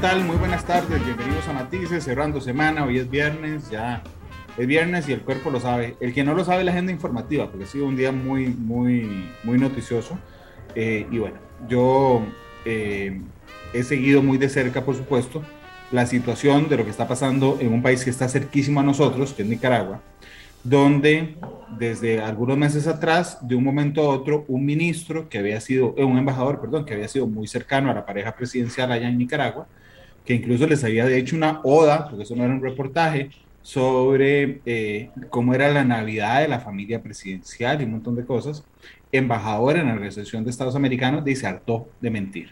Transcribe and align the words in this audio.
Tal? 0.00 0.24
Muy 0.24 0.36
buenas 0.36 0.64
tardes, 0.64 1.04
bienvenidos 1.04 1.46
a 1.46 1.52
Matices, 1.52 2.04
cerrando 2.04 2.40
semana, 2.40 2.86
hoy 2.86 2.96
es 2.96 3.10
viernes, 3.10 3.68
ya 3.68 4.02
es 4.56 4.66
viernes 4.66 5.06
y 5.10 5.12
el 5.12 5.20
cuerpo 5.20 5.50
lo 5.50 5.60
sabe. 5.60 5.94
El 6.00 6.14
que 6.14 6.24
no 6.24 6.32
lo 6.32 6.42
sabe 6.42 6.64
la 6.64 6.70
agenda 6.70 6.90
informativa, 6.90 7.50
porque 7.50 7.64
ha 7.64 7.66
sido 7.66 7.84
un 7.84 7.96
día 7.96 8.10
muy, 8.10 8.46
muy, 8.46 9.28
muy 9.44 9.58
noticioso. 9.58 10.18
Eh, 10.74 11.06
y 11.10 11.18
bueno, 11.18 11.36
yo 11.68 12.22
eh, 12.64 13.20
he 13.74 13.82
seguido 13.82 14.22
muy 14.22 14.38
de 14.38 14.48
cerca, 14.48 14.86
por 14.86 14.96
supuesto, 14.96 15.42
la 15.92 16.06
situación 16.06 16.70
de 16.70 16.78
lo 16.78 16.84
que 16.84 16.90
está 16.90 17.06
pasando 17.06 17.58
en 17.60 17.70
un 17.70 17.82
país 17.82 18.02
que 18.02 18.10
está 18.10 18.26
cerquísimo 18.26 18.80
a 18.80 18.82
nosotros, 18.82 19.34
que 19.34 19.42
es 19.42 19.48
Nicaragua, 19.48 20.00
donde 20.64 21.36
desde 21.78 22.22
algunos 22.22 22.56
meses 22.56 22.86
atrás, 22.86 23.36
de 23.42 23.54
un 23.54 23.64
momento 23.64 24.00
a 24.00 24.14
otro, 24.14 24.46
un 24.48 24.64
ministro 24.64 25.28
que 25.28 25.36
había 25.36 25.60
sido, 25.60 25.94
eh, 25.98 26.04
un 26.04 26.16
embajador, 26.16 26.58
perdón, 26.58 26.86
que 26.86 26.94
había 26.94 27.08
sido 27.08 27.26
muy 27.26 27.46
cercano 27.46 27.90
a 27.90 27.94
la 27.94 28.06
pareja 28.06 28.34
presidencial 28.34 28.90
allá 28.92 29.06
en 29.06 29.18
Nicaragua, 29.18 29.68
que 30.24 30.34
incluso 30.34 30.66
les 30.66 30.84
había 30.84 31.08
hecho 31.10 31.36
una 31.36 31.60
oda, 31.64 32.08
porque 32.08 32.24
eso 32.24 32.36
no 32.36 32.44
era 32.44 32.54
un 32.54 32.62
reportaje, 32.62 33.30
sobre 33.62 34.60
eh, 34.64 35.10
cómo 35.28 35.54
era 35.54 35.70
la 35.70 35.84
Navidad 35.84 36.40
de 36.40 36.48
la 36.48 36.60
familia 36.60 37.02
presidencial 37.02 37.80
y 37.80 37.84
un 37.84 37.92
montón 37.92 38.16
de 38.16 38.24
cosas, 38.24 38.64
embajador 39.12 39.76
en 39.76 39.86
la 39.86 39.94
Organización 39.94 40.44
de 40.44 40.50
Estados 40.50 40.76
Americanos, 40.76 41.24
hartó 41.44 41.88
de 42.00 42.10
mentir. 42.10 42.50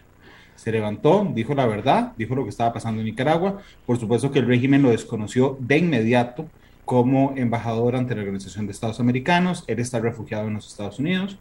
Se 0.56 0.72
levantó, 0.72 1.30
dijo 1.34 1.54
la 1.54 1.66
verdad, 1.66 2.12
dijo 2.16 2.34
lo 2.34 2.42
que 2.42 2.50
estaba 2.50 2.72
pasando 2.72 3.00
en 3.00 3.06
Nicaragua. 3.06 3.62
Por 3.86 3.98
supuesto 3.98 4.32
que 4.32 4.40
el 4.40 4.46
régimen 4.46 4.82
lo 4.82 4.90
desconoció 4.90 5.56
de 5.60 5.78
inmediato 5.78 6.48
como 6.84 7.34
embajador 7.36 7.94
ante 7.94 8.14
la 8.14 8.22
Organización 8.22 8.66
de 8.66 8.72
Estados 8.72 8.98
Americanos. 8.98 9.62
Él 9.68 9.78
está 9.78 10.00
refugiado 10.00 10.48
en 10.48 10.54
los 10.54 10.66
Estados 10.66 10.98
Unidos. 10.98 11.38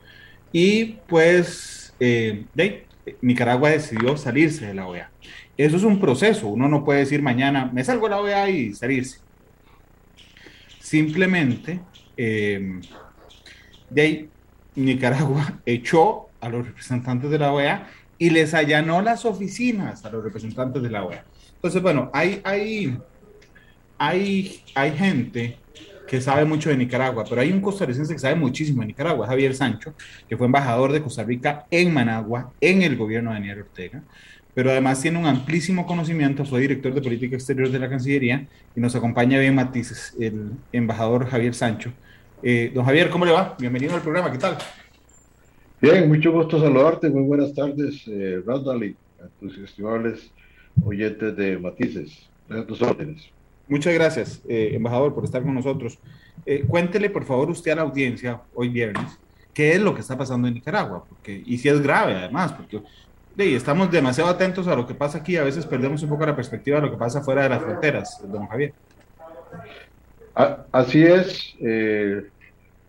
Y 0.52 0.98
pues 1.08 1.96
eh, 2.00 2.46
Nicaragua 3.22 3.72
decidió 3.72 4.18
salirse 4.18 4.68
de 4.68 4.74
la 4.76 4.88
OEA. 4.88 5.10
Eso 5.58 5.78
es 5.78 5.84
un 5.84 6.00
proceso. 6.00 6.48
Uno 6.48 6.68
no 6.68 6.86
puede 6.86 7.00
decir 7.00 7.22
mañana, 7.22 7.70
me 7.74 7.84
salgo 7.84 8.06
de 8.06 8.10
la 8.12 8.22
OEA 8.22 8.50
y 8.50 8.74
salirse. 8.74 9.20
Simplemente, 10.80 11.82
eh, 12.16 12.80
de 13.90 14.02
ahí, 14.02 14.30
Nicaragua 14.76 15.60
echó 15.66 16.28
a 16.40 16.50
los 16.50 16.66
representantes 16.68 17.32
de 17.32 17.40
la 17.40 17.52
OEA 17.52 17.88
y 18.20 18.30
les 18.30 18.54
allanó 18.54 19.02
las 19.02 19.26
oficinas 19.26 20.06
a 20.06 20.10
los 20.12 20.24
representantes 20.24 20.82
de 20.82 20.90
la 20.90 21.04
OEA. 21.04 21.26
Entonces, 21.56 21.82
bueno, 21.82 22.12
hay, 22.14 22.40
hay, 22.44 22.98
hay, 23.98 24.64
hay 24.76 24.92
gente 24.92 25.58
que 26.08 26.22
sabe 26.22 26.46
mucho 26.46 26.70
de 26.70 26.78
Nicaragua, 26.78 27.26
pero 27.30 27.42
hay 27.42 27.52
un 27.52 27.62
costarricense 27.62 28.14
que 28.14 28.20
sabe 28.20 28.36
muchísimo 28.36 28.82
de 28.82 28.88
Nicaragua, 28.88 29.28
Javier 29.28 29.54
Sancho, 29.54 29.94
que 30.28 30.38
fue 30.38 30.46
embajador 30.46 30.94
de 30.94 31.02
Costa 31.02 31.24
Rica 31.24 31.66
en 31.70 31.94
Managua, 31.94 32.54
en 32.62 32.82
el 32.82 32.96
gobierno 32.96 33.32
de 33.32 33.36
Daniel 33.36 33.60
Ortega, 33.60 34.04
pero 34.58 34.72
además 34.72 35.00
tiene 35.00 35.20
un 35.20 35.28
amplísimo 35.28 35.86
conocimiento, 35.86 36.44
fue 36.44 36.62
director 36.62 36.92
de 36.92 37.00
política 37.00 37.36
exterior 37.36 37.70
de 37.70 37.78
la 37.78 37.88
Cancillería 37.88 38.48
y 38.76 38.80
nos 38.80 38.96
acompaña 38.96 39.38
bien 39.38 39.54
Matices, 39.54 40.16
el 40.20 40.50
embajador 40.72 41.28
Javier 41.28 41.54
Sancho. 41.54 41.92
Eh, 42.42 42.72
don 42.74 42.84
Javier, 42.84 43.12
¿cómo 43.12 43.24
le 43.24 43.34
va? 43.34 43.56
Bienvenido 43.60 43.94
al 43.94 44.02
programa, 44.02 44.32
¿qué 44.32 44.40
tal? 44.40 44.58
Bien, 45.80 46.08
mucho 46.08 46.32
gusto 46.32 46.60
saludarte, 46.60 47.08
muy 47.08 47.22
buenas 47.22 47.54
tardes, 47.54 48.02
eh, 48.08 48.42
Randall 48.44 48.96
a 49.24 49.28
tus 49.40 49.60
estimables 49.60 50.32
oyentes 50.84 51.38
de 51.38 51.60
Matices, 51.60 52.28
a 52.50 52.66
tus 52.66 52.82
órdenes. 52.82 53.30
Muchas 53.68 53.94
gracias, 53.94 54.42
eh, 54.50 54.72
embajador, 54.74 55.14
por 55.14 55.24
estar 55.24 55.44
con 55.44 55.54
nosotros. 55.54 56.00
Eh, 56.48 56.66
cuéntele, 56.68 57.12
por 57.12 57.26
favor, 57.26 57.52
usted 57.52 57.74
a 57.74 57.76
la 57.76 57.82
audiencia, 57.84 58.42
hoy 58.56 58.70
viernes, 58.70 59.20
qué 59.54 59.74
es 59.74 59.80
lo 59.80 59.94
que 59.94 60.02
está 60.02 60.18
pasando 60.18 60.48
en 60.48 60.56
Nicaragua, 60.56 61.06
porque, 61.08 61.44
y 61.46 61.60
si 61.60 61.70
es 61.70 61.80
grave 61.80 62.16
además, 62.16 62.54
porque 62.54 62.82
de, 63.38 63.56
estamos 63.56 63.92
demasiado 63.92 64.32
atentos 64.32 64.68
a 64.68 64.76
lo 64.76 64.88
que 64.88 64.96
pasa 64.96 65.20
aquí, 65.20 65.38
a 65.38 65.44
veces 65.44 65.66
perdemos 65.66 66.02
un 66.02 66.10
poco 66.10 66.26
la 66.26 66.36
perspectiva 66.36 66.78
de 66.78 66.88
lo 66.88 66.92
que 66.92 66.98
pasa 66.98 67.22
fuera 67.22 67.44
de 67.44 67.50
las 67.50 67.62
fronteras, 67.62 68.20
don 68.28 68.48
Javier. 68.48 68.74
Así 70.72 71.04
es, 71.04 71.56
eh, 71.60 72.24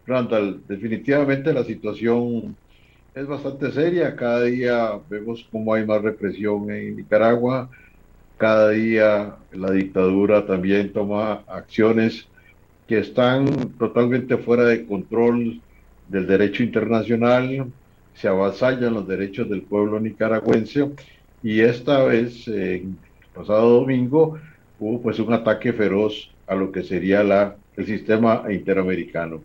Randall, 0.07 0.63
definitivamente 0.67 1.53
la 1.53 1.65
situación 1.65 2.57
es 3.15 3.27
bastante 3.27 3.71
seria, 3.73 4.17
cada 4.17 4.45
día 4.45 4.99
vemos 5.11 5.47
cómo 5.53 5.75
hay 5.75 5.85
más 5.85 6.01
represión 6.01 6.71
en 6.71 6.97
Nicaragua, 6.97 7.69
cada 8.39 8.71
día 8.71 9.37
la 9.53 9.71
dictadura 9.71 10.47
también 10.47 10.95
toma 10.95 11.43
acciones 11.47 12.27
que 12.87 13.01
están 13.01 13.75
totalmente 13.79 14.39
fuera 14.39 14.65
de 14.65 14.87
control 14.87 15.61
del 16.09 16.27
derecho 16.27 16.63
internacional, 16.63 17.71
se 18.21 18.27
avasallan 18.27 18.95
los 18.95 19.07
derechos 19.07 19.49
del 19.49 19.63
pueblo 19.63 20.01
nicaragüense 20.01 20.91
y 21.43 21.61
esta 21.61 22.03
vez, 22.05 22.49
eh, 22.49 22.85
pasado 23.33 23.81
domingo, 23.81 24.39
hubo 24.81 25.01
pues 25.01 25.21
un 25.21 25.33
ataque 25.33 25.73
feroz 25.73 26.31
a 26.49 26.57
lo 26.57 26.73
que 26.73 26.83
sería 26.83 27.23
la, 27.23 27.57
el 27.77 27.87
sistema 27.87 28.45
interamericano, 28.51 29.43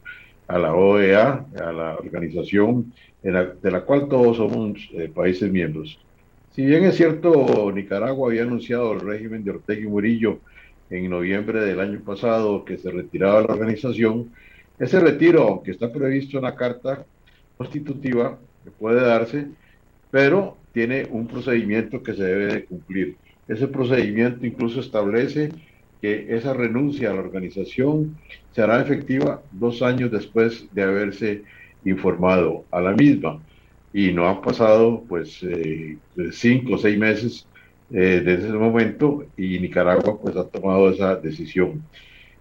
a 0.48 0.58
la 0.58 0.74
OEA, 0.74 1.46
a 1.56 1.72
la 1.72 1.96
organización 1.98 2.92
de 3.22 3.72
la 3.72 3.82
cual 3.82 4.10
todos 4.10 4.38
somos 4.38 4.90
eh, 4.94 5.10
países 5.14 5.52
miembros. 5.52 6.00
Si 6.52 6.66
bien 6.66 6.84
es 6.84 6.98
cierto, 6.98 7.72
Nicaragua 7.72 8.30
había 8.30 8.44
anunciado 8.44 8.94
el 8.94 9.00
régimen 9.02 9.44
de 9.44 9.52
Ortega 9.52 9.82
y 9.82 9.88
Murillo 9.88 10.40
en 10.90 11.10
noviembre 11.10 11.62
del 11.62 11.80
año 11.80 12.02
pasado 12.02 12.66
que 12.66 12.78
se 12.78 12.92
retiraba 12.92 13.42
la 13.42 13.54
organización, 13.54 14.32
ese 14.80 15.00
retiro, 15.00 15.44
aunque 15.44 15.72
está 15.72 15.92
previsto 15.92 16.38
en 16.38 16.44
la 16.44 16.56
carta 16.56 17.06
constitutiva, 17.58 18.38
que 18.64 18.72
puede 18.72 19.02
darse, 19.02 19.48
pero 20.10 20.58
tiene 20.72 21.08
un 21.10 21.28
procedimiento 21.28 22.02
que 22.04 22.14
se 22.14 22.24
debe 22.24 22.48
de 22.54 22.66
cumplir. 22.66 23.18
Ese 23.48 23.68
procedimiento 23.68 24.46
incluso 24.46 24.80
establece 24.80 25.50
que 26.02 26.36
esa 26.36 26.54
renuncia 26.54 27.12
a 27.12 27.14
la 27.14 27.22
organización 27.22 28.18
será 28.52 28.82
efectiva 28.82 29.44
dos 29.52 29.82
años 29.82 30.12
después 30.12 30.68
de 30.74 30.84
haberse 30.84 31.44
informado 31.84 32.66
a 32.72 32.82
la 32.82 32.94
misma 32.94 33.42
y 33.92 34.12
no 34.12 34.28
han 34.28 34.42
pasado 34.42 35.06
pues 35.08 35.42
eh, 35.44 36.00
cinco 36.32 36.76
o 36.76 36.78
seis 36.78 36.98
meses 36.98 37.48
eh, 37.90 38.22
desde 38.26 38.48
ese 38.48 38.54
momento 38.58 39.26
y 39.38 39.60
Nicaragua 39.60 40.20
pues 40.20 40.36
ha 40.36 40.50
tomado 40.50 40.90
esa 40.90 41.16
decisión. 41.16 41.88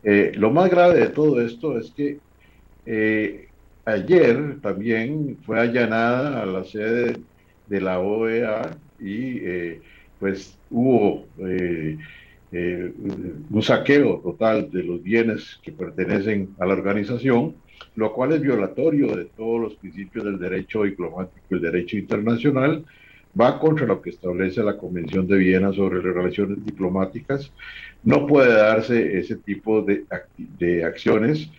Eh, 0.03 0.33
lo 0.37 0.51
más 0.51 0.71
grave 0.71 0.99
de 0.99 1.09
todo 1.09 1.41
esto 1.41 1.79
es 1.79 1.93
que 1.95 2.19
eh, 2.87 3.52
ayer 3.85 4.59
también 4.61 5.39
fue 5.45 5.61
allanada 5.61 6.43
a 6.43 6.47
la 6.47 6.65
sede 6.65 7.19
de 7.67 7.81
la 7.81 7.99
OEA 8.01 8.77
y 9.01 9.39
eh, 9.39 9.81
pues 10.21 10.59
hubo 10.71 11.27
eh, 11.39 11.99
eh, 12.53 12.93
un 13.51 13.63
saqueo 13.63 14.21
total 14.21 14.71
de 14.71 14.83
los 14.83 15.03
bienes 15.03 15.59
que 15.63 15.73
pertenecen 15.73 16.55
a 16.59 16.67
la 16.67 16.75
organización 16.75 17.57
lo 17.95 18.13
cual 18.13 18.33
es 18.33 18.41
violatorio 18.41 19.15
de 19.17 19.27
todos 19.27 19.61
los 19.61 19.75
principios 19.75 20.25
del 20.25 20.39
derecho 20.39 20.85
diplomático 20.85 21.41
y 21.51 21.55
el 21.55 21.61
derecho 21.61 21.97
internacional, 21.97 22.85
va 23.39 23.59
contra 23.59 23.87
lo 23.87 24.01
que 24.01 24.11
establece 24.11 24.63
la 24.63 24.77
Convención 24.77 25.27
de 25.27 25.37
Viena 25.37 25.73
sobre 25.73 26.03
las 26.03 26.15
relaciones 26.15 26.65
diplomáticas. 26.65 27.53
No 28.03 28.27
puede 28.27 28.53
darse 28.53 29.19
ese 29.19 29.37
tipo 29.37 29.83
de, 29.83 30.05
de 30.59 30.85
acciones, 30.85 31.51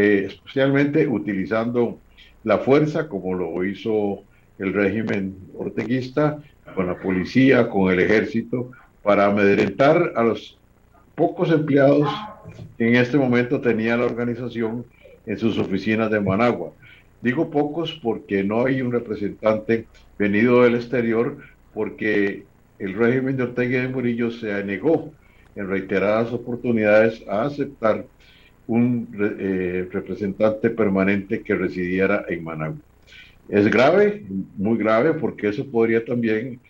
eh, 0.00 0.24
especialmente 0.28 1.06
utilizando 1.06 1.98
la 2.42 2.56
fuerza 2.56 3.06
como 3.06 3.34
lo 3.34 3.62
hizo 3.66 4.22
el 4.58 4.72
régimen 4.72 5.36
orteguista, 5.58 6.42
con 6.74 6.86
la 6.86 6.98
policía, 6.98 7.68
con 7.68 7.92
el 7.92 8.00
ejército, 8.00 8.70
para 9.02 9.26
amedrentar 9.26 10.14
a 10.16 10.22
los 10.22 10.56
pocos 11.14 11.50
empleados 11.50 12.08
que 12.78 12.88
en 12.88 12.96
este 12.96 13.18
momento 13.18 13.60
tenía 13.60 13.98
la 13.98 14.06
organización 14.06 14.86
en 15.26 15.38
sus 15.38 15.58
oficinas 15.58 16.10
de 16.10 16.20
Managua. 16.20 16.72
Digo 17.20 17.50
pocos 17.50 17.92
porque 18.02 18.42
no 18.42 18.64
hay 18.64 18.80
un 18.80 18.92
representante 18.92 19.86
venido 20.18 20.62
del 20.62 20.76
exterior, 20.76 21.36
porque 21.74 22.44
el 22.78 22.94
régimen 22.94 23.36
de 23.36 23.42
Ortega 23.42 23.78
y 23.78 23.82
de 23.82 23.88
Murillo 23.88 24.30
se 24.30 24.64
negó 24.64 25.12
en 25.56 25.68
reiteradas 25.68 26.32
oportunidades 26.32 27.22
a 27.28 27.42
aceptar 27.42 28.06
un 28.70 29.08
eh, 29.40 29.88
representante 29.90 30.70
permanente 30.70 31.42
que 31.42 31.56
residiera 31.56 32.24
en 32.28 32.44
Managua. 32.44 32.78
Es 33.48 33.68
grave, 33.68 34.22
muy 34.56 34.78
grave, 34.78 35.14
porque 35.14 35.48
eso 35.48 35.66
podría 35.66 36.04
también 36.04 36.60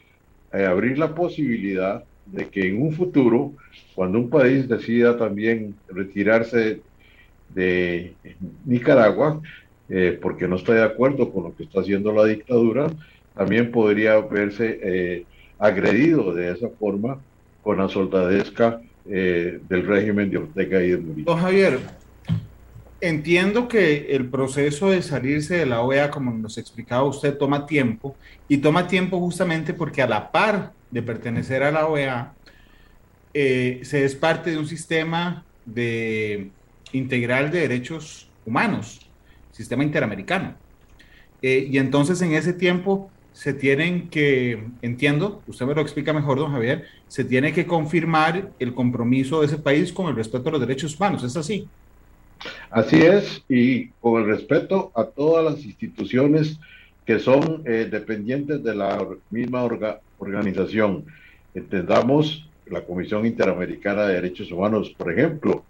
eh, 0.55 0.65
abrir 0.65 0.99
la 0.99 1.15
posibilidad 1.15 2.03
de 2.25 2.47
que 2.47 2.69
en 2.69 2.81
un 2.81 2.93
futuro, 2.95 3.53
cuando 3.95 4.19
un 4.19 4.31
país 4.31 4.67
decida 4.67 5.19
también 5.19 5.75
retirarse 5.89 6.81
de 7.55 8.15
Nicaragua, 8.65 9.43
eh, 9.91 10.19
porque 10.23 10.49
no 10.49 10.57
está 10.57 10.73
de 10.73 10.85
acuerdo 10.85 11.31
con 11.31 11.45
lo 11.45 11.55
que 11.55 11.65
está 11.65 11.81
haciendo 11.81 12.15
la 12.15 12.25
dictadura, 12.25 12.87
también 13.35 13.71
podría 13.71 14.19
verse 14.21 15.27
agredido 15.59 16.35
de 16.35 16.53
esa 16.53 16.71
forma 16.71 17.21
con 17.63 17.77
la 17.77 17.89
soldadesca 17.91 18.81
eh, 19.09 19.61
del 19.69 19.87
régimen 19.87 20.31
de 20.31 20.39
Ortega 20.39 20.83
y 20.83 20.91
de 20.91 20.97
Murillo. 20.99 21.25
Don 21.27 21.41
Javier, 21.41 21.79
entiendo 23.01 23.69
que 23.69 24.15
el 24.15 24.29
proceso 24.29 24.91
de 24.91 25.03
salirse 25.03 25.57
de 25.57 25.67
la 25.67 25.83
OEA, 25.83 26.11
como 26.11 26.33
nos 26.33 26.59
explicaba 26.59 27.05
usted, 27.05 27.37
toma 27.37 27.67
tiempo 27.67 28.17
y 28.49 28.59
toma 28.59 28.87
tiempo 28.87 29.19
justamente 29.19 29.75
porque 29.75 30.03
a 30.03 30.07
la 30.07 30.31
par 30.31 30.73
de 30.91 31.03
pertenecer 31.03 31.63
a 31.63 31.71
la 31.71 31.87
OEA, 31.87 32.35
se 33.33 34.05
es 34.05 34.15
parte 34.17 34.51
de 34.51 34.59
un 34.59 34.67
sistema 34.67 35.45
de 35.65 36.51
integral 36.93 37.51
de 37.51 37.61
derechos 37.61 38.29
humanos 38.45 39.11
sistema 39.61 39.85
interamericano. 39.85 40.55
Eh, 41.43 41.69
y 41.71 41.79
entonces 41.79 42.21
en 42.23 42.33
ese 42.33 42.53
tiempo 42.53 43.11
se 43.41 43.55
tienen 43.55 44.11
que, 44.11 44.65
entiendo, 44.83 45.41
usted 45.47 45.65
me 45.65 45.75
lo 45.75 45.81
explica 45.81 46.13
mejor, 46.13 46.37
don 46.37 46.53
Javier, 46.53 46.85
se 47.09 47.25
tiene 47.25 47.55
que 47.55 47.65
confirmar 47.65 48.51
el 48.59 48.75
compromiso 48.75 49.41
de 49.41 49.47
ese 49.47 49.57
país 49.57 49.95
con 49.95 50.09
el 50.09 50.15
respeto 50.15 50.51
a 50.51 50.53
los 50.53 50.61
derechos 50.61 50.95
humanos, 50.95 51.25
¿es 51.25 51.35
así? 51.39 51.67
Así 52.69 53.01
es, 53.01 53.43
y 53.49 53.87
con 54.03 54.21
el 54.21 54.29
respeto 54.29 54.93
a 54.95 55.05
todas 55.05 55.43
las 55.43 55.65
instituciones 55.65 56.61
que 57.07 57.19
son 57.19 57.63
eh, 57.65 57.89
dependientes 57.91 58.63
de 58.63 58.75
la 58.75 59.09
misma 59.31 59.67
organización. 60.19 61.07
Entendamos 61.55 62.47
la 62.67 62.83
Comisión 62.83 63.25
Interamericana 63.25 64.03
de 64.03 64.17
Derechos 64.17 64.53
Humanos, 64.53 64.95
por 64.95 65.11
ejemplo, 65.11 65.65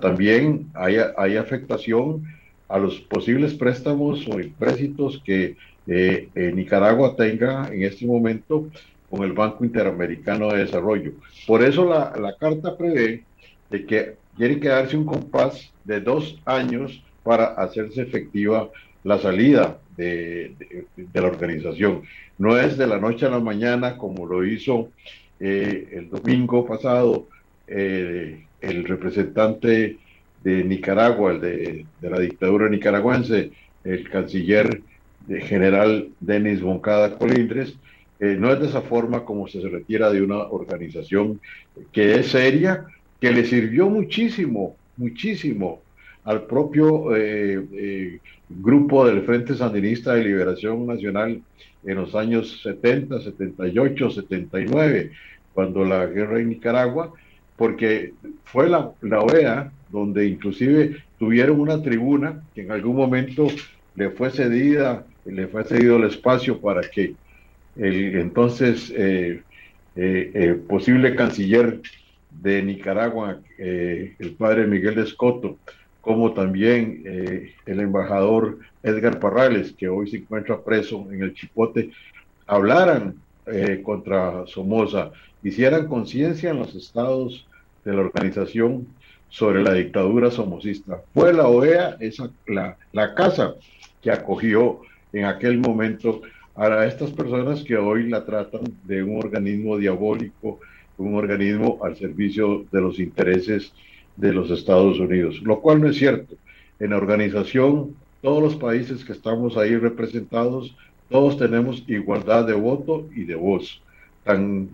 también 0.00 0.70
hay, 0.72 0.96
hay 1.18 1.36
afectación 1.36 2.24
a 2.70 2.78
los 2.78 3.00
posibles 3.00 3.52
préstamos 3.52 4.26
o 4.28 4.40
empréstitos 4.40 5.20
que 5.22 5.58
eh, 5.86 6.28
Nicaragua 6.54 7.16
tenga 7.16 7.68
en 7.72 7.82
este 7.82 8.06
momento 8.06 8.68
con 9.10 9.24
el 9.24 9.32
Banco 9.32 9.64
Interamericano 9.64 10.48
de 10.52 10.60
Desarrollo. 10.60 11.12
Por 11.46 11.62
eso 11.62 11.84
la, 11.84 12.34
carta 12.38 12.76
prevé 12.76 13.24
de 13.70 13.84
que 13.84 14.14
tiene 14.36 14.58
que 14.58 14.68
darse 14.68 14.96
un 14.96 15.04
compás 15.04 15.70
de 15.84 16.00
dos 16.00 16.40
años 16.44 17.02
para 17.22 17.46
hacerse 17.46 18.02
efectiva 18.02 18.70
la 19.04 19.18
salida 19.18 19.78
de, 19.96 20.54
de, 20.96 21.20
la 21.20 21.26
organización. 21.26 22.02
No 22.38 22.58
es 22.58 22.78
de 22.78 22.86
la 22.86 22.98
noche 22.98 23.26
a 23.26 23.30
la 23.30 23.40
mañana 23.40 23.98
como 23.98 24.26
lo 24.26 24.44
hizo 24.44 24.88
eh, 25.44 25.88
el 25.92 26.08
domingo 26.08 26.64
pasado 26.64 27.26
eh, 27.66 28.46
el 28.60 28.84
representante 28.84 29.98
de 30.44 30.64
Nicaragua, 30.64 31.32
el 31.32 31.40
de, 31.40 31.86
la 32.00 32.20
dictadura 32.20 32.68
nicaragüense, 32.68 33.50
el 33.82 34.08
canciller 34.08 34.82
general 35.28 36.08
Denis 36.20 36.60
Moncada 36.62 37.16
Colindres, 37.16 37.74
eh, 38.20 38.36
no 38.38 38.52
es 38.52 38.60
de 38.60 38.66
esa 38.66 38.82
forma 38.82 39.24
como 39.24 39.48
se 39.48 39.60
retira 39.68 40.10
de 40.12 40.22
una 40.22 40.38
organización 40.38 41.40
que 41.90 42.14
es 42.14 42.28
seria, 42.28 42.86
que 43.20 43.32
le 43.32 43.44
sirvió 43.44 43.88
muchísimo, 43.88 44.76
muchísimo 44.96 45.80
al 46.24 46.42
propio 46.46 47.16
eh, 47.16 47.64
eh, 47.72 48.18
grupo 48.48 49.06
del 49.06 49.22
Frente 49.22 49.56
Sandinista 49.56 50.14
de 50.14 50.24
Liberación 50.24 50.86
Nacional 50.86 51.42
en 51.84 51.94
los 51.96 52.14
años 52.14 52.60
70, 52.62 53.22
78, 53.22 54.10
79, 54.10 55.10
cuando 55.52 55.84
la 55.84 56.06
guerra 56.06 56.38
en 56.38 56.50
Nicaragua, 56.50 57.12
porque 57.56 58.12
fue 58.44 58.68
la, 58.68 58.92
la 59.00 59.20
OEA 59.20 59.72
donde 59.90 60.26
inclusive 60.26 61.02
tuvieron 61.18 61.60
una 61.60 61.82
tribuna 61.82 62.42
que 62.54 62.62
en 62.62 62.70
algún 62.70 62.96
momento 62.96 63.48
le 63.94 64.10
fue 64.10 64.30
cedida, 64.30 65.04
le 65.24 65.46
fue 65.46 65.64
cedido 65.64 65.96
el 65.96 66.04
espacio 66.04 66.60
para 66.60 66.82
que 66.82 67.14
el 67.76 68.16
entonces 68.16 68.92
eh, 68.94 69.42
eh, 69.96 70.30
eh, 70.34 70.54
posible 70.68 71.14
canciller 71.14 71.80
de 72.30 72.62
Nicaragua, 72.62 73.40
el 73.58 74.34
padre 74.38 74.66
Miguel 74.66 74.98
Escoto, 74.98 75.58
como 76.00 76.32
también 76.32 77.02
el 77.66 77.80
embajador 77.80 78.58
Edgar 78.82 79.20
Parrales, 79.20 79.72
que 79.72 79.88
hoy 79.88 80.08
se 80.08 80.16
encuentra 80.16 80.62
preso 80.62 81.06
en 81.12 81.22
el 81.22 81.34
Chipote, 81.34 81.90
hablaran 82.46 83.16
contra 83.82 84.46
Somoza, 84.46 85.12
hicieran 85.42 85.88
conciencia 85.88 86.50
en 86.50 86.60
los 86.60 86.74
estados 86.74 87.46
de 87.84 87.92
la 87.92 88.00
organización 88.00 88.88
sobre 89.28 89.62
la 89.62 89.74
dictadura 89.74 90.30
somocista. 90.30 91.02
Fue 91.12 91.34
la 91.34 91.48
OEA 91.48 91.98
esa, 92.00 92.30
la, 92.46 92.78
la 92.92 93.14
casa 93.14 93.54
que 94.00 94.10
acogió 94.10 94.80
en 95.12 95.24
aquel 95.24 95.58
momento 95.58 96.22
a 96.54 96.86
estas 96.86 97.10
personas 97.10 97.62
que 97.62 97.76
hoy 97.76 98.08
la 98.08 98.24
tratan 98.24 98.62
de 98.84 99.02
un 99.02 99.18
organismo 99.18 99.78
diabólico, 99.78 100.60
un 100.98 101.14
organismo 101.14 101.78
al 101.82 101.96
servicio 101.96 102.64
de 102.70 102.80
los 102.80 102.98
intereses 102.98 103.72
de 104.16 104.32
los 104.32 104.50
Estados 104.50 104.98
Unidos, 104.98 105.40
lo 105.42 105.60
cual 105.60 105.80
no 105.80 105.88
es 105.88 105.96
cierto. 105.96 106.34
En 106.78 106.90
la 106.90 106.96
organización, 106.96 107.94
todos 108.20 108.42
los 108.42 108.56
países 108.56 109.04
que 109.04 109.12
estamos 109.12 109.56
ahí 109.56 109.76
representados, 109.76 110.76
todos 111.08 111.38
tenemos 111.38 111.82
igualdad 111.86 112.46
de 112.46 112.54
voto 112.54 113.08
y 113.14 113.24
de 113.24 113.34
voz. 113.34 113.82
Tan, 114.24 114.68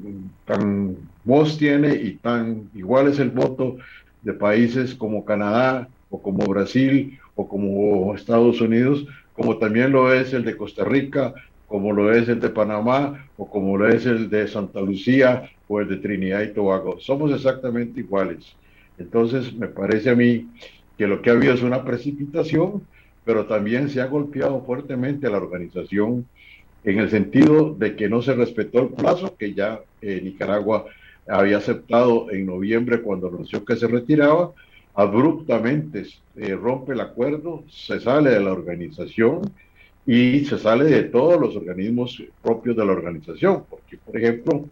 tan 0.45 0.97
voz 1.25 1.57
tiene 1.57 1.95
y 1.95 2.13
tan 2.13 2.69
igual 2.75 3.09
es 3.09 3.19
el 3.19 3.31
voto 3.31 3.79
de 4.23 4.35
países 4.35 4.95
como 4.95 5.25
Canadá 5.25 5.89
o 6.11 6.21
como 6.21 6.45
Brasil 6.47 7.19
o 7.35 7.49
como 7.49 8.15
Estados 8.15 8.61
Unidos, 8.61 9.07
como 9.39 9.57
también 9.57 9.93
lo 9.93 10.13
es 10.13 10.35
el 10.35 10.45
de 10.45 10.57
Costa 10.57 10.85
Rica, 10.85 11.33
como 11.69 11.93
lo 11.93 12.13
es 12.13 12.29
el 12.29 12.41
de 12.41 12.49
Panamá 12.51 13.29
o 13.37 13.49
como 13.49 13.79
lo 13.79 13.87
es 13.89 14.05
el 14.05 14.29
de 14.29 14.49
Santa 14.49 14.81
Lucía 14.81 15.49
o 15.69 15.81
el 15.81 15.89
de 15.89 15.99
Trinidad 15.99 16.43
y 16.43 16.53
Tobago. 16.53 16.99
Somos 16.99 17.33
exactamente 17.33 18.01
iguales. 18.01 18.57
Entonces, 18.99 19.55
me 19.55 19.69
parece 19.69 20.11
a 20.11 20.17
mí 20.17 20.49
que 20.97 21.07
lo 21.07 21.23
que 21.23 21.31
ha 21.31 21.35
habido 21.35 21.55
es 21.55 21.63
una 21.63 21.85
precipitación, 21.85 22.83
pero 23.25 23.47
también 23.47 23.89
se 23.89 24.01
ha 24.01 24.07
golpeado 24.07 24.61
fuertemente 24.65 25.29
a 25.29 25.31
la 25.31 25.37
organización 25.37 26.27
en 26.83 26.99
el 26.99 27.09
sentido 27.09 27.77
de 27.79 27.95
que 27.95 28.09
no 28.09 28.23
se 28.23 28.35
respetó 28.35 28.81
el 28.81 28.89
plazo 28.89 29.37
que 29.37 29.55
ya 29.55 29.81
eh, 30.03 30.21
Nicaragua 30.21 30.87
había 31.29 31.59
aceptado 31.59 32.29
en 32.33 32.45
noviembre 32.45 33.03
cuando 33.03 33.29
anunció 33.29 33.65
que 33.65 33.77
se 33.77 33.87
retiraba, 33.87 34.51
abruptamente 34.99 36.07
eh, 36.37 36.57
rompe 36.57 36.93
el 36.93 37.01
acuerdo, 37.01 37.63
se 37.69 38.01
sale 38.01 38.31
de 38.31 38.41
la 38.41 38.53
organización 38.53 39.43
y 40.05 40.45
se 40.45 40.59
sale 40.59 40.87
de 40.87 41.05
todos 41.05 41.41
los 41.41 41.55
organismos 41.55 42.21
propios 42.43 42.77
de 42.77 42.85
la 42.85 42.93
organización, 42.93 43.63
porque 43.71 43.97
por 43.97 44.17
ejemplo, 44.17 44.65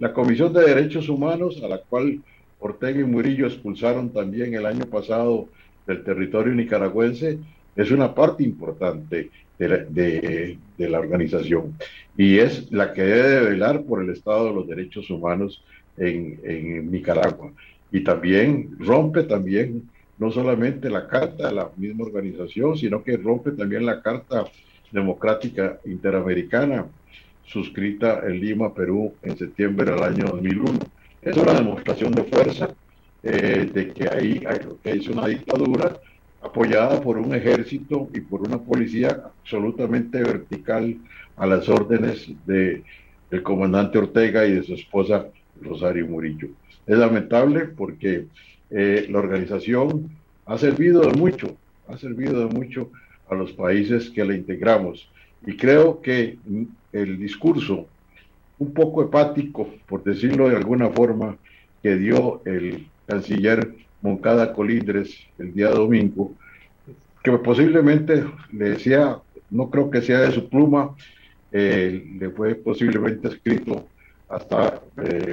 la 0.00 0.12
Comisión 0.12 0.52
de 0.52 0.64
Derechos 0.64 1.08
Humanos, 1.08 1.62
a 1.62 1.68
la 1.68 1.78
cual 1.78 2.20
Ortega 2.58 2.98
y 2.98 3.04
Murillo 3.04 3.46
expulsaron 3.46 4.10
también 4.10 4.52
el 4.54 4.66
año 4.66 4.84
pasado 4.86 5.48
del 5.86 6.02
territorio 6.02 6.52
nicaragüense, 6.54 7.38
es 7.76 7.90
una 7.92 8.12
parte 8.12 8.42
importante 8.42 9.30
de 9.58 10.58
de 10.78 10.88
la 10.88 11.00
organización 11.00 11.76
y 12.16 12.38
es 12.38 12.70
la 12.72 12.92
que 12.94 13.02
debe 13.02 13.50
velar 13.50 13.82
por 13.82 14.02
el 14.02 14.10
estado 14.10 14.46
de 14.46 14.54
los 14.54 14.66
derechos 14.66 15.10
humanos 15.10 15.62
en, 15.96 16.90
Nicaragua. 16.90 17.52
Y 17.90 18.04
también 18.04 18.76
rompe 18.78 19.22
también 19.24 19.88
no 20.18 20.30
solamente 20.30 20.90
la 20.90 21.06
carta 21.06 21.48
de 21.48 21.54
la 21.54 21.70
misma 21.76 22.04
organización, 22.04 22.76
sino 22.76 23.02
que 23.02 23.16
rompe 23.16 23.52
también 23.52 23.86
la 23.86 24.02
Carta 24.02 24.44
Democrática 24.90 25.78
Interamericana, 25.84 26.86
suscrita 27.44 28.20
en 28.26 28.40
Lima, 28.40 28.74
Perú, 28.74 29.14
en 29.22 29.38
septiembre 29.38 29.92
del 29.92 30.02
año 30.02 30.24
2001. 30.26 30.78
Es 31.22 31.36
una 31.36 31.54
demostración 31.54 32.12
de 32.12 32.24
fuerza 32.24 32.74
eh, 33.22 33.70
de 33.72 33.92
que 33.92 34.08
ahí 34.08 34.42
hay 34.46 34.58
es 34.84 35.08
una 35.08 35.26
dictadura 35.26 35.98
apoyada 36.42 37.00
por 37.00 37.18
un 37.18 37.34
ejército 37.34 38.08
y 38.14 38.20
por 38.20 38.42
una 38.42 38.58
policía 38.58 39.24
absolutamente 39.40 40.22
vertical 40.22 40.96
a 41.36 41.46
las 41.46 41.68
órdenes 41.68 42.30
de, 42.46 42.82
del 43.30 43.42
comandante 43.42 43.98
Ortega 43.98 44.46
y 44.46 44.54
de 44.54 44.62
su 44.62 44.74
esposa 44.74 45.26
Rosario 45.60 46.06
Murillo. 46.06 46.48
Es 46.88 46.98
lamentable 46.98 47.66
porque 47.66 48.26
eh, 48.70 49.06
la 49.10 49.18
organización 49.18 50.10
ha 50.46 50.58
servido 50.58 51.02
de 51.02 51.12
mucho, 51.16 51.56
ha 51.86 51.96
servido 51.98 52.46
de 52.46 52.54
mucho 52.54 52.90
a 53.28 53.34
los 53.34 53.52
países 53.52 54.10
que 54.10 54.24
la 54.24 54.34
integramos. 54.34 55.08
Y 55.46 55.56
creo 55.56 56.00
que 56.00 56.38
el 56.92 57.18
discurso 57.18 57.86
un 58.58 58.72
poco 58.72 59.02
hepático, 59.02 59.68
por 59.86 60.02
decirlo 60.02 60.48
de 60.48 60.56
alguna 60.56 60.88
forma, 60.88 61.36
que 61.82 61.96
dio 61.96 62.42
el 62.44 62.88
canciller 63.06 63.74
Moncada 64.02 64.52
Colindres 64.52 65.14
el 65.38 65.52
día 65.52 65.68
domingo, 65.68 66.32
que 67.22 67.32
posiblemente 67.32 68.24
le 68.52 68.70
decía, 68.70 69.18
no 69.50 69.70
creo 69.70 69.90
que 69.90 70.02
sea 70.02 70.20
de 70.20 70.32
su 70.32 70.48
pluma, 70.48 70.96
eh, 71.52 72.04
le 72.18 72.30
fue 72.30 72.54
posiblemente 72.54 73.28
escrito 73.28 73.86
hasta 74.28 74.80
eh, 75.02 75.32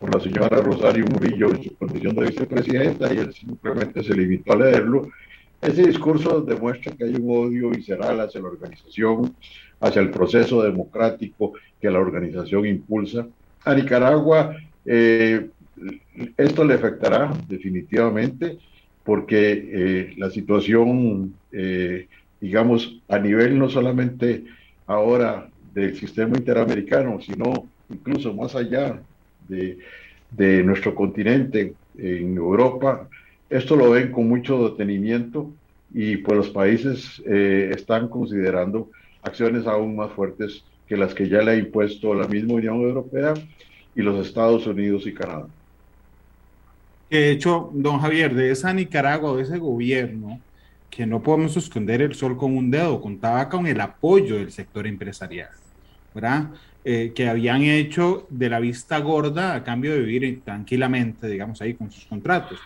por 0.00 0.14
la 0.14 0.20
señora 0.20 0.60
Rosario 0.60 1.04
Murillo 1.06 1.50
en 1.50 1.62
su 1.62 1.76
condición 1.76 2.16
de 2.16 2.26
vicepresidenta 2.26 3.12
y 3.12 3.18
él 3.18 3.32
simplemente 3.34 4.02
se 4.02 4.14
limitó 4.14 4.52
a 4.52 4.56
leerlo. 4.56 5.08
Ese 5.60 5.86
discurso 5.86 6.40
demuestra 6.40 6.92
que 6.92 7.04
hay 7.04 7.14
un 7.16 7.30
odio 7.30 7.70
visceral 7.70 8.20
hacia 8.20 8.40
la 8.40 8.48
organización, 8.48 9.34
hacia 9.80 10.00
el 10.00 10.10
proceso 10.10 10.62
democrático 10.62 11.52
que 11.80 11.90
la 11.90 11.98
organización 11.98 12.66
impulsa. 12.66 13.26
A 13.64 13.74
Nicaragua 13.74 14.56
eh, 14.84 15.48
esto 16.36 16.64
le 16.64 16.74
afectará 16.74 17.30
definitivamente 17.48 18.58
porque 19.04 19.52
eh, 19.72 20.14
la 20.16 20.30
situación, 20.30 21.34
eh, 21.52 22.08
digamos, 22.40 23.00
a 23.08 23.18
nivel 23.18 23.58
no 23.58 23.68
solamente 23.68 24.44
ahora 24.86 25.48
del 25.74 25.96
sistema 25.96 26.36
interamericano, 26.36 27.20
sino 27.20 27.68
incluso 27.90 28.34
más 28.34 28.54
allá 28.54 29.00
de, 29.48 30.62
nuestro 30.62 30.94
continente, 30.94 31.74
en 31.96 32.36
Europa, 32.36 33.08
esto 33.50 33.76
lo 33.76 33.90
ven 33.90 34.12
con 34.12 34.28
mucho 34.28 34.68
detenimiento 34.68 35.50
y 35.92 36.18
pues 36.18 36.36
los 36.36 36.50
países 36.50 37.22
eh, 37.26 37.72
están 37.74 38.08
considerando 38.08 38.90
acciones 39.22 39.66
aún 39.66 39.96
más 39.96 40.12
fuertes 40.12 40.62
que 40.86 40.96
las 40.96 41.14
que 41.14 41.28
ya 41.28 41.42
le 41.42 41.52
ha 41.52 41.56
impuesto 41.56 42.14
la 42.14 42.28
misma 42.28 42.54
Unión 42.54 42.76
Europea 42.82 43.34
y 43.94 44.02
los 44.02 44.24
Estados 44.26 44.66
Unidos 44.66 45.06
y 45.06 45.14
Canadá. 45.14 45.46
De 47.10 47.30
hecho, 47.30 47.70
don 47.72 48.00
Javier, 48.00 48.34
de 48.34 48.50
esa 48.50 48.72
Nicaragua, 48.72 49.34
de 49.36 49.42
ese 49.42 49.58
gobierno, 49.58 50.40
que 50.90 51.06
no 51.06 51.22
podemos 51.22 51.56
esconder 51.56 52.02
el 52.02 52.14
sol 52.14 52.36
con 52.36 52.56
un 52.56 52.70
dedo, 52.70 53.00
contaba 53.00 53.48
con 53.48 53.66
el 53.66 53.80
apoyo 53.80 54.36
del 54.36 54.50
sector 54.50 54.86
empresarial, 54.86 55.50
¿verdad? 56.20 56.50
Eh, 56.84 57.12
que 57.14 57.28
habían 57.28 57.62
hecho 57.62 58.26
de 58.30 58.48
la 58.48 58.60
vista 58.60 58.98
gorda 58.98 59.54
a 59.54 59.62
cambio 59.62 59.92
de 59.92 60.00
vivir 60.00 60.40
tranquilamente, 60.44 61.28
digamos, 61.28 61.60
ahí 61.60 61.74
con 61.74 61.90
sus 61.90 62.04
contratos. 62.06 62.58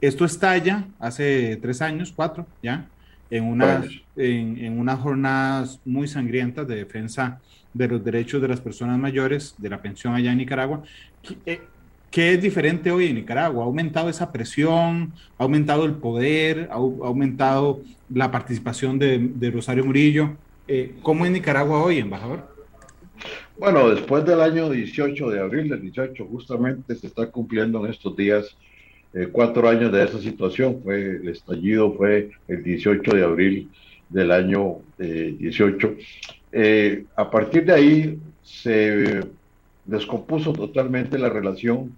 Esto 0.00 0.24
estalla 0.24 0.84
hace 0.98 1.58
tres 1.60 1.82
años, 1.82 2.12
cuatro, 2.14 2.46
ya, 2.62 2.86
en 3.30 3.44
unas, 3.44 3.86
en, 4.16 4.58
en 4.58 4.78
unas 4.78 4.98
jornadas 5.00 5.80
muy 5.84 6.08
sangrientas 6.08 6.66
de 6.66 6.76
defensa 6.76 7.40
de 7.74 7.88
los 7.88 8.04
derechos 8.04 8.40
de 8.40 8.48
las 8.48 8.60
personas 8.60 8.98
mayores, 8.98 9.54
de 9.58 9.68
la 9.68 9.80
pensión 9.80 10.14
allá 10.14 10.32
en 10.32 10.38
Nicaragua. 10.38 10.82
Eh, 11.46 11.60
¿Qué 12.10 12.32
es 12.32 12.40
diferente 12.40 12.90
hoy 12.90 13.06
en 13.06 13.16
Nicaragua? 13.16 13.64
¿Ha 13.64 13.66
aumentado 13.66 14.08
esa 14.08 14.32
presión? 14.32 15.12
¿Ha 15.36 15.42
aumentado 15.42 15.84
el 15.84 15.92
poder? 15.92 16.68
¿Ha, 16.70 16.76
aumentado 16.76 17.82
la 18.08 18.30
participación 18.30 18.98
de, 18.98 19.50
Rosario 19.52 19.84
Murillo? 19.84 20.36
Eh, 20.66 20.94
¿Cómo 21.02 21.26
es 21.26 21.32
Nicaragua 21.32 21.82
hoy, 21.82 21.98
embajador? 21.98 22.57
Bueno, 23.58 23.90
después 23.90 24.24
del 24.24 24.40
año 24.40 24.70
18 24.70 25.30
de 25.30 25.40
abril 25.40 25.68
del 25.68 25.82
18, 25.82 26.26
justamente 26.26 26.94
se 26.94 27.08
está 27.08 27.26
cumpliendo 27.26 27.84
en 27.84 27.90
estos 27.90 28.16
días 28.16 28.56
eh, 29.12 29.28
cuatro 29.32 29.68
años 29.68 29.90
de 29.90 30.04
esa 30.04 30.20
situación. 30.20 30.80
Fue 30.82 31.16
el 31.16 31.28
estallido 31.28 31.92
fue 31.92 32.30
el 32.46 32.62
18 32.62 33.16
de 33.16 33.24
abril 33.24 33.70
del 34.08 34.30
año 34.30 34.76
18. 34.98 35.96
Eh, 36.52 37.04
a 37.16 37.30
partir 37.30 37.64
de 37.64 37.72
ahí 37.72 38.18
se 38.42 39.22
descompuso 39.84 40.52
totalmente 40.52 41.18
la 41.18 41.28
relación 41.28 41.92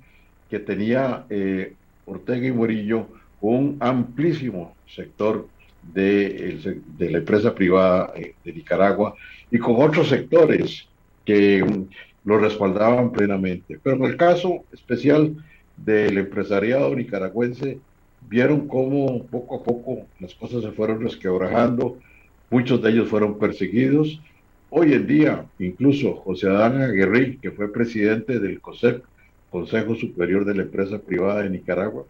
que 0.49 0.61
tenía 0.61 1.25
eh, 1.29 1.75
Ortega 2.07 2.47
y 2.47 2.53
Murillo 2.53 3.07
con 3.41 3.55
un 3.55 3.77
amplísimo 3.81 4.75
sector 4.87 5.47
de, 5.83 6.81
la 6.99 7.19
empresa 7.19 7.55
privada 7.55 8.13
eh, 8.17 8.35
de 8.45 8.53
Nicaragua 8.53 9.15
y 9.51 9.59
con 9.59 9.77
otros 9.77 10.09
sectores 10.09 10.87
que 11.31 11.87
lo 12.25 12.39
respaldaban 12.39 13.13
plenamente. 13.13 13.79
Pero 13.83 13.97
en 13.97 14.05
el 14.05 14.17
caso 14.17 14.65
especial 14.73 15.37
del 15.77 16.19
empresariado 16.19 16.95
nicaragüense, 16.95 17.79
vieron 18.29 18.69
cómo 18.69 19.25
poco 19.27 19.57
a 19.57 19.63
poco 19.63 20.07
las 20.19 20.35
cosas 20.35 20.63
se 20.63 20.73
fueron 20.73 21.01
resquebrajando, 21.03 21.99
muchos 22.51 22.83
de 22.83 22.91
ellos 22.91 23.09
fueron 23.09 23.39
perseguidos 23.39 24.21
Hoy 24.73 24.93
en 24.93 25.05
día, 25.09 25.47
incluso 25.59 26.15
José 26.15 26.47
Adán 26.47 26.81
Aguirre, 26.81 27.39
que 27.43 27.51
fue 27.51 27.73
presidente 27.73 28.39
del 28.39 28.61
COSEP, 28.61 29.03
Consejo 29.51 29.97
Superior 29.97 30.45
de 30.45 30.55
la 30.55 30.63
Empresa 30.63 31.01
Privada 31.01 31.43
de 31.43 31.51
Nicaragua, 31.51 32.05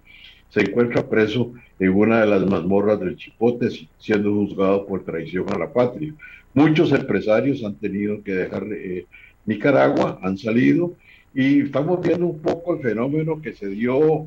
se 0.50 0.60
encuentra 0.60 1.08
preso 1.08 1.54
en 1.78 1.88
una 1.88 2.20
de 2.20 2.26
las 2.26 2.44
mazmorras 2.44 3.00
del 3.00 3.16
Chipote, 3.16 3.70
siendo 3.98 4.34
juzgado 4.34 4.84
por 4.84 5.04
traición 5.04 5.46
a 5.54 5.58
la 5.58 5.72
patria. 5.72 6.12
Muchos 6.54 6.92
empresarios 6.92 7.62
han 7.64 7.76
tenido 7.76 8.22
que 8.22 8.32
dejar 8.32 8.64
eh, 8.72 9.06
Nicaragua, 9.46 10.18
han 10.22 10.36
salido, 10.36 10.94
y 11.34 11.60
estamos 11.60 12.00
viendo 12.00 12.26
un 12.26 12.40
poco 12.40 12.74
el 12.74 12.82
fenómeno 12.82 13.40
que 13.40 13.52
se 13.52 13.68
dio 13.68 14.26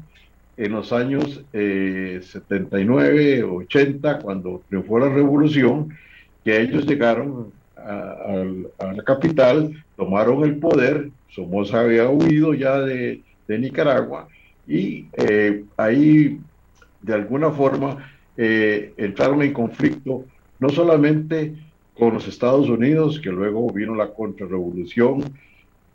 en 0.55 0.71
los 0.71 0.93
años 0.93 1.43
79, 1.51 3.39
eh, 3.39 3.43
80, 3.43 4.19
cuando 4.19 4.61
triunfó 4.69 4.99
la 4.99 5.09
revolución, 5.09 5.89
que 6.43 6.61
ellos 6.61 6.85
llegaron 6.85 7.51
a, 7.77 8.93
la 8.93 9.03
capital, 9.03 9.83
tomaron 9.95 10.43
el 10.43 10.57
poder, 10.57 11.09
Somoza 11.29 11.81
había 11.81 12.09
huido 12.09 12.53
ya 12.53 12.79
de, 12.79 13.21
Nicaragua 13.45 14.27
y 14.67 15.05
eh, 15.13 15.63
ahí 15.77 16.39
de 17.03 17.13
alguna 17.13 17.51
forma 17.51 18.11
eh, 18.35 18.93
entraron 18.97 19.43
en 19.43 19.53
conflicto 19.53 20.25
no 20.59 20.69
solamente 20.69 21.53
con 21.97 22.13
los 22.13 22.27
Estados 22.27 22.69
Unidos, 22.69 23.19
que 23.19 23.29
luego 23.29 23.69
vino 23.71 23.95
la 23.95 24.09
contrarrevolución, 24.11 25.23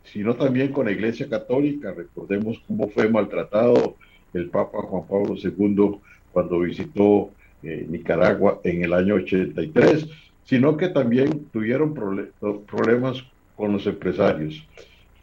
sino 0.03 0.35
también 0.35 0.71
con 0.71 0.85
la 0.85 0.91
Iglesia 0.91 1.27
Católica. 1.29 1.93
Recordemos 1.93 2.61
cómo 2.67 2.87
fue 2.89 3.09
maltratado 3.09 3.95
el 4.33 4.49
Papa 4.49 4.79
Juan 4.81 5.03
Pablo 5.07 5.35
II 5.35 5.99
cuando 6.31 6.59
visitó 6.59 7.31
eh, 7.63 7.85
Nicaragua 7.89 8.61
en 8.63 8.83
el 8.83 8.93
año 8.93 9.15
83 9.15 10.07
sino 10.49 10.77
que 10.77 10.89
también 10.89 11.45
tuvieron 11.53 11.93
problemas 11.93 13.23
con 13.55 13.71
los 13.71 13.85
empresarios. 13.85 14.65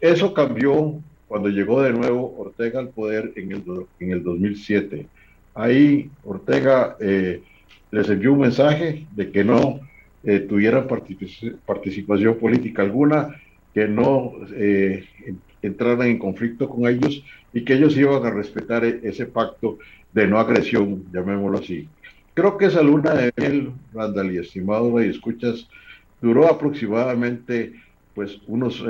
Eso 0.01 0.33
cambió 0.33 1.01
cuando 1.27 1.49
llegó 1.49 1.83
de 1.83 1.93
nuevo 1.93 2.33
Ortega 2.39 2.79
al 2.79 2.91
poder 2.91 3.33
en 3.35 3.51
el, 3.51 3.65
en 3.99 4.13
el 4.13 4.23
2007. 4.23 5.05
Ahí 5.53 6.09
Ortega 6.23 6.97
eh, 7.01 7.43
les 7.91 8.09
envió 8.09 8.35
un 8.35 8.39
mensaje 8.39 9.05
de 9.17 9.33
que 9.33 9.43
no 9.43 9.81
eh, 10.27 10.41
tuvieran 10.41 10.89
participación 11.65 12.37
política 12.37 12.83
alguna, 12.83 13.37
que 13.73 13.87
no 13.87 14.33
eh, 14.55 15.05
entraran 15.63 16.09
en 16.09 16.19
conflicto 16.19 16.69
con 16.69 16.87
ellos 16.89 17.23
y 17.53 17.65
que 17.65 17.75
ellos 17.75 17.97
iban 17.97 18.25
a 18.27 18.31
respetar 18.31 18.85
e-, 18.85 19.01
ese 19.05 19.27
pacto 19.27 19.79
de 20.13 20.27
no 20.27 20.39
agresión, 20.39 21.05
llamémoslo 21.13 21.59
así. 21.59 21.89
Creo 22.35 22.59
que 22.59 22.67
esa 22.67 22.83
luna 22.83 23.15
de 23.15 23.33
miel, 23.37 23.71
Randall 23.95 24.35
y 24.35 24.39
estimado 24.39 25.03
y 25.03 25.11
escuchas, 25.11 25.69
duró 26.21 26.51
aproximadamente 26.51 27.75
pues 28.15 28.41
unos 28.47 28.85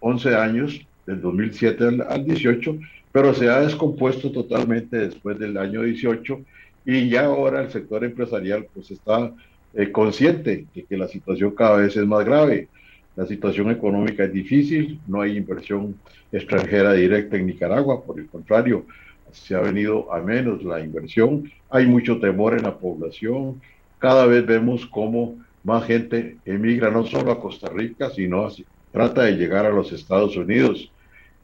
11 0.00 0.30
eh, 0.30 0.34
años, 0.34 0.80
del 1.06 1.20
2007 1.20 1.84
al, 2.08 2.24
18, 2.24 2.78
pero 3.12 3.34
se 3.34 3.48
ha 3.48 3.60
descompuesto 3.60 4.32
totalmente 4.32 4.96
después 4.96 5.38
del 5.38 5.56
año 5.56 5.82
18 5.82 6.40
y 6.86 7.10
ya 7.10 7.26
ahora 7.26 7.62
el 7.62 7.70
sector 7.70 8.04
empresarial 8.04 8.66
pues 8.72 8.90
está 8.90 9.32
eh, 9.74 9.92
consciente 9.92 10.66
de 10.74 10.84
que 10.84 10.96
la 10.96 11.08
situación 11.08 11.54
cada 11.54 11.76
vez 11.76 11.96
es 11.96 12.06
más 12.06 12.24
grave. 12.24 12.68
La 13.16 13.26
situación 13.26 13.70
económica 13.70 14.24
es 14.24 14.32
difícil, 14.32 15.00
no 15.06 15.20
hay 15.20 15.36
inversión 15.36 15.96
extranjera 16.32 16.92
directa 16.92 17.36
en 17.36 17.46
Nicaragua, 17.46 18.02
por 18.04 18.18
el 18.18 18.26
contrario, 18.28 18.86
se 19.32 19.54
ha 19.54 19.60
venido 19.60 20.12
a 20.12 20.20
menos 20.20 20.62
la 20.62 20.80
inversión, 20.80 21.50
hay 21.68 21.86
mucho 21.86 22.18
temor 22.18 22.56
en 22.56 22.64
la 22.64 22.76
población, 22.76 23.60
cada 23.98 24.26
vez 24.26 24.46
vemos 24.46 24.86
cómo 24.86 25.36
más 25.62 25.84
gente 25.84 26.38
emigra 26.44 26.90
no 26.90 27.06
solo 27.06 27.32
a 27.32 27.40
Costa 27.40 27.68
Rica, 27.68 28.10
sino 28.10 28.48
trata 28.92 29.22
de 29.22 29.32
llegar 29.32 29.66
a 29.66 29.70
los 29.70 29.92
Estados 29.92 30.36
Unidos. 30.36 30.90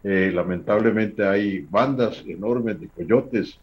Eh, 0.02 0.30
lamentablemente 0.32 1.26
hay 1.26 1.66
bandas 1.68 2.24
enormes 2.26 2.80
de 2.80 2.88
coyotes 2.88 3.58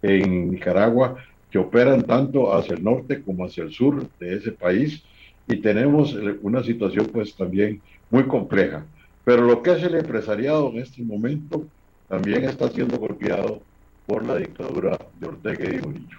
en 0.00 0.50
Nicaragua 0.50 1.16
que 1.52 1.58
operan 1.58 2.02
tanto 2.02 2.54
hacia 2.54 2.74
el 2.74 2.82
norte 2.82 3.22
como 3.22 3.44
hacia 3.44 3.62
el 3.62 3.72
sur 3.72 4.08
de 4.18 4.36
ese 4.36 4.52
país 4.52 5.02
y 5.46 5.56
tenemos 5.58 6.14
eh, 6.14 6.38
una 6.40 6.62
situación 6.62 7.06
pues 7.12 7.36
también 7.36 7.82
muy 8.10 8.24
compleja. 8.26 8.86
Pero 9.22 9.42
lo 9.42 9.62
que 9.62 9.72
es 9.72 9.82
el 9.82 9.94
empresariado 9.94 10.70
en 10.70 10.78
este 10.78 11.02
momento 11.02 11.66
también 12.08 12.44
está 12.44 12.70
siendo 12.70 12.98
golpeado 12.98 13.60
por 14.06 14.26
la 14.26 14.36
dictadura 14.36 14.98
de 15.20 15.28
Ortega 15.28 15.64
y 15.64 15.78
Murillo. 15.78 16.18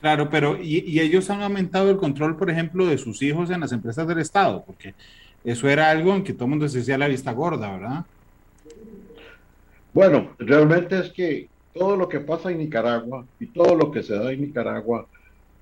Claro, 0.00 0.30
pero 0.30 0.56
y, 0.56 1.00
ellos 1.00 1.28
han 1.28 1.42
aumentado 1.42 1.90
el 1.90 1.96
control, 1.96 2.36
por 2.36 2.50
ejemplo, 2.50 2.86
de 2.86 2.98
sus 2.98 3.20
hijos 3.22 3.50
en 3.50 3.60
las 3.60 3.72
empresas 3.72 4.06
del 4.06 4.20
Estado, 4.20 4.62
porque 4.64 4.94
eso 5.44 5.68
era 5.68 5.90
algo 5.90 6.14
en 6.14 6.22
que 6.22 6.32
todo 6.32 6.44
el 6.44 6.50
mundo 6.50 6.68
se 6.68 6.78
decía 6.78 6.96
la 6.96 7.08
vista 7.08 7.32
gorda, 7.32 7.72
¿verdad? 7.72 8.04
Bueno, 9.92 10.30
realmente 10.38 11.00
es 11.00 11.10
que 11.10 11.48
todo 11.78 11.96
lo 11.96 12.08
que 12.08 12.20
pasa 12.20 12.50
en 12.50 12.58
Nicaragua 12.58 13.24
y 13.38 13.46
todo 13.46 13.74
lo 13.76 13.90
que 13.90 14.02
se 14.02 14.14
da 14.14 14.32
en 14.32 14.42
Nicaragua, 14.42 15.06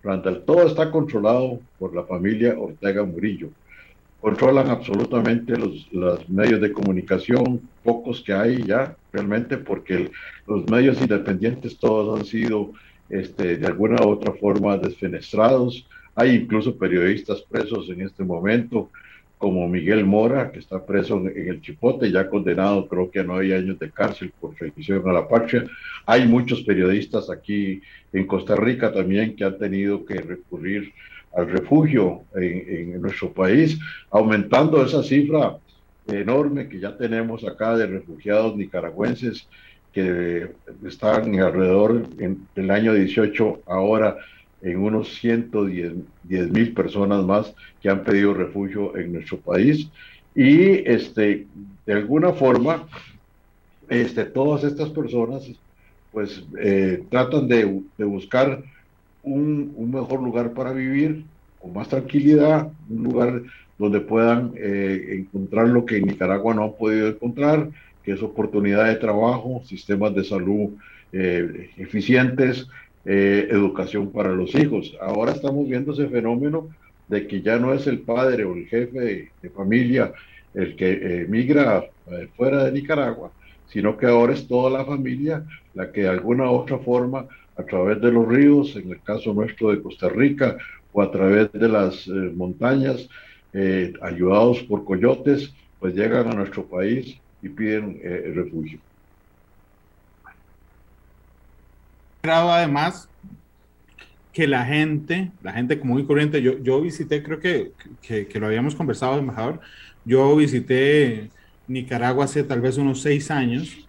Randall, 0.02 0.44
todo 0.44 0.66
está 0.66 0.90
controlado 0.90 1.60
por 1.78 1.94
la 1.94 2.04
familia 2.04 2.58
Ortega 2.58 3.04
Murillo. 3.04 3.50
controlan 4.20 4.70
absolutamente 4.70 5.56
los, 5.56 5.86
los, 5.92 6.28
medios 6.28 6.60
de 6.60 6.72
comunicación, 6.72 7.60
pocos 7.84 8.22
que 8.22 8.32
hay 8.32 8.64
ya 8.64 8.96
realmente, 9.12 9.58
porque 9.58 10.10
los 10.46 10.68
medios 10.68 11.00
independientes 11.00 11.78
todos 11.78 12.18
han 12.18 12.24
sido 12.24 12.72
este, 13.08 13.56
de 13.58 13.66
alguna 13.66 14.04
u 14.04 14.08
otra 14.08 14.32
forma 14.32 14.78
desfenestrados. 14.78 15.86
Hay 16.14 16.30
incluso 16.34 16.76
periodistas 16.76 17.42
presos 17.42 17.88
en 17.90 18.00
este 18.00 18.24
momento, 18.24 18.90
como 19.38 19.68
Miguel 19.68 20.04
Mora, 20.04 20.50
que 20.50 20.58
está 20.58 20.84
preso 20.84 21.18
en, 21.18 21.48
el 21.48 21.60
Chipote, 21.60 22.10
ya 22.10 22.28
condenado 22.28 22.88
creo 22.88 23.10
que 23.10 23.20
a 23.20 23.24
nueve 23.24 23.54
años 23.54 23.78
de 23.78 23.90
cárcel 23.90 24.32
por 24.40 24.54
traición 24.54 25.06
a 25.08 25.12
la 25.12 25.28
patria. 25.28 25.64
Hay 26.06 26.26
muchos 26.26 26.62
periodistas 26.62 27.28
aquí 27.30 27.82
en 28.12 28.26
Costa 28.26 28.56
Rica 28.56 28.92
también 28.92 29.36
que 29.36 29.44
han 29.44 29.58
tenido 29.58 30.04
que 30.04 30.14
recurrir 30.14 30.92
al 31.34 31.50
refugio 31.50 32.22
en, 32.34 32.94
en 32.94 33.02
nuestro 33.02 33.30
país, 33.30 33.78
aumentando 34.10 34.82
esa 34.82 35.02
cifra 35.02 35.58
enorme 36.06 36.68
que 36.68 36.80
ya 36.80 36.96
tenemos 36.96 37.44
acá 37.44 37.76
de 37.76 37.86
refugiados 37.86 38.56
nicaragüenses 38.56 39.48
que 39.92 40.50
están 40.86 41.40
alrededor 41.40 42.02
en 42.18 42.46
el 42.54 42.70
año 42.70 42.92
18 42.92 43.62
ahora 43.66 44.18
en 44.66 44.78
unos 44.78 45.14
110 45.14 45.94
mil 46.28 46.74
personas 46.74 47.24
más 47.24 47.54
que 47.80 47.88
han 47.88 48.02
pedido 48.02 48.34
refugio 48.34 48.96
en 48.96 49.12
nuestro 49.12 49.38
país. 49.38 49.88
Y 50.34 50.88
este 50.88 51.46
de 51.86 51.92
alguna 51.92 52.32
forma 52.32 52.86
este 53.88 54.24
todas 54.24 54.64
estas 54.64 54.88
personas 54.90 55.48
pues 56.12 56.44
eh, 56.58 57.04
tratan 57.10 57.46
de, 57.46 57.80
de 57.96 58.04
buscar 58.04 58.64
un, 59.22 59.72
un, 59.76 59.90
mejor 59.92 60.20
lugar 60.20 60.52
para 60.52 60.72
vivir 60.72 61.24
con 61.60 61.72
más 61.72 61.88
tranquilidad 61.88 62.68
un 62.88 63.04
lugar 63.04 63.42
donde 63.78 64.00
puedan 64.00 64.52
eh, 64.56 65.18
encontrar 65.20 65.68
lo 65.68 65.86
que 65.86 65.98
en 65.98 66.06
Nicaragua 66.06 66.54
no 66.54 66.64
han 66.64 66.72
podido 66.72 67.06
encontrar 67.06 67.70
que 68.02 68.12
es 68.12 68.22
oportunidad 68.22 68.86
de 68.86 68.96
trabajo 68.96 69.62
sistemas 69.64 70.12
de 70.14 70.24
salud 70.24 70.70
eh, 71.12 71.70
eficientes 71.76 72.66
eh, 73.08 73.46
educación 73.52 74.10
para 74.10 74.32
los 74.32 74.52
hijos. 74.56 74.96
Ahora 75.00 75.30
estamos 75.30 75.68
viendo 75.68 75.92
ese 75.92 76.08
fenómeno 76.08 76.70
de 77.06 77.28
que 77.28 77.40
ya 77.40 77.56
no 77.56 77.72
es 77.72 77.86
el 77.86 78.00
padre 78.00 78.44
o 78.44 78.52
el 78.54 78.66
jefe 78.66 79.30
de, 79.40 79.50
familia 79.50 80.12
el 80.54 80.74
que 80.74 81.22
emigra 81.22 81.84
eh, 82.10 82.26
fuera 82.36 82.64
de 82.64 82.72
Nicaragua, 82.72 83.30
sino 83.68 83.96
que 83.96 84.06
ahora 84.06 84.32
es 84.32 84.48
toda 84.48 84.70
la 84.70 84.84
familia 84.84 85.44
la 85.74 85.92
que 85.92 86.00
de 86.00 86.08
alguna 86.08 86.50
u 86.50 86.54
otra 86.54 86.78
forma, 86.78 87.26
a 87.56 87.62
través 87.62 88.00
de 88.00 88.10
los 88.10 88.26
ríos, 88.26 88.74
en 88.74 88.90
el 88.90 89.00
caso 89.02 89.32
nuestro 89.32 89.70
de 89.70 89.80
Costa 89.80 90.08
Rica, 90.08 90.56
o 90.92 91.00
a 91.00 91.08
través 91.12 91.52
de 91.52 91.68
las 91.68 92.08
eh, 92.08 92.10
montañas, 92.34 93.08
ayudados 94.02 94.62
por 94.64 94.84
coyotes, 94.84 95.54
pues 95.78 95.94
llegan 95.94 96.28
a 96.28 96.34
nuestro 96.34 96.66
país 96.66 97.16
y 97.40 97.48
piden 97.48 97.98
refugio. 98.34 98.80
Además 102.30 103.08
que 104.32 104.46
la 104.46 104.66
gente, 104.66 105.30
la 105.42 105.52
gente 105.52 105.80
común 105.80 106.00
y 106.00 106.04
corriente, 106.04 106.42
yo, 106.42 106.58
yo 106.58 106.80
visité, 106.82 107.22
creo 107.22 107.40
que, 107.40 107.72
que, 108.02 108.38
lo 108.38 108.46
habíamos 108.46 108.74
conversado, 108.74 109.18
embajador, 109.18 109.60
yo 110.04 110.36
visité 110.36 111.30
Nicaragua 111.66 112.26
hace 112.26 112.44
tal 112.44 112.60
vez 112.60 112.76
unos 112.76 113.00
seis 113.00 113.30
años 113.30 113.88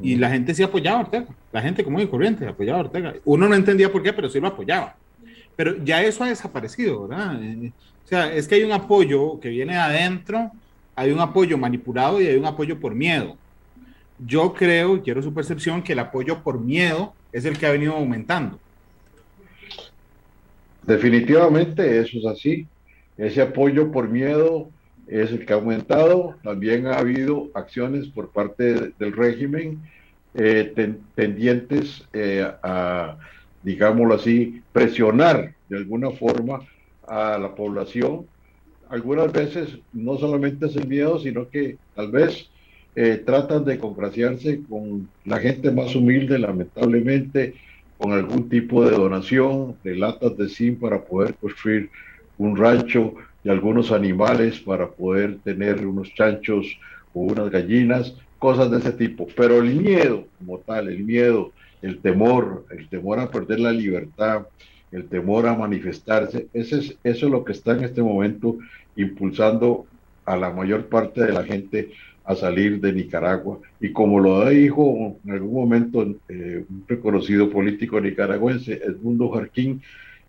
y 0.00 0.14
la 0.14 0.30
gente 0.30 0.54
sí 0.54 0.62
apoyaba 0.62 0.98
a 0.98 1.02
Ortega, 1.02 1.26
la 1.50 1.60
gente 1.60 1.82
común 1.82 2.02
y 2.02 2.06
corriente 2.06 2.46
apoyaba 2.46 2.78
a 2.78 2.82
Ortega. 2.82 3.14
Uno 3.24 3.48
no 3.48 3.54
entendía 3.56 3.90
por 3.90 4.00
qué, 4.02 4.12
pero 4.12 4.28
sí 4.28 4.38
lo 4.38 4.46
apoyaba. 4.46 4.94
Pero 5.56 5.82
ya 5.84 6.04
eso 6.04 6.22
ha 6.22 6.28
desaparecido, 6.28 7.08
¿verdad? 7.08 7.42
Eh, 7.42 7.72
o 8.04 8.08
sea, 8.08 8.32
es 8.32 8.46
que 8.46 8.54
hay 8.54 8.62
un 8.62 8.70
apoyo 8.70 9.40
que 9.40 9.48
viene 9.48 9.72
de 9.72 9.80
adentro, 9.80 10.52
hay 10.94 11.10
un 11.10 11.18
apoyo 11.18 11.58
manipulado 11.58 12.20
y 12.20 12.28
hay 12.28 12.36
un 12.36 12.46
apoyo 12.46 12.78
por 12.78 12.94
miedo. 12.94 13.36
Yo 14.24 14.54
creo, 14.54 15.02
quiero 15.02 15.20
su 15.20 15.34
percepción, 15.34 15.82
que 15.82 15.94
el 15.94 15.98
apoyo 15.98 16.44
por 16.44 16.60
miedo 16.60 17.12
es 17.32 17.44
el 17.44 17.58
que 17.58 17.66
ha 17.66 17.72
venido 17.72 17.94
aumentando. 17.94 18.58
Definitivamente 20.82 22.00
eso 22.00 22.18
es 22.18 22.26
así. 22.26 22.66
Ese 23.16 23.42
apoyo 23.42 23.90
por 23.92 24.08
miedo 24.08 24.70
es 25.06 25.30
el 25.30 25.44
que 25.44 25.52
ha 25.52 25.56
aumentado. 25.56 26.36
También 26.42 26.86
ha 26.86 26.98
habido 26.98 27.50
acciones 27.54 28.08
por 28.08 28.30
parte 28.30 28.92
del 28.98 29.12
régimen 29.12 29.82
eh, 30.34 30.72
tendientes 31.14 32.06
eh, 32.12 32.48
a, 32.62 33.18
digámoslo 33.62 34.14
así, 34.14 34.62
presionar 34.72 35.54
de 35.68 35.76
alguna 35.76 36.10
forma 36.10 36.60
a 37.06 37.38
la 37.38 37.54
población. 37.54 38.26
Algunas 38.88 39.32
veces 39.32 39.78
no 39.92 40.16
solamente 40.16 40.66
es 40.66 40.76
el 40.76 40.88
miedo, 40.88 41.18
sino 41.18 41.48
que 41.48 41.76
tal 41.94 42.10
vez 42.10 42.48
eh, 43.00 43.22
tratan 43.24 43.64
de 43.64 43.78
congraciarse 43.78 44.60
con 44.68 45.08
la 45.24 45.38
gente 45.38 45.70
más 45.70 45.94
humilde, 45.94 46.36
lamentablemente, 46.36 47.54
con 47.96 48.10
algún 48.10 48.48
tipo 48.48 48.84
de 48.84 48.90
donación 48.90 49.76
de 49.84 49.94
latas 49.94 50.36
de 50.36 50.48
zinc 50.48 50.80
para 50.80 51.04
poder 51.04 51.34
construir 51.34 51.90
un 52.38 52.56
rancho 52.56 53.14
y 53.44 53.50
algunos 53.50 53.92
animales 53.92 54.58
para 54.58 54.88
poder 54.88 55.38
tener 55.44 55.86
unos 55.86 56.12
chanchos 56.12 56.76
o 57.14 57.20
unas 57.20 57.50
gallinas, 57.50 58.16
cosas 58.40 58.68
de 58.68 58.78
ese 58.78 58.90
tipo. 58.90 59.28
Pero 59.36 59.58
el 59.58 59.76
miedo 59.76 60.24
como 60.40 60.58
tal, 60.58 60.88
el 60.88 61.04
miedo, 61.04 61.52
el 61.82 62.00
temor, 62.00 62.66
el 62.76 62.88
temor 62.88 63.20
a 63.20 63.30
perder 63.30 63.60
la 63.60 63.70
libertad, 63.70 64.48
el 64.90 65.04
temor 65.06 65.46
a 65.46 65.54
manifestarse, 65.54 66.48
ese 66.52 66.80
es, 66.80 66.98
eso 67.04 67.26
es 67.26 67.30
lo 67.30 67.44
que 67.44 67.52
está 67.52 67.76
en 67.76 67.84
este 67.84 68.02
momento 68.02 68.58
impulsando 68.96 69.86
a 70.24 70.36
la 70.36 70.50
mayor 70.50 70.86
parte 70.86 71.22
de 71.22 71.32
la 71.32 71.44
gente 71.44 71.92
a 72.28 72.36
salir 72.36 72.78
de 72.78 72.92
Nicaragua. 72.92 73.58
Y 73.80 73.90
como 73.90 74.20
lo 74.20 74.46
dijo 74.50 75.16
en 75.24 75.30
algún 75.30 75.54
momento 75.54 76.02
eh, 76.28 76.62
un 76.68 76.84
reconocido 76.86 77.48
político 77.48 77.98
nicaragüense, 77.98 78.74
Edmundo 78.84 79.30
Jarquín, 79.30 79.80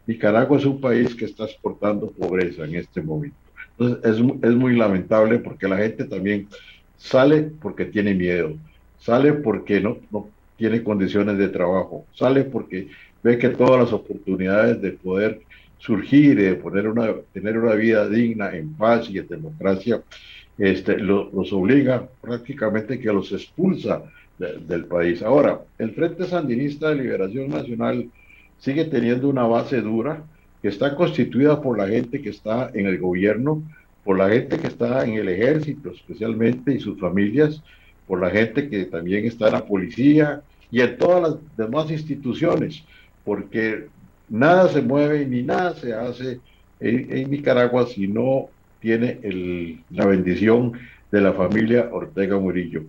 Nicaragua 0.08 0.58
es 0.58 0.66
un 0.66 0.80
país 0.80 1.14
que 1.14 1.26
está 1.26 1.44
exportando 1.44 2.10
pobreza 2.10 2.64
en 2.64 2.76
este 2.76 3.02
momento. 3.02 3.36
Entonces 3.78 4.12
es, 4.12 4.50
es 4.50 4.56
muy 4.56 4.78
lamentable 4.78 5.40
porque 5.40 5.68
la 5.68 5.76
gente 5.76 6.06
también 6.06 6.48
sale 6.96 7.52
porque 7.62 7.84
tiene 7.84 8.16
miedo, 8.16 8.54
sale 8.98 9.34
porque 9.34 9.82
no, 9.82 9.98
no 10.10 10.30
tiene 10.56 10.82
condiciones 10.82 11.38
de 11.38 11.50
trabajo, 11.50 12.06
sale 12.14 12.46
porque 12.46 12.88
ve 13.22 13.38
que 13.38 13.50
todas 13.50 13.78
las 13.78 13.92
oportunidades 13.92 14.82
de 14.82 14.92
poder 14.92 15.42
surgir, 15.80 16.38
de 16.38 16.56
poner 16.56 16.88
una, 16.88 17.14
tener 17.34 17.58
una 17.58 17.74
vida 17.74 18.08
digna 18.08 18.56
en 18.56 18.74
paz 18.74 19.10
y 19.10 19.18
en 19.18 19.28
democracia, 19.28 20.02
este, 20.58 20.98
los 20.98 21.54
obliga 21.54 22.08
prácticamente 22.22 23.00
que 23.00 23.12
los 23.12 23.32
expulsa 23.32 24.04
del 24.38 24.86
país. 24.86 25.22
Ahora, 25.22 25.62
el 25.78 25.92
Frente 25.92 26.26
Sandinista 26.26 26.90
de 26.90 26.96
Liberación 26.96 27.50
Nacional 27.50 28.10
sigue 28.60 28.86
teniendo 28.86 29.30
una 29.30 29.44
base 29.44 29.82
dura 29.82 30.24
que 30.62 30.68
está 30.68 30.96
constituida 30.96 31.62
por 31.62 31.78
la 31.78 31.88
gente 31.88 32.22
que 32.22 32.30
está 32.30 32.70
en 32.74 32.86
el 32.86 33.00
gobierno, 33.00 33.64
por 34.04 34.18
la 34.18 34.30
gente 34.30 34.58
que 34.58 34.68
está 34.68 35.06
en 35.06 35.14
el 35.14 35.30
ejército 35.30 35.92
especialmente 35.92 36.74
y 36.74 36.80
sus 36.80 37.00
familias, 37.00 37.62
por 38.08 38.20
la 38.20 38.30
gente 38.30 38.70
que 38.70 38.86
también 38.86 39.26
está 39.26 39.48
en 39.48 39.54
la 39.54 39.66
policía 39.66 40.42
y 40.72 40.82
en 40.82 40.98
todas 40.98 41.22
las 41.22 41.58
demás 41.58 41.92
instituciones, 41.92 42.84
porque 43.24 43.88
nada 44.30 44.70
se 44.70 44.82
mueve 44.82 45.26
ni 45.26 45.44
nada 45.44 45.76
se 45.76 45.94
hace 45.94 46.40
en, 46.80 47.30
Nicaragua 47.30 47.88
si 47.88 48.08
no 48.08 48.50
tiene 48.80 49.20
el, 49.24 49.82
la 49.90 50.06
bendición 50.06 50.74
de 51.12 51.22
la 51.22 51.34
familia 51.34 51.90
Ortega 51.92 52.38
Murillo. 52.38 52.84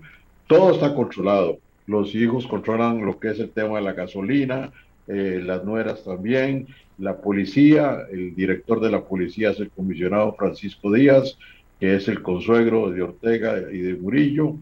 Todo 0.47 0.73
está 0.73 0.95
controlado. 0.95 1.59
Los 1.87 2.15
hijos 2.15 2.47
controlan 2.47 3.05
lo 3.05 3.19
que 3.19 3.31
es 3.31 3.41
el 3.41 3.51
tema 3.51 3.79
de 3.79 3.85
la 3.85 3.93
gasolina, 3.95 4.71
eh, 5.09 5.41
las 5.45 5.65
nueras 5.65 6.05
también, 6.05 6.69
la 6.99 7.17
policía, 7.17 8.07
el 8.13 8.35
director 8.35 8.81
de 8.81 8.91
la 8.91 9.03
policía 9.03 9.51
es 9.51 9.59
el 9.59 9.71
comisionado 9.71 10.35
Francisco 10.35 10.93
Díaz, 10.93 11.37
que 11.81 11.97
es 11.97 12.07
el 12.09 12.23
consuegro 12.23 12.91
de 12.91 13.03
Ortega 13.03 13.57
y 13.73 13.79
de 13.79 13.95
Murillo, 13.95 14.57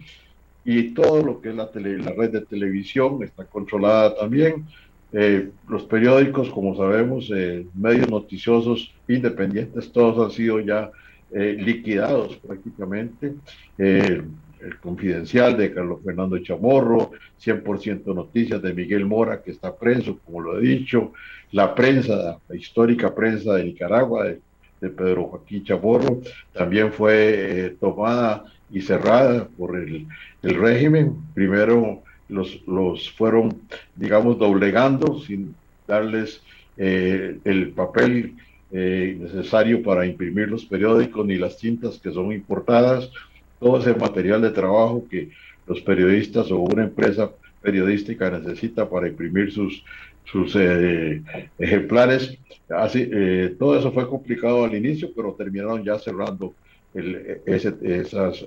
y 0.65 0.95
todo 0.95 1.23
lo 1.23 1.41
que 1.41 1.51
es 1.51 1.55
la 1.57 1.69
red 1.73 2.31
de 2.31 2.43
televisión 2.43 3.23
está 3.23 3.45
controlada 3.45 4.15
también. 4.15 4.67
Eh, 5.13 5.51
los 5.69 5.85
periódicos, 5.85 6.51
como 6.51 6.77
sabemos, 6.77 7.31
eh, 7.35 7.67
medios 7.75 8.11
noticiosos 8.11 8.93
independientes, 9.09 9.91
todos 9.91 10.25
han 10.25 10.31
sido 10.31 10.61
ya 10.61 10.91
eh, 11.31 11.57
liquidados 11.59 12.37
prácticamente. 12.37 13.35
Eh, 13.79 14.23
el 14.61 14.77
confidencial 14.81 15.57
de 15.57 15.73
Carlos 15.73 16.01
Fernando 16.05 16.37
Chamorro, 16.39 17.13
100% 17.41 18.13
noticias 18.13 18.61
de 18.61 18.75
Miguel 18.75 19.07
Mora, 19.07 19.41
que 19.41 19.53
está 19.53 19.77
preso, 19.77 20.19
como 20.25 20.41
lo 20.41 20.59
he 20.59 20.63
dicho, 20.63 21.13
la 21.53 21.75
prensa, 21.75 22.39
la 22.49 22.57
histórica 22.57 23.15
prensa 23.15 23.55
de 23.55 23.65
Nicaragua, 23.65 24.25
de, 24.25 24.41
Pedro 24.81 25.25
Joaquín 25.25 25.65
Chamorro, 25.65 26.21
también 26.53 26.93
fue 26.93 27.77
tomada 27.81 28.45
y 28.71 28.81
cerrada 28.81 29.49
por 29.49 29.77
el 29.77 30.07
régimen. 30.43 31.17
Primero 31.35 32.03
los, 32.29 32.61
los, 32.67 33.11
fueron, 33.11 33.63
digamos, 33.97 34.39
doblegando 34.39 35.21
sin 35.21 35.55
darles 35.87 36.43
el 36.77 37.73
papel 37.75 38.35
eh, 38.71 39.17
necesario 39.19 39.83
para 39.83 40.05
imprimir 40.05 40.49
los 40.49 40.67
periódicos 40.67 41.25
ni 41.25 41.37
las 41.39 41.57
tintas 41.57 41.99
que 41.99 42.13
son 42.13 42.33
importadas, 42.33 43.11
todo 43.59 43.79
ese 43.79 43.95
material 43.95 44.43
de 44.43 44.51
trabajo 44.51 45.07
que 45.11 45.31
los 45.67 45.81
periodistas 45.81 46.51
o 46.51 46.59
una 46.59 46.85
empresa 46.85 47.31
periodística 47.63 48.31
necesita 48.31 48.89
para 48.89 49.09
imprimir 49.09 49.53
sus, 49.53 49.83
sus 50.25 50.55
eh, 50.55 51.23
ejemplares. 51.59 52.37
Así, 52.69 53.09
eh, 53.11 53.57
todo 53.59 53.79
eso 53.79 53.91
fue 53.91 54.07
complicado 54.07 54.65
al 54.65 54.75
inicio, 54.75 55.13
pero 55.17 55.33
terminaron 55.33 55.83
ya 55.83 55.99
cerrando 55.99 56.53
el, 56.93 57.41
esas, 57.47 57.75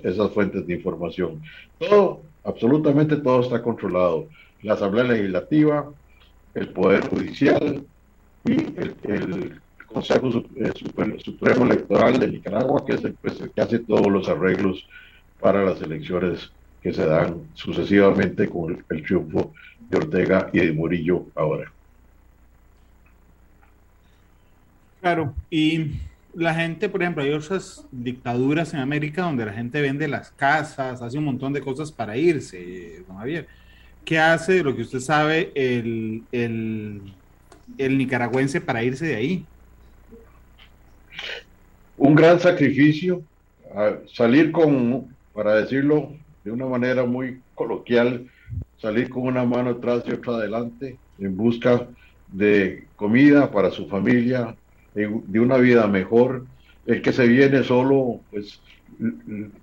esas 0.04 0.30
fuentes 0.30 0.64
de 0.64 0.74
información. 0.74 1.42
Todo, 1.78 2.22
absolutamente 2.44 3.16
todo 3.16 3.40
está 3.40 3.62
controlado. 3.62 4.28
La 4.62 4.74
Asamblea 4.74 5.04
Legislativa, 5.04 5.90
el 6.54 6.68
Poder 6.68 7.08
Judicial 7.08 7.84
y 8.44 8.52
el, 8.52 9.60
Consejo 9.86 10.44
eh, 10.56 10.72
Supremo 11.22 11.66
Electoral 11.66 12.18
de 12.18 12.28
Nicaragua, 12.28 12.84
que 12.86 12.94
es 12.94 13.04
el, 13.04 13.12
pues, 13.14 13.34
que 13.54 13.60
hace 13.60 13.78
todos 13.80 14.06
los 14.06 14.26
arreglos 14.28 14.86
para 15.38 15.64
las 15.64 15.82
elecciones 15.82 16.50
que 16.82 16.94
se 16.94 17.04
dan 17.04 17.42
sucesivamente 17.54 18.48
con 18.48 18.84
el, 18.88 19.02
triunfo 19.02 19.52
de 19.90 19.98
Ortega 19.98 20.48
y 20.52 20.60
de 20.60 20.72
Murillo 20.72 21.26
ahora. 21.34 21.70
Claro, 25.00 25.34
y 25.50 25.90
la 26.34 26.54
gente, 26.54 26.88
por 26.88 27.02
ejemplo, 27.02 27.22
hay 27.22 27.30
otras 27.30 27.86
dictaduras 27.90 28.72
en 28.74 28.80
América 28.80 29.22
donde 29.22 29.44
la 29.44 29.52
gente 29.52 29.80
vende 29.80 30.08
las 30.08 30.30
casas, 30.30 31.02
hace 31.02 31.18
un 31.18 31.24
montón 31.24 31.52
de 31.52 31.60
cosas 31.60 31.92
para 31.92 32.16
irse, 32.16 33.04
don 33.06 33.18
Javier. 33.18 33.46
¿Qué 34.04 34.18
hace, 34.18 34.62
lo 34.62 34.74
que 34.74 34.82
usted 34.82 35.00
sabe, 35.00 35.52
el, 35.54 36.22
el, 36.32 37.02
el 37.78 37.98
nicaragüense 37.98 38.60
para 38.60 38.82
irse 38.82 39.06
de 39.06 39.16
ahí? 39.16 39.46
Un 41.96 42.14
gran 42.14 42.40
sacrificio, 42.40 43.22
salir 44.12 44.50
con, 44.50 45.14
para 45.32 45.54
decirlo 45.54 46.12
de 46.44 46.50
una 46.50 46.66
manera 46.66 47.04
muy 47.04 47.40
coloquial, 47.54 48.26
salir 48.78 49.08
con 49.08 49.22
una 49.24 49.44
mano 49.44 49.70
atrás 49.70 50.02
y 50.06 50.12
otra 50.12 50.34
adelante 50.34 50.96
en 51.18 51.36
busca 51.36 51.86
de 52.28 52.86
comida 52.96 53.50
para 53.50 53.70
su 53.70 53.86
familia, 53.88 54.56
de 54.94 55.40
una 55.40 55.56
vida 55.56 55.86
mejor. 55.86 56.46
El 56.86 57.00
que 57.00 57.12
se 57.12 57.26
viene 57.26 57.62
solo, 57.62 58.20
pues, 58.30 58.60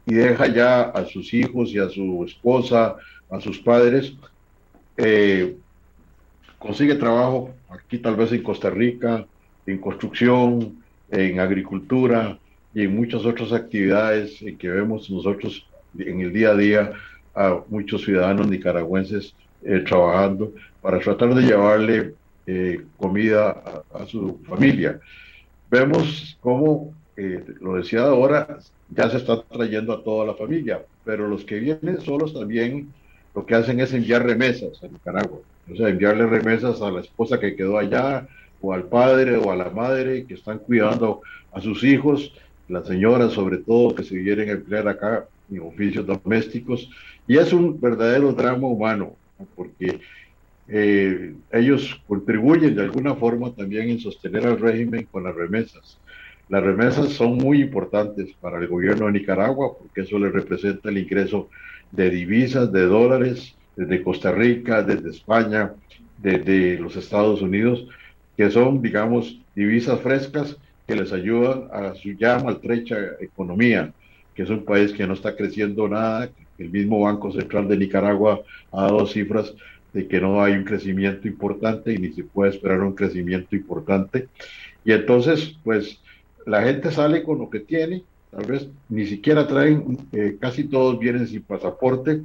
y 0.05 0.13
deja 0.13 0.47
ya 0.47 0.81
a 0.83 1.05
sus 1.05 1.33
hijos 1.33 1.71
y 1.71 1.79
a 1.79 1.89
su 1.89 2.23
esposa, 2.25 2.95
a 3.29 3.39
sus 3.39 3.59
padres, 3.59 4.13
eh, 4.97 5.55
consigue 6.57 6.95
trabajo 6.95 7.53
aquí 7.69 7.99
tal 7.99 8.15
vez 8.15 8.31
en 8.31 8.43
Costa 8.43 8.69
Rica, 8.69 9.25
en 9.65 9.77
construcción, 9.77 10.83
en 11.11 11.39
agricultura 11.39 12.37
y 12.73 12.83
en 12.83 12.95
muchas 12.95 13.25
otras 13.25 13.51
actividades 13.53 14.41
en 14.41 14.57
que 14.57 14.69
vemos 14.69 15.09
nosotros 15.09 15.65
en 15.97 16.21
el 16.21 16.33
día 16.33 16.51
a 16.51 16.55
día 16.55 16.91
a 17.35 17.59
muchos 17.69 18.03
ciudadanos 18.03 18.47
nicaragüenses 18.47 19.33
eh, 19.63 19.79
trabajando 19.87 20.53
para 20.81 20.99
tratar 20.99 21.33
de 21.33 21.41
llevarle 21.41 22.13
eh, 22.47 22.85
comida 22.97 23.83
a, 23.93 24.05
su 24.05 24.39
familia. 24.47 24.99
Vemos 25.69 26.37
cómo, 26.41 26.93
eh, 27.15 27.43
lo 27.61 27.75
decía 27.75 28.03
ahora, 28.03 28.59
ya 28.89 29.09
se 29.09 29.17
está 29.17 29.41
trayendo 29.43 29.93
a 29.93 30.03
toda 30.03 30.25
la 30.25 30.33
familia, 30.33 30.81
pero 31.05 31.27
los 31.27 31.43
que 31.43 31.59
vienen 31.59 32.01
solos 32.01 32.33
también 32.33 32.91
lo 33.35 33.45
que 33.45 33.55
hacen 33.55 33.79
es 33.79 33.93
enviar 33.93 34.25
remesas 34.25 34.83
a 34.83 34.87
Nicaragua, 34.87 35.39
o 35.71 35.75
sea, 35.75 35.89
enviarle 35.89 36.25
remesas 36.25 36.81
a 36.81 36.89
la 36.89 37.01
esposa 37.01 37.39
que 37.39 37.55
quedó 37.55 37.77
allá, 37.77 38.27
o 38.61 38.73
al 38.73 38.83
padre 38.83 39.37
o 39.37 39.51
a 39.51 39.55
la 39.55 39.69
madre 39.69 40.25
que 40.25 40.33
están 40.33 40.59
cuidando 40.59 41.21
a 41.51 41.61
sus 41.61 41.83
hijos, 41.83 42.33
las 42.67 42.87
señoras 42.87 43.33
sobre 43.33 43.57
todo 43.57 43.95
que 43.95 44.03
se 44.03 44.21
quieren 44.21 44.49
emplear 44.49 44.87
acá 44.87 45.25
en 45.51 45.61
oficios 45.61 46.05
domésticos, 46.05 46.89
y 47.27 47.37
es 47.37 47.53
un 47.53 47.79
verdadero 47.79 48.33
drama 48.33 48.67
humano, 48.67 49.15
porque 49.55 49.99
eh, 50.71 51.33
ellos 51.51 51.99
contribuyen 52.07 52.75
de 52.75 52.83
alguna 52.83 53.15
forma 53.15 53.51
también 53.53 53.89
en 53.89 53.99
sostener 53.99 54.45
al 54.45 54.59
régimen 54.59 55.07
con 55.11 55.23
las 55.23 55.35
remesas. 55.35 55.99
Las 56.47 56.63
remesas 56.63 57.09
son 57.09 57.37
muy 57.37 57.61
importantes 57.61 58.33
para 58.39 58.59
el 58.59 58.67
gobierno 58.67 59.07
de 59.07 59.13
Nicaragua 59.13 59.77
porque 59.77 60.01
eso 60.01 60.19
le 60.19 60.29
representa 60.29 60.89
el 60.89 60.99
ingreso 60.99 61.49
de 61.91 62.09
divisas, 62.09 62.71
de 62.71 62.85
dólares, 62.85 63.55
desde 63.75 64.03
Costa 64.03 64.31
Rica, 64.31 64.83
desde 64.83 65.09
España, 65.09 65.73
desde 66.17 66.77
los 66.79 66.95
Estados 66.95 67.41
Unidos, 67.41 67.87
que 68.35 68.51
son, 68.51 68.81
digamos, 68.81 69.39
divisas 69.55 69.99
frescas 70.01 70.57
que 70.87 70.95
les 70.95 71.11
ayudan 71.13 71.67
a 71.71 71.93
su 71.95 72.13
ya 72.13 72.39
maltrecha 72.39 72.95
economía, 73.19 73.91
que 74.35 74.43
es 74.43 74.49
un 74.49 74.65
país 74.65 74.91
que 74.91 75.07
no 75.07 75.13
está 75.13 75.35
creciendo 75.35 75.87
nada. 75.87 76.29
El 76.57 76.69
mismo 76.69 77.01
Banco 77.01 77.31
Central 77.31 77.67
de 77.67 77.77
Nicaragua 77.77 78.41
ha 78.71 78.81
dado 78.83 79.05
cifras 79.05 79.53
de 79.93 80.07
que 80.07 80.21
no 80.21 80.41
hay 80.41 80.53
un 80.53 80.63
crecimiento 80.63 81.27
importante 81.27 81.93
y 81.93 81.97
ni 81.97 82.09
se 82.13 82.23
puede 82.23 82.51
esperar 82.51 82.81
un 82.81 82.93
crecimiento 82.93 83.55
importante. 83.55 84.27
Y 84.85 84.91
entonces, 84.91 85.55
pues, 85.63 85.99
la 86.45 86.63
gente 86.63 86.91
sale 86.91 87.23
con 87.23 87.39
lo 87.39 87.49
que 87.49 87.59
tiene, 87.59 88.03
tal 88.31 88.45
vez 88.45 88.67
ni 88.89 89.05
siquiera 89.05 89.47
traen, 89.47 89.97
eh, 90.11 90.37
casi 90.39 90.63
todos 90.65 90.99
vienen 90.99 91.27
sin 91.27 91.41
pasaporte, 91.41 92.21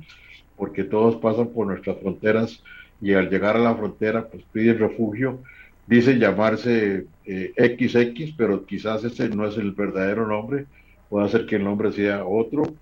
porque 0.57 0.85
todos 0.85 1.17
pasan 1.17 1.49
por 1.49 1.67
nuestras 1.67 1.99
fronteras 1.99 2.63
y 3.01 3.13
al 3.13 3.29
llegar 3.29 3.57
a 3.57 3.61
la 3.61 3.75
frontera, 3.75 4.29
pues 4.29 4.45
piden 4.53 4.79
refugio. 4.79 5.41
Dicen 5.87 6.19
llamarse 6.19 7.07
XX, 7.27 7.95
eh, 7.95 8.35
pero 8.37 8.65
quizás 8.65 9.05
ese 9.05 9.29
no 9.29 9.47
es 9.47 9.59
el 9.59 9.73
verdadero 9.73 10.27
nombre, 10.27 10.65
puede 11.11 11.29
ser 11.29 11.45
que 11.45 11.57
el 11.57 11.65
nombre 11.65 11.93
sea 11.93 12.25
otro. 12.25 12.75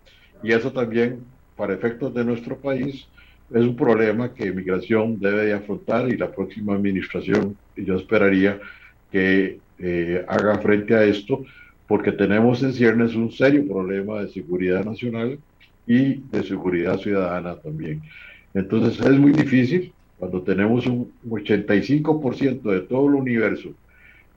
Y 0.43 0.53
eso 0.53 0.73
también, 0.73 1.21
para 1.57 1.75
efectos 1.75 2.15
de 2.15 2.25
nuestro 2.25 2.57
país, 2.57 3.09
es 3.55 3.63
un 3.63 3.77
problema 3.77 4.33
que 4.33 4.53
migración 4.53 5.19
debe 5.19 5.47
de 5.47 5.53
afrontar 5.55 6.09
y 6.09 6.17
la 6.17 6.31
próxima 6.31 6.75
administración, 6.75 7.57
yo 7.77 7.97
esperaría 7.97 8.59
que 9.11 9.59
eh, 9.79 10.25
haga 10.29 10.59
frente 10.59 10.95
a 10.95 11.05
esto, 11.05 11.45
porque 11.87 12.13
tenemos 12.13 12.63
en 12.63 12.73
ciernes 12.73 13.15
un 13.15 13.31
serio 13.31 13.67
problema 13.67 14.23
de 14.23 14.29
seguridad 14.29 14.85
nacional 14.85 15.39
y 15.87 16.15
de 16.15 16.43
seguridad 16.45 16.99
ciudadana 16.99 17.57
también. 17.57 18.01
Entonces 18.55 19.05
es 19.05 19.19
muy 19.19 19.33
difícil 19.33 19.93
cuando 20.19 20.43
tenemos 20.43 20.87
un 20.87 21.13
85% 21.29 22.63
de 22.63 22.81
todo 22.83 23.09
el 23.09 23.15
universo 23.15 23.71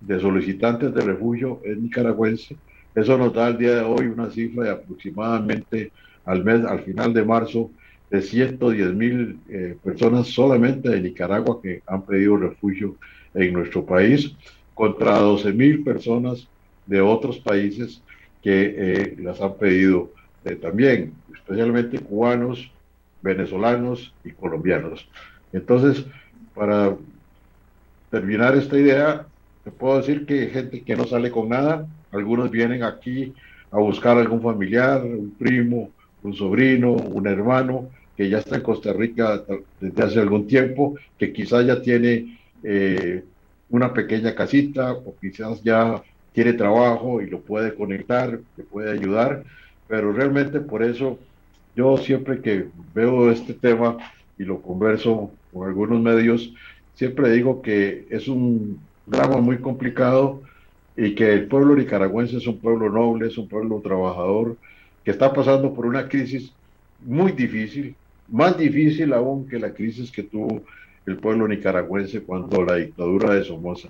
de 0.01 0.19
solicitantes 0.19 0.93
de 0.93 1.01
refugio 1.01 1.62
en 1.63 1.84
nicaragüense. 1.84 2.58
Eso 2.93 3.17
nos 3.17 3.34
da 3.34 3.47
al 3.47 3.58
día 3.58 3.75
de 3.75 3.82
hoy 3.82 4.08
una 4.08 4.30
cifra 4.30 4.63
de 4.63 4.69
aproximadamente 4.71 5.91
al 6.25 6.43
mes, 6.43 6.65
al 6.65 6.80
final 6.82 7.13
de 7.13 7.23
marzo, 7.23 7.71
de 8.15 8.21
110 8.21 8.93
mil 8.93 9.39
eh, 9.49 9.78
personas 9.84 10.28
solamente 10.28 10.89
de 10.89 11.01
Nicaragua 11.01 11.60
que 11.62 11.82
han 11.86 12.04
pedido 12.04 12.38
refugio 12.38 12.95
en 13.34 13.54
nuestro 13.54 13.86
país, 13.86 14.34
contra 14.73 15.19
12 15.19 15.54
mil 15.54 15.84
personas 15.84 16.47
de 16.86 17.01
otros 17.01 17.39
países 17.39 18.01
que 18.41 18.75
eh, 18.78 19.15
las 19.19 19.41
han 19.41 19.56
pedido 19.56 20.12
también, 20.62 21.13
especialmente 21.34 21.97
cubanos, 21.97 22.71
venezolanos 23.23 24.13
y 24.23 24.30
colombianos. 24.30 25.08
Entonces, 25.51 26.06
para 26.54 26.95
terminar 28.12 28.56
esta 28.56 28.78
idea, 28.78 29.25
te 29.63 29.71
puedo 29.71 29.97
decir 29.97 30.28
que 30.28 30.41
hay 30.41 30.49
gente 30.51 30.84
que 30.84 30.95
no 30.95 31.06
sale 31.06 31.32
con 31.32 31.49
nada, 31.49 31.88
algunos 32.12 32.51
vienen 32.51 32.84
aquí 32.84 33.34
a 33.71 33.80
buscar 33.80 34.17
algún 34.17 34.41
familiar, 34.41 35.04
un 35.04 35.34
primo, 35.38 35.89
un 36.23 36.34
sobrino, 36.34 36.91
un 36.91 37.28
hermano 37.28 37.89
que 38.15 38.30
ya 38.30 38.39
está 38.39 38.56
en 38.56 38.63
Costa 38.63 38.93
Rica 38.93 39.43
desde 39.80 40.04
hace 40.04 40.19
algún 40.19 40.47
tiempo, 40.47 40.95
que 41.17 41.34
quizás 41.34 41.65
ya 41.65 41.82
tiene 41.82 42.39
eh, 42.63 43.23
una 43.69 43.93
pequeña 43.93 44.34
casita 44.36 44.93
o 44.93 45.15
quizás 45.19 45.62
ya 45.63 46.01
tiene 46.34 46.54
trabajo 46.54 47.21
y 47.21 47.30
lo 47.30 47.39
puede 47.41 47.73
conectar, 47.75 48.39
le 48.58 48.63
puede 48.63 48.91
ayudar, 48.91 49.43
pero 49.88 50.12
realmente 50.12 50.60
por 50.60 50.84
eso 50.84 51.19
yo 51.75 51.97
siempre 51.97 52.41
que 52.41 52.67
veo 52.93 53.32
este 53.32 53.54
tema 53.54 53.97
y 54.38 54.43
lo 54.43 54.62
converso 54.62 55.32
con 55.54 55.67
algunos 55.67 56.01
medios, 56.01 56.54
siempre 56.95 57.32
digo 57.32 57.62
que 57.62 58.06
es 58.10 58.28
un 58.28 58.80
drama 59.06 59.38
muy 59.38 59.60
complicado 59.60 60.41
y 60.97 61.15
que 61.15 61.34
el 61.34 61.47
pueblo 61.47 61.75
nicaragüense 61.75 62.38
es 62.38 62.47
un 62.47 62.60
pueblo 62.60 62.89
noble, 62.89 63.28
es 63.28 63.38
un 63.38 63.47
pueblo 63.47 63.82
trabajador, 63.84 64.58
que 65.04 65.12
está 65.12 65.34
pasando 65.34 65.73
por 65.73 65.86
una 65.86 66.08
crisis 66.08 66.51
muy 67.01 67.32
difícil, 67.34 67.95
más 68.27 68.57
difícil 68.57 69.13
aún 69.13 69.47
que 69.47 69.59
la 69.59 69.73
crisis 69.73 70.11
que 70.11 70.23
tuvo 70.23 70.63
el 71.05 71.17
pueblo 71.17 71.47
nicaragüense 71.47 72.21
cuando 72.21 72.63
la 72.63 72.75
dictadura 72.75 73.33
de 73.35 73.43
Somoza. 73.43 73.89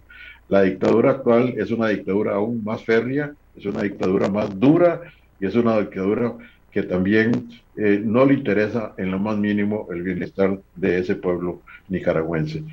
La 0.50 0.62
dictadura 0.64 1.12
actual 1.12 1.56
es 1.58 1.72
una 1.72 1.88
dictadura 1.90 2.36
aún 2.36 2.64
más 2.64 2.84
férrea, 2.84 3.34
es 3.56 3.66
una 3.66 3.82
dictadura 3.82 4.30
más 4.30 4.60
dura 4.60 5.02
y 5.40 5.46
es 5.46 5.56
una 5.56 5.80
dictadura 5.80 6.34
que 6.72 6.84
también 6.84 7.50
eh, 7.78 8.02
no 8.04 8.26
le 8.26 8.34
interesa 8.34 8.94
en 8.98 9.10
lo 9.12 9.18
más 9.18 9.38
mínimo 9.38 9.88
el 9.92 10.04
bienestar 10.04 10.60
de 10.76 11.00
ese 11.00 11.16
pueblo 11.16 11.62
nicaragüense. 11.88 12.64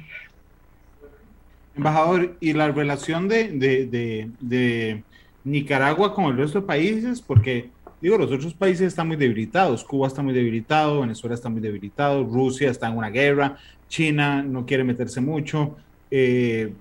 Embajador, 1.77 2.35
¿y 2.41 2.53
la 2.53 2.71
relación 2.71 3.29
de, 3.29 3.49
de, 3.53 4.29
de, 4.41 5.03
Nicaragua 5.45 6.15
con 6.15 6.27
el 6.27 6.37
resto 6.37 6.61
de 6.61 6.67
países? 6.67 7.21
Porque, 7.21 7.71
digo, 8.03 8.19
los 8.19 8.33
otros 8.33 8.53
países 8.53 8.89
están 8.89 9.07
muy 9.07 9.17
debilitados. 9.17 9.85
Cuba 9.85 10.09
está 10.09 10.23
muy 10.23 10.35
debilitado, 10.35 11.01
Venezuela 11.01 11.35
está 11.35 11.49
muy 11.49 11.61
debilitado, 11.61 12.25
Rusia 12.25 12.69
está 12.69 12.89
en 12.89 12.99
una 12.99 13.09
guerra, 13.09 13.57
China 13.89 14.43
no 14.43 14.67
quiere 14.67 14.83
meterse 14.83 15.21
mucho. 15.21 15.77
Eh, 16.11 16.73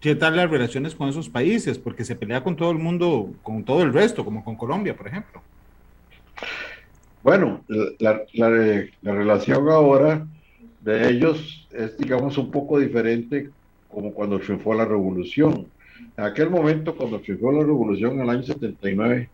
¿Qué 0.00 0.14
tal 0.14 0.36
las 0.36 0.48
relaciones 0.48 0.94
con 0.94 1.08
esos 1.08 1.28
países? 1.28 1.78
Porque 1.78 2.04
se 2.04 2.14
pelea 2.14 2.44
con 2.44 2.54
todo 2.54 2.70
el 2.70 2.78
mundo, 2.78 3.34
con 3.42 3.64
todo 3.64 3.82
el 3.82 3.92
resto, 3.92 4.24
como 4.24 4.44
con 4.44 4.54
Colombia, 4.54 4.96
por 4.96 5.08
ejemplo. 5.08 5.42
Bueno, 7.24 7.64
la, 7.98 8.22
relación 9.02 9.68
ahora 9.68 10.24
de 10.80 11.08
ellos 11.08 11.66
es, 11.72 11.98
digamos, 11.98 12.38
un 12.38 12.52
poco 12.52 12.78
diferente 12.78 13.50
como 13.88 14.12
cuando 14.12 14.38
triunfó 14.38 14.74
la 14.74 14.84
revolución. 14.84 15.66
En 16.16 16.24
aquel 16.24 16.50
momento, 16.50 16.94
cuando 16.94 17.18
triunfó 17.20 17.50
la 17.50 17.64
revolución 17.64 18.12
en 18.12 18.20
el 18.20 18.30
año 18.30 18.42
79, 18.44 19.28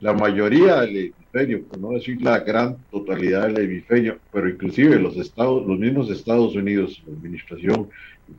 la 0.00 0.12
mayoría 0.12 0.80
del 0.82 0.96
hemisferio, 0.96 1.64
por 1.64 1.78
no 1.78 1.90
decir 1.90 2.20
la 2.20 2.40
gran 2.40 2.76
totalidad 2.90 3.48
del 3.48 3.64
hemisferio, 3.64 4.18
pero 4.32 4.48
inclusive 4.48 4.98
los 4.98 5.16
estados, 5.16 5.66
los 5.66 5.78
mismos 5.78 6.10
Estados 6.10 6.54
Unidos, 6.54 7.02
la 7.06 7.14
administración 7.14 7.88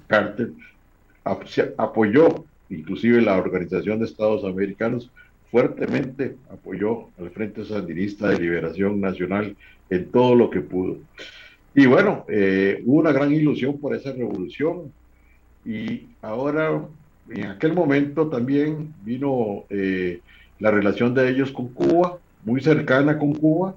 Carter, 0.07 0.51
apoyó, 1.77 2.45
inclusive 2.69 3.21
la 3.21 3.37
Organización 3.37 3.99
de 3.99 4.05
Estados 4.05 4.43
Americanos, 4.43 5.09
fuertemente 5.51 6.35
apoyó 6.51 7.07
al 7.17 7.29
Frente 7.31 7.65
Sandinista 7.65 8.29
de 8.29 8.39
Liberación 8.39 8.99
Nacional 8.99 9.55
en 9.89 10.11
todo 10.11 10.35
lo 10.35 10.49
que 10.49 10.61
pudo. 10.61 10.97
Y 11.73 11.85
bueno, 11.85 12.25
eh, 12.27 12.81
hubo 12.85 12.99
una 12.99 13.11
gran 13.11 13.31
ilusión 13.31 13.77
por 13.79 13.95
esa 13.95 14.11
revolución 14.11 14.91
y 15.65 16.07
ahora, 16.21 16.85
en 17.29 17.45
aquel 17.45 17.73
momento 17.73 18.27
también 18.27 18.93
vino 19.03 19.65
eh, 19.69 20.21
la 20.59 20.71
relación 20.71 21.13
de 21.13 21.29
ellos 21.29 21.51
con 21.51 21.69
Cuba, 21.69 22.17
muy 22.43 22.61
cercana 22.61 23.17
con 23.17 23.33
Cuba, 23.33 23.75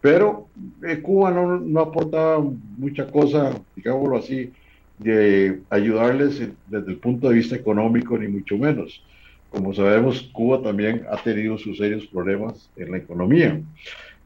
pero 0.00 0.48
eh, 0.86 1.00
Cuba 1.00 1.30
no, 1.30 1.58
no 1.58 1.80
aportaba 1.80 2.44
mucha 2.76 3.06
cosa, 3.06 3.58
digámoslo 3.74 4.18
así, 4.18 4.52
de 4.98 5.60
ayudarles 5.70 6.40
desde 6.68 6.90
el 6.90 6.98
punto 6.98 7.28
de 7.28 7.36
vista 7.36 7.56
económico, 7.56 8.16
ni 8.18 8.28
mucho 8.28 8.56
menos. 8.56 9.02
Como 9.50 9.72
sabemos, 9.72 10.28
Cuba 10.32 10.62
también 10.62 11.04
ha 11.10 11.16
tenido 11.16 11.56
sus 11.58 11.78
serios 11.78 12.06
problemas 12.06 12.68
en 12.76 12.90
la 12.90 12.98
economía. 12.98 13.60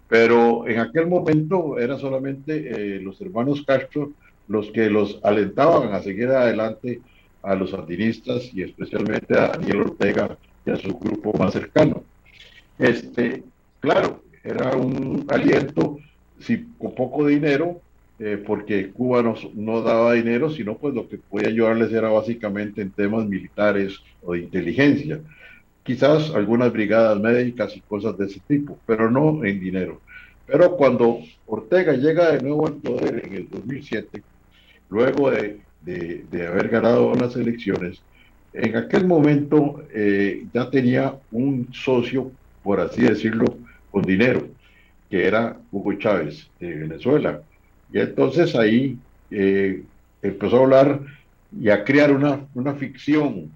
Pero 0.09 0.67
en 0.67 0.81
aquel 0.81 1.07
momento 1.07 1.79
era 1.79 1.99
solamente 1.99 2.97
eh, 2.97 3.01
los 3.01 3.21
hermanos 3.21 3.63
Castro 3.67 4.13
los 4.49 4.71
que 4.71 4.89
los 4.89 5.21
alentaban 5.23 5.93
a 5.93 6.03
seguir 6.03 6.29
adelante 6.29 7.01
a 7.43 7.55
los 7.55 7.71
sandinistas 7.71 8.51
y 8.55 8.63
especialmente 8.63 9.39
a 9.39 9.49
Daniel 9.49 9.83
Ortega 9.83 10.37
a 10.73 10.77
su 10.77 10.99
grupo 10.99 11.33
más 11.39 11.53
cercano. 11.53 12.03
Este, 12.79 13.43
claro, 13.81 14.23
era 14.45 14.77
un 14.77 15.27
aliento, 15.29 15.99
si 16.41 16.67
con 16.79 16.95
poco 16.95 17.27
dinero, 17.27 17.81
eh, 18.19 18.43
porque 18.45 18.91
Cuba 18.91 19.23
no, 19.23 19.35
no, 19.55 19.83
daba 19.83 20.15
dinero, 20.15 20.51
sino 20.51 20.77
pues 20.77 20.95
lo 20.95 21.09
que 21.09 21.19
podía 21.19 21.49
ayudarles 21.49 21.93
era 21.93 22.09
básicamente 22.09 22.83
en 22.83 22.91
temas 22.91 23.27
militares 23.27 23.99
o 24.23 24.33
de 24.33 24.41
inteligencia. 24.41 25.21
Quizás 25.85 26.31
algunas 26.35 26.73
brigadas 26.73 27.19
médicas 27.21 27.77
y 27.77 27.81
cosas 27.81 28.19
de 28.19 28.27
ese 28.27 28.41
tipo, 28.47 28.79
pero 28.87 29.11
no 29.11 29.45
en 29.45 29.61
dinero. 29.61 30.01
Pero 30.47 30.77
cuando 30.77 31.21
Ortega 31.47 31.93
llega 31.93 32.33
de 32.33 32.43
nuevo 32.43 32.67
al 32.67 32.75
poder 32.75 33.23
en 33.27 33.35
el 33.35 33.49
2007, 33.51 34.23
luego 34.91 35.31
de, 35.31 35.61
de, 35.83 36.25
de 36.31 36.47
haber 36.47 36.69
ganado 36.69 37.15
las 37.15 37.37
elecciones, 37.37 38.01
en 38.53 38.77
aquel 38.77 39.07
momento 39.07 39.85
eh, 39.93 40.47
ya 40.53 40.71
tenía 40.71 41.15
un 41.31 41.69
socio, 41.73 42.33
por 42.63 42.81
así 42.81 43.03
decirlo, 43.03 43.45
con 43.91 44.03
dinero, 44.03 44.49
que 45.11 45.27
era 45.27 45.57
Hugo 45.71 45.95
Chávez 45.95 46.49
de 46.61 46.75
Venezuela 46.75 47.43
y 47.93 47.99
entonces 48.01 48.55
ahí 48.55 48.99
eh, 49.31 49.83
empezó 50.23 50.59
a 50.59 50.63
hablar 50.65 51.01
y 51.59 51.71
a 51.71 51.85
crear 51.85 52.13
una, 52.13 52.47
una 52.55 52.75
ficción, 52.75 53.51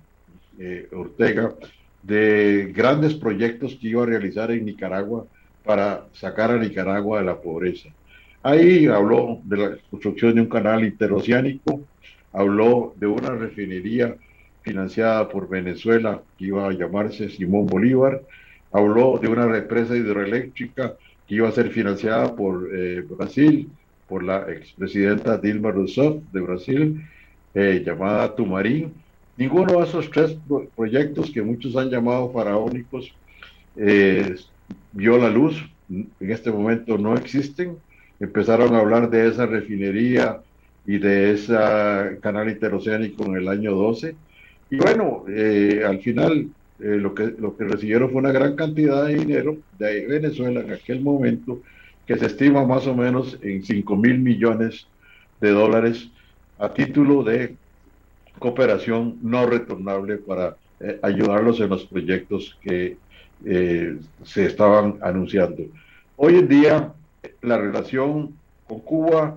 eh, 0.59 0.89
Ortega, 0.93 1.55
de 2.03 2.73
grandes 2.75 3.15
proyectos 3.15 3.77
que 3.81 3.89
iba 3.89 4.03
a 4.03 4.07
realizar 4.07 4.51
en 4.51 4.65
Nicaragua 4.65 5.27
para 5.65 6.07
sacar 6.13 6.51
a 6.51 6.59
Nicaragua 6.59 7.21
de 7.21 7.27
la 7.27 7.41
pobreza. 7.41 7.91
Ahí 8.43 8.87
habló 8.87 9.41
de 9.45 9.57
la 9.57 9.77
construcción 9.91 10.35
de 10.35 10.41
un 10.41 10.49
canal 10.49 10.85
interoceánico, 10.85 11.83
habló 12.33 12.95
de 12.97 13.07
una 13.07 13.31
refinería 13.31 14.17
financiada 14.63 15.29
por 15.29 15.49
Venezuela 15.49 16.23
que 16.39 16.47
iba 16.47 16.69
a 16.69 16.73
llamarse 16.73 17.29
Simón 17.29 17.67
Bolívar, 17.67 18.23
habló 18.73 19.19
de 19.19 19.29
una 19.29 19.47
represa 19.47 19.97
hidroeléctrica 19.97 20.95
que 21.27 21.35
iba 21.35 21.49
a 21.49 21.53
ser 21.53 21.71
financiada 21.71 22.35
por 22.35 22.69
eh, 22.73 23.05
Brasil, 23.09 23.69
por 24.09 24.23
la 24.23 24.51
expresidenta 24.51 25.39
Dilma 25.39 25.71
Rousseff 25.71 26.17
de 26.33 26.41
Brasil, 26.41 27.03
eh, 27.55 27.83
llamada 27.85 28.35
Tumarín. 28.35 28.93
Ninguno 29.37 29.79
de 29.79 29.85
esos 29.85 30.11
tres 30.11 30.37
proyectos 30.77 31.31
que 31.31 31.43
muchos 31.43 31.77
han 31.77 31.91
llamado 31.91 32.31
faraónicos 32.33 33.13
eh, 33.77 34.37
vio 34.93 35.19
la 35.19 35.31
luz, 35.31 35.65
en 35.89 36.11
este 36.21 36.51
momento 36.51 36.99
no 36.99 37.15
existen. 37.15 37.77
Empezaron 38.21 38.75
a 38.75 38.79
hablar 38.79 39.11
de 39.11 39.29
esa 39.29 39.47
refinería 39.47 40.41
y 40.87 40.99
de 40.99 41.33
ese 41.33 41.55
canal 42.21 42.49
interoceánico 42.49 43.25
en 43.25 43.37
el 43.37 43.49
año 43.49 43.73
12. 43.75 44.15
Y 44.73 44.79
bueno, 44.79 45.25
eh, 45.29 45.83
al 45.87 46.01
final 46.01 46.49
lo, 46.79 47.15
que, 47.15 47.35
lo 47.39 47.55
que 47.55 47.65
recibieron 47.65 48.11
fue 48.11 48.21
una 48.21 48.33
gran 48.33 48.57
cantidad 48.57 49.05
de 49.07 49.17
dinero 49.17 49.59
de 49.79 50.07
Venezuela 50.07 50.61
en 50.61 50.73
aquel 50.73 51.03
momento 51.03 51.61
que 52.07 52.17
se 52.17 52.25
estima 52.25 52.65
más 52.65 52.87
o 52.87 52.95
menos 52.95 53.39
en 53.43 53.63
5 53.63 53.97
mil 53.97 54.19
millones 54.19 54.87
de 55.43 55.51
dólares 55.51 56.09
a 56.59 56.73
título 56.73 57.23
de 57.23 57.55
cooperación 58.39 59.19
no 59.21 59.45
retornable 59.45 60.17
para 60.17 60.57
eh, 60.81 60.99
ayudarlos 61.03 61.61
en 61.61 61.69
los 61.69 61.85
proyectos 61.85 62.59
que 62.63 62.97
eh, 63.45 63.99
se 64.25 64.47
estaban 64.47 64.97
anunciando. 65.03 65.65
Hoy 66.17 66.37
en 66.37 66.49
día 66.49 66.93
la 67.43 67.59
relación 67.59 68.35
con 68.67 68.81
Cuba 68.81 69.37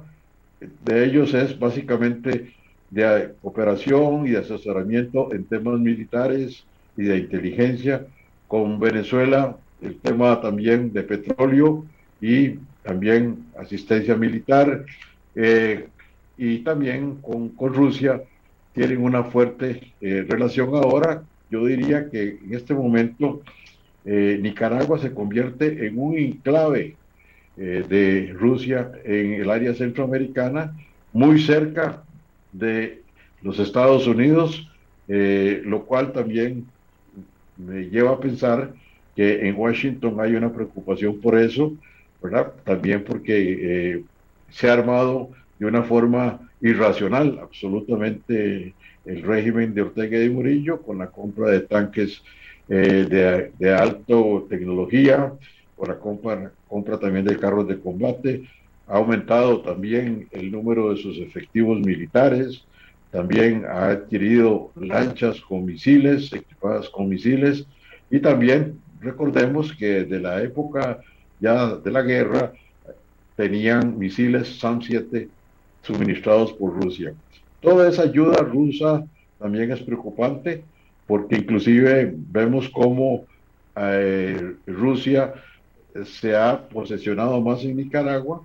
de 0.86 1.04
ellos 1.04 1.34
es 1.34 1.60
básicamente 1.60 2.54
de 2.96 3.34
cooperación 3.42 4.26
y 4.26 4.32
de 4.32 4.38
asesoramiento 4.40 5.34
en 5.34 5.44
temas 5.44 5.80
militares 5.80 6.64
y 6.96 7.04
de 7.04 7.18
inteligencia. 7.18 8.06
Con 8.48 8.80
Venezuela 8.80 9.58
el 9.82 9.98
tema 9.98 10.40
también 10.40 10.94
de 10.94 11.04
petróleo 11.04 11.86
y 12.22 12.52
también 12.84 13.48
asistencia 13.60 14.16
militar 14.16 14.86
eh, 15.36 15.88
y 16.38 16.60
también 16.60 17.16
con, 17.16 17.50
con, 17.50 17.74
Rusia 17.74 18.22
tienen 18.74 19.04
una 19.04 19.26
fuerte 19.26 19.94
eh, 20.00 20.26
relación 20.28 20.70
ahora. 20.76 21.24
Yo 21.52 21.66
diría 21.66 22.10
que 22.10 22.40
en 22.46 22.54
este 22.54 22.74
momento 22.74 23.42
eh, 24.06 24.40
Nicaragua 24.42 25.00
se 25.00 25.14
convierte 25.14 25.86
en 25.86 26.00
un 26.00 26.18
enclave 26.18 26.96
de 27.58 28.36
Rusia 28.38 28.92
en 29.06 29.36
el 29.36 29.50
área 29.50 29.74
centroamericana, 29.74 30.76
muy 31.14 31.40
cerca 31.40 32.05
de 32.58 33.02
los 33.42 33.60
Estados 33.60 34.08
Unidos, 34.08 34.68
lo 35.08 35.86
cual 35.86 36.12
también 36.14 36.66
me 37.58 37.90
lleva 37.90 38.12
a 38.12 38.20
pensar 38.20 38.74
que 39.16 39.48
en 39.48 39.56
Washington 39.56 40.20
hay 40.20 40.36
una 40.36 40.52
preocupación 40.52 41.20
por 41.22 41.38
eso 41.38 41.74
también 42.64 43.04
porque 43.04 43.94
eh, 43.94 44.04
se 44.50 44.70
ha 44.70 44.74
armado 44.74 45.30
de 45.60 45.66
una 45.66 45.84
forma 45.84 46.40
irracional 46.62 47.40
absolutamente 47.42 48.74
el 49.06 49.22
régimen 49.22 49.74
de 49.74 49.84
Ortega 49.84 50.22
y 50.22 50.30
Murillo 50.30 50.82
con 50.82 50.98
la 50.98 51.08
compra 51.08 51.50
de 51.50 51.62
tanques 51.62 52.24
eh, 52.68 53.06
de, 53.08 53.52
de 53.60 53.74
alta 53.74 54.16
tecnología, 54.50 55.34
con 55.76 55.90
la 55.90 56.00
compra, 56.00 56.52
compra 56.68 56.98
también 56.98 57.26
de 57.26 57.38
carros 57.38 57.68
de 57.68 57.80
combate, 57.80 58.44
ha 58.88 58.98
aumentado 58.98 59.62
también 59.62 60.28
el 60.32 60.52
número 60.52 60.94
de 60.94 61.02
sus 61.02 61.18
efectivos 61.18 61.80
militares, 61.80 62.64
también 63.12 63.66
ha 63.66 63.90
adquirido 63.90 64.72
lanchas 64.76 65.40
con 65.42 65.66
misiles, 65.66 66.32
equipadas 66.34 66.90
con 66.90 67.10
misiles, 67.10 67.66
y 68.12 68.20
también 68.20 68.80
recordemos 69.02 69.74
que 69.74 70.04
de 70.04 70.20
la 70.20 70.42
época 70.42 71.00
ya 71.40 71.76
de 71.76 71.92
la 71.92 72.02
guerra 72.02 72.54
tenían 73.36 73.98
misiles 73.98 74.60
SAM-7 74.62 75.28
suministrados 75.82 76.54
por 76.54 76.82
Rusia. 76.82 77.14
Toda 77.62 77.90
esa 77.90 78.04
ayuda 78.04 78.38
rusa 78.42 79.06
también 79.40 79.72
es 79.72 79.82
preocupante 79.82 80.64
porque 81.08 81.36
inclusive 81.36 82.14
vemos 82.16 82.70
cómo 82.70 83.26
eh, 83.76 84.56
Rusia 84.66 85.34
se 86.04 86.36
ha 86.36 86.68
posesionado 86.68 87.40
más 87.42 87.64
en 87.64 87.78
Nicaragua. 87.78 88.42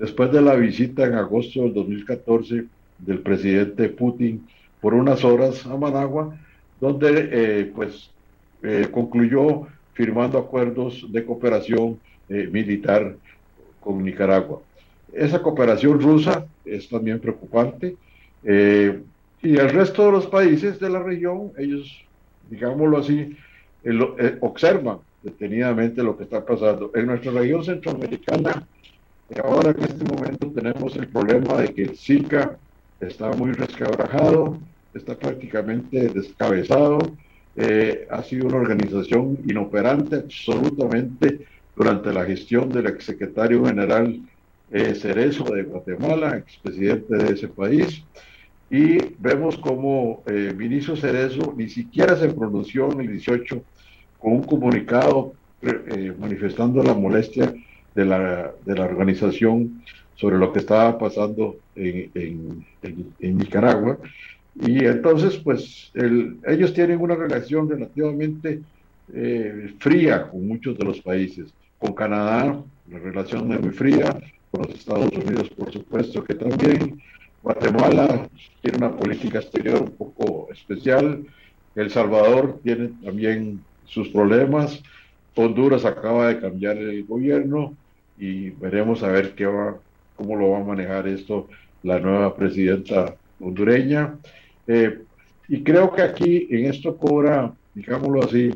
Después 0.00 0.32
de 0.32 0.40
la 0.40 0.54
visita 0.54 1.04
en 1.04 1.12
agosto 1.12 1.60
del 1.60 1.74
2014 1.74 2.64
del 3.00 3.18
presidente 3.18 3.90
Putin 3.90 4.48
por 4.80 4.94
unas 4.94 5.22
horas 5.26 5.66
a 5.66 5.76
Managua, 5.76 6.34
donde 6.80 7.28
eh, 7.30 7.72
pues 7.74 8.10
eh, 8.62 8.88
concluyó 8.90 9.66
firmando 9.92 10.38
acuerdos 10.38 11.04
de 11.12 11.22
cooperación 11.22 12.00
eh, 12.30 12.48
militar 12.50 13.14
con 13.78 14.02
Nicaragua. 14.02 14.62
Esa 15.12 15.42
cooperación 15.42 16.00
rusa 16.00 16.46
es 16.64 16.88
también 16.88 17.20
preocupante 17.20 17.94
y 18.42 19.56
el 19.58 19.68
resto 19.68 20.06
de 20.06 20.12
los 20.12 20.26
países 20.28 20.80
de 20.80 20.88
la 20.88 21.02
región, 21.02 21.52
ellos, 21.58 22.06
digámoslo 22.48 22.98
así, 22.98 23.36
observan 24.40 24.98
detenidamente 25.22 26.02
lo 26.02 26.16
que 26.16 26.24
está 26.24 26.42
pasando. 26.42 26.90
En 26.94 27.06
nuestra 27.06 27.32
región 27.32 27.62
centroamericana, 27.62 28.66
ahora 29.38 29.70
en 29.70 29.84
este 29.84 30.04
momento 30.04 30.50
tenemos 30.50 30.96
el 30.96 31.08
problema 31.08 31.54
de 31.60 31.72
que 31.72 31.94
Zika 31.94 32.58
está 33.00 33.30
muy 33.32 33.52
resquebrajado, 33.52 34.58
está 34.94 35.16
prácticamente 35.16 36.08
descabezado, 36.08 36.98
eh, 37.56 38.06
ha 38.10 38.22
sido 38.22 38.48
una 38.48 38.56
organización 38.56 39.38
inoperante 39.46 40.16
absolutamente 40.16 41.46
durante 41.76 42.12
la 42.12 42.24
gestión 42.24 42.68
del 42.70 42.86
exsecretario 42.86 43.64
general 43.64 44.20
eh, 44.72 44.94
Cerezo 44.94 45.44
de 45.44 45.64
Guatemala, 45.64 46.36
expresidente 46.36 47.16
de 47.16 47.34
ese 47.34 47.48
país, 47.48 48.04
y 48.70 48.98
vemos 49.18 49.58
como 49.58 50.22
eh, 50.26 50.54
ministro 50.56 50.96
Cerezo 50.96 51.54
ni 51.56 51.68
siquiera 51.68 52.16
se 52.16 52.28
pronunció 52.28 52.92
en 52.92 53.00
el 53.00 53.08
18 53.08 53.62
con 54.18 54.32
un 54.32 54.42
comunicado 54.44 55.32
eh, 55.62 56.14
manifestando 56.18 56.82
la 56.82 56.94
molestia 56.94 57.52
de 58.00 58.06
la, 58.06 58.52
de 58.64 58.74
la 58.74 58.84
organización 58.84 59.82
sobre 60.16 60.38
lo 60.38 60.52
que 60.52 60.60
estaba 60.60 60.98
pasando 60.98 61.56
en, 61.74 62.64
en, 62.82 63.38
Nicaragua. 63.38 63.98
Y 64.60 64.84
entonces, 64.84 65.36
pues, 65.36 65.92
ellos 66.46 66.72
tienen 66.74 67.00
una 67.00 67.14
relación 67.14 67.68
relativamente 67.68 68.60
eh, 69.14 69.74
fría 69.78 70.28
con 70.28 70.46
muchos 70.46 70.76
de 70.78 70.84
los 70.84 71.00
países. 71.00 71.52
Con 71.78 71.94
Canadá, 71.94 72.62
la 72.90 72.98
relación 72.98 73.52
es 73.52 73.60
muy 73.60 73.70
fría, 73.70 74.18
con 74.50 74.62
los 74.62 74.74
Estados 74.74 75.10
Unidos, 75.12 75.48
por 75.50 75.72
supuesto 75.72 76.24
que 76.24 76.34
también. 76.34 77.00
Guatemala 77.42 78.28
tiene 78.60 78.76
una 78.76 78.94
política 78.94 79.38
exterior 79.38 79.80
un 79.80 79.92
poco 79.92 80.48
especial. 80.52 81.24
El 81.74 81.90
Salvador 81.90 82.60
tiene 82.62 82.90
también 83.02 83.62
sus 83.86 84.08
problemas. 84.08 84.82
Honduras 85.34 85.86
acaba 85.86 86.28
de 86.28 86.40
cambiar 86.40 86.76
el 86.76 87.04
gobierno 87.04 87.74
y 88.20 88.50
veremos 88.50 89.02
a 89.02 89.08
ver 89.08 89.34
qué 89.34 89.46
va, 89.46 89.76
cómo 90.14 90.36
lo 90.36 90.50
va 90.50 90.60
a 90.60 90.64
manejar 90.64 91.08
esto 91.08 91.48
la 91.82 91.98
nueva 91.98 92.36
presidenta 92.36 93.16
hondureña. 93.40 94.16
Eh, 94.66 95.00
y 95.48 95.62
creo 95.62 95.92
que 95.92 96.02
aquí 96.02 96.46
en 96.50 96.66
esto 96.66 96.96
cobra, 96.96 97.52
digámoslo 97.74 98.22
así, 98.22 98.50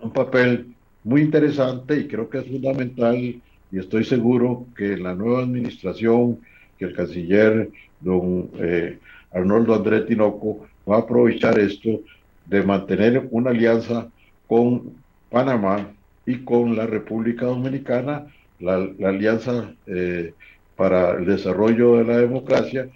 un 0.00 0.12
papel 0.12 0.74
muy 1.02 1.22
interesante 1.22 1.98
y 1.98 2.06
creo 2.06 2.28
que 2.28 2.38
es 2.38 2.46
fundamental 2.46 3.16
y 3.16 3.42
estoy 3.72 4.04
seguro 4.04 4.66
que 4.76 4.96
la 4.96 5.14
nueva 5.14 5.40
administración, 5.40 6.38
que 6.78 6.84
el 6.84 6.94
canciller 6.94 7.70
don 8.00 8.50
eh, 8.58 8.98
Arnoldo 9.32 9.74
André 9.74 10.02
Tinoco 10.02 10.66
va 10.88 10.96
a 10.96 11.00
aprovechar 11.00 11.58
esto 11.58 12.00
de 12.44 12.62
mantener 12.62 13.26
una 13.30 13.50
alianza 13.50 14.08
con 14.46 14.94
Panamá 15.30 15.88
y 16.26 16.38
con 16.38 16.76
la 16.76 16.86
República 16.86 17.46
Dominicana, 17.46 18.26
la, 18.60 18.88
alianza 19.08 19.74
eh, 19.86 20.32
para 20.76 21.12
el 21.12 21.26
desarrollo 21.26 21.96
de 21.96 22.04
la 22.04 22.18
democracia, 22.18 22.88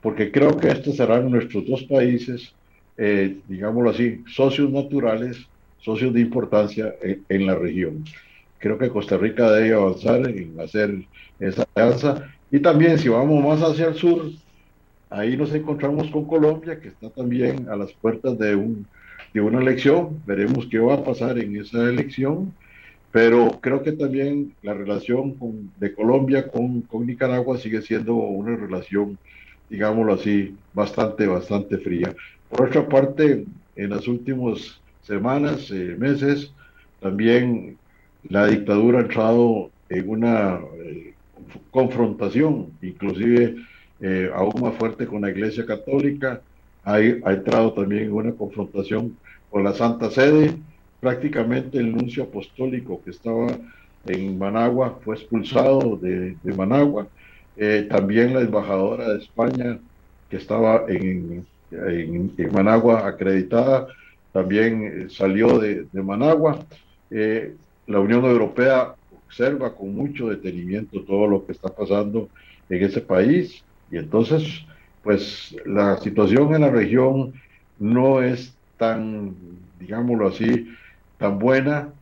porque 0.00 0.30
creo 0.30 0.56
que 0.56 0.68
estos 0.68 0.96
serán 0.96 1.30
nuestros 1.30 1.66
dos 1.66 1.84
países, 1.84 2.52
eh, 2.96 3.38
digámoslo 3.48 3.90
así, 3.90 4.22
socios 4.26 4.70
naturales, 4.70 5.38
socios 5.80 6.12
de 6.12 6.20
importancia 6.20 6.94
en, 7.28 7.46
la 7.46 7.54
región. 7.54 8.04
Creo 8.58 8.76
que 8.78 8.88
Costa 8.88 9.16
Rica 9.16 9.50
debe 9.52 9.74
avanzar 9.74 10.28
en 10.28 10.58
hacer 10.60 11.04
esa 11.38 11.64
alianza. 11.74 12.28
Y 12.50 12.58
también 12.60 12.98
si 12.98 13.08
vamos 13.08 13.44
más 13.44 13.62
hacia 13.62 13.86
el 13.86 13.94
sur, 13.94 14.30
ahí 15.10 15.36
nos 15.36 15.54
encontramos 15.54 16.10
con 16.10 16.24
Colombia, 16.26 16.80
que 16.80 16.88
está 16.88 17.08
también 17.10 17.68
a 17.68 17.76
las 17.76 17.92
puertas 17.92 18.36
de 18.38 18.56
un 18.56 18.86
de 19.32 19.40
una 19.40 19.60
elección. 19.60 20.20
Veremos 20.26 20.66
qué 20.70 20.78
va 20.78 20.94
a 20.94 21.04
pasar 21.04 21.38
en 21.38 21.56
esa 21.56 21.88
elección. 21.88 22.52
Pero 23.10 23.58
creo 23.60 23.82
que 23.82 23.92
también 23.92 24.54
la 24.62 24.74
relación 24.74 25.36
de 25.78 25.94
Colombia 25.94 26.48
con, 26.48 26.82
con 26.82 27.06
Nicaragua 27.06 27.58
sigue 27.58 27.80
siendo 27.80 28.14
una 28.14 28.54
relación, 28.54 29.18
digámoslo 29.70 30.14
así, 30.14 30.54
bastante, 30.74 31.26
bastante 31.26 31.78
fría. 31.78 32.14
Por 32.50 32.68
otra 32.68 32.86
parte, 32.88 33.44
en 33.76 33.90
las 33.90 34.06
últimas 34.08 34.80
semanas, 35.02 35.70
eh, 35.70 35.96
meses, 35.98 36.52
también 37.00 37.78
la 38.28 38.46
dictadura 38.46 38.98
ha 38.98 39.02
entrado 39.02 39.70
en 39.88 40.08
una 40.08 40.60
eh, 40.84 41.14
confrontación, 41.70 42.72
inclusive 42.82 43.56
eh, 44.00 44.30
aún 44.34 44.60
más 44.60 44.74
fuerte 44.74 45.06
con 45.06 45.22
la 45.22 45.30
Iglesia 45.30 45.64
Católica, 45.64 46.42
ha, 46.84 47.00
entrado 47.00 47.72
también 47.72 48.04
en 48.04 48.12
una 48.12 48.32
confrontación 48.32 49.16
con 49.50 49.64
la 49.64 49.72
Santa 49.74 50.10
Sede. 50.10 50.56
Prácticamente 51.00 51.78
el 51.78 51.92
nuncio 51.92 52.24
apostólico 52.24 53.00
que 53.04 53.10
estaba 53.10 53.46
en 54.06 54.38
Managua 54.38 54.98
fue 55.04 55.16
expulsado 55.16 55.96
de, 55.96 56.36
Managua. 56.56 57.06
Eh, 57.56 57.86
también 57.90 58.34
la 58.34 58.40
embajadora 58.40 59.08
de 59.10 59.18
España 59.18 59.78
que 60.30 60.36
estaba 60.36 60.84
en, 60.88 61.46
Managua 62.52 63.06
acreditada 63.06 63.88
también 64.32 64.82
eh, 64.82 65.06
salió 65.10 65.58
de, 65.58 65.86
Managua. 65.92 66.64
Eh, 67.10 67.54
la 67.86 68.00
Unión 68.00 68.24
Europea 68.24 68.94
observa 69.26 69.74
con 69.74 69.94
mucho 69.94 70.28
detenimiento 70.28 71.02
todo 71.02 71.26
lo 71.26 71.44
que 71.44 71.52
está 71.52 71.68
pasando 71.68 72.28
en 72.68 72.84
ese 72.84 73.00
país 73.00 73.62
y 73.90 73.96
entonces 73.96 74.64
pues 75.02 75.56
la 75.64 75.96
situación 75.98 76.54
en 76.54 76.62
la 76.62 76.70
región 76.70 77.32
no 77.78 78.22
es 78.22 78.54
tan, 78.76 79.34
digámoslo 79.78 80.28
así, 80.28 80.68
tan 81.18 81.38
buena, 81.38 81.92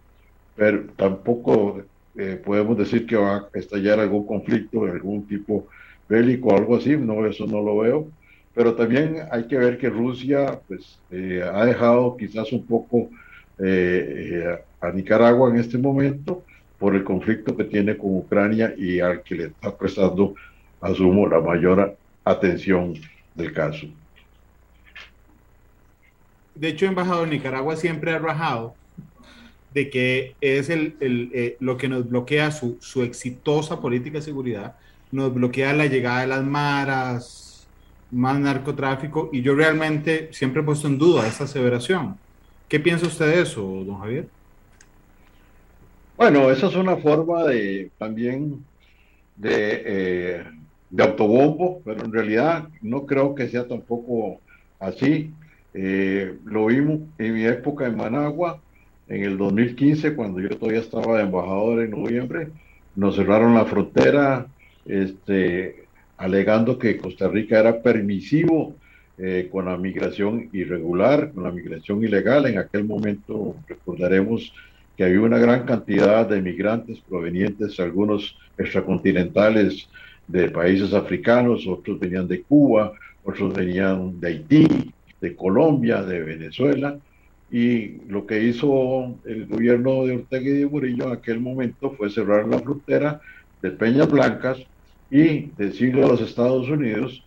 pero 0.54 0.84
tampoco 0.96 1.82
eh, 2.16 2.40
podemos 2.42 2.78
decir 2.78 3.06
que 3.06 3.16
va 3.16 3.36
a 3.36 3.48
estallar 3.54 3.98
algún 3.98 4.26
conflicto 4.26 4.84
algún 4.84 5.26
tipo 5.26 5.66
bélico 6.08 6.48
o 6.48 6.56
algo 6.56 6.76
así, 6.76 6.96
no, 6.96 7.26
eso 7.26 7.46
no 7.46 7.60
lo 7.62 7.78
veo. 7.78 8.08
Pero 8.54 8.74
también 8.74 9.18
hay 9.30 9.46
que 9.48 9.58
ver 9.58 9.76
que 9.76 9.90
Rusia 9.90 10.60
pues, 10.66 10.98
eh, 11.10 11.42
ha 11.42 11.64
dejado 11.66 12.16
quizás 12.16 12.52
un 12.52 12.64
poco 12.64 13.10
eh, 13.58 14.58
a 14.80 14.90
Nicaragua 14.92 15.50
en 15.50 15.58
este 15.58 15.76
momento 15.76 16.42
por 16.78 16.94
el 16.94 17.04
conflicto 17.04 17.56
que 17.56 17.64
tiene 17.64 17.96
con 17.96 18.16
Ucrania 18.16 18.74
y 18.76 19.00
al 19.00 19.22
que 19.22 19.34
le 19.34 19.44
está 19.46 19.76
prestando, 19.76 20.34
asumo, 20.80 21.26
la 21.26 21.40
mayor 21.40 21.96
atención 22.24 22.94
del 23.34 23.52
caso. 23.52 23.86
De 26.54 26.68
hecho, 26.68 26.86
embajador, 26.86 27.28
Nicaragua 27.28 27.76
siempre 27.76 28.12
ha 28.12 28.18
rajado 28.18 28.74
de 29.76 29.90
que 29.90 30.34
es 30.40 30.70
el, 30.70 30.96
el 31.00 31.30
eh, 31.34 31.56
lo 31.60 31.76
que 31.76 31.86
nos 31.86 32.08
bloquea 32.08 32.50
su, 32.50 32.78
su, 32.80 33.02
exitosa 33.02 33.78
política 33.78 34.16
de 34.16 34.22
seguridad, 34.22 34.76
nos 35.12 35.34
bloquea 35.34 35.74
la 35.74 35.84
llegada 35.84 36.22
de 36.22 36.28
las 36.28 36.42
maras, 36.42 37.68
más 38.10 38.38
narcotráfico, 38.38 39.28
y 39.34 39.42
yo 39.42 39.54
realmente 39.54 40.30
siempre 40.32 40.62
he 40.62 40.64
puesto 40.64 40.86
en 40.86 40.96
duda 40.96 41.28
esa 41.28 41.44
aseveración. 41.44 42.16
¿Qué 42.70 42.80
piensa 42.80 43.06
usted 43.06 43.26
de 43.26 43.42
eso, 43.42 43.60
don 43.84 43.98
Javier? 43.98 44.26
Bueno, 46.16 46.50
esa 46.50 46.68
es 46.68 46.74
una 46.74 46.96
forma 46.96 47.44
de 47.44 47.90
también 47.98 48.64
de 49.36 49.82
eh, 49.84 50.44
de 50.88 51.02
autobombo, 51.02 51.82
pero 51.84 52.02
en 52.02 52.12
realidad 52.14 52.66
no 52.80 53.04
creo 53.04 53.34
que 53.34 53.48
sea 53.48 53.68
tampoco 53.68 54.40
así. 54.80 55.34
Eh, 55.74 56.34
lo 56.46 56.64
vimos 56.64 57.00
en 57.18 57.34
mi 57.34 57.44
época 57.44 57.84
en 57.84 57.98
Managua, 57.98 58.62
en 59.08 59.22
el 59.22 59.38
2015, 59.38 60.14
cuando 60.14 60.40
yo 60.40 60.50
todavía 60.50 60.80
estaba 60.80 61.18
de 61.18 61.24
embajador 61.24 61.82
en 61.82 61.90
noviembre, 61.90 62.48
nos 62.94 63.16
cerraron 63.16 63.54
la 63.54 63.64
frontera, 63.64 64.46
este, 64.84 65.86
alegando 66.16 66.78
que 66.78 66.96
Costa 66.96 67.28
Rica 67.28 67.60
era 67.60 67.82
permisivo 67.82 68.74
eh, 69.18 69.48
con 69.50 69.66
la 69.66 69.76
migración 69.76 70.48
irregular, 70.52 71.32
con 71.32 71.44
la 71.44 71.50
migración 71.50 72.02
ilegal. 72.02 72.46
En 72.46 72.58
aquel 72.58 72.84
momento 72.84 73.56
recordaremos 73.68 74.52
que 74.96 75.04
había 75.04 75.20
una 75.20 75.38
gran 75.38 75.66
cantidad 75.66 76.26
de 76.28 76.40
migrantes 76.40 76.98
provenientes, 77.00 77.78
algunos 77.78 78.36
extracontinentales, 78.58 79.88
de 80.26 80.48
países 80.48 80.92
africanos, 80.92 81.66
otros 81.66 81.98
venían 82.00 82.26
de 82.26 82.42
Cuba, 82.42 82.92
otros 83.24 83.54
venían 83.54 84.18
de 84.20 84.28
Haití, 84.28 84.92
de 85.20 85.36
Colombia, 85.36 86.02
de 86.02 86.22
Venezuela, 86.22 86.98
y 87.50 87.98
lo 88.08 88.26
que 88.26 88.42
hizo 88.42 89.14
el 89.24 89.46
gobierno 89.46 90.04
de 90.04 90.16
Ortega 90.16 90.48
y 90.48 90.58
de 90.58 90.66
Murillo 90.66 91.06
en 91.06 91.12
aquel 91.12 91.40
momento 91.40 91.92
fue 91.92 92.10
cerrar 92.10 92.48
la 92.48 92.58
frontera 92.58 93.20
de 93.62 93.70
Peñas 93.70 94.10
Blancas 94.10 94.58
y 95.10 95.50
decirle 95.56 96.02
a 96.02 96.08
los 96.08 96.20
Estados 96.20 96.68
Unidos 96.68 97.22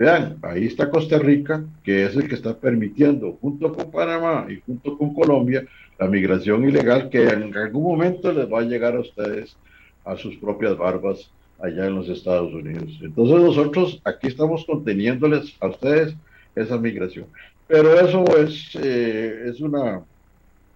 Vean, 0.00 0.38
ahí 0.40 0.64
está 0.64 0.88
Costa 0.88 1.18
Rica, 1.18 1.62
que 1.84 2.06
es 2.06 2.16
el 2.16 2.26
que 2.26 2.34
está 2.34 2.56
permitiendo, 2.56 3.36
junto 3.38 3.70
con 3.70 3.90
Panamá 3.90 4.46
y 4.48 4.58
junto 4.64 4.96
con 4.96 5.12
Colombia, 5.12 5.66
la 5.98 6.06
migración 6.06 6.66
ilegal 6.66 7.10
que 7.10 7.28
en 7.28 7.54
algún 7.54 7.82
momento 7.82 8.32
les 8.32 8.50
va 8.50 8.60
a 8.60 8.62
llegar 8.62 8.96
a 8.96 9.00
ustedes 9.00 9.58
a 10.06 10.16
sus 10.16 10.36
propias 10.36 10.78
barbas 10.78 11.30
allá 11.60 11.86
en 11.86 11.96
los 11.96 12.08
Estados 12.08 12.50
Unidos. 12.54 12.98
Entonces 13.02 13.40
nosotros 13.42 14.00
aquí 14.02 14.28
estamos 14.28 14.64
conteniéndoles 14.64 15.54
a 15.60 15.66
ustedes 15.66 16.14
esa 16.56 16.78
migración. 16.78 17.26
Pero 17.70 18.00
eso 18.00 18.24
es, 18.36 18.74
eh, 18.82 19.44
es 19.46 19.60
una, 19.60 20.02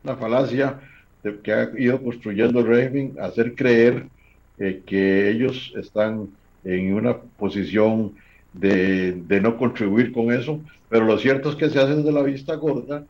una 0.04 0.16
falacia 0.16 0.78
de, 1.24 1.40
que 1.40 1.52
ha 1.52 1.68
ido 1.76 2.00
construyendo 2.00 2.60
el 2.60 2.66
régimen, 2.66 3.16
hacer 3.20 3.56
creer 3.56 4.06
eh, 4.58 4.80
que 4.86 5.28
ellos 5.28 5.72
están 5.76 6.28
en 6.62 6.94
una 6.94 7.16
posición 7.16 8.14
de, 8.52 9.10
de, 9.10 9.40
no 9.40 9.56
contribuir 9.56 10.12
con 10.12 10.32
eso, 10.32 10.60
pero 10.88 11.04
lo 11.04 11.18
cierto 11.18 11.50
es 11.50 11.56
que 11.56 11.68
se 11.68 11.80
hacen 11.80 12.04
de 12.04 12.12
la 12.12 12.22
vista 12.22 12.54
gorda 12.54 13.04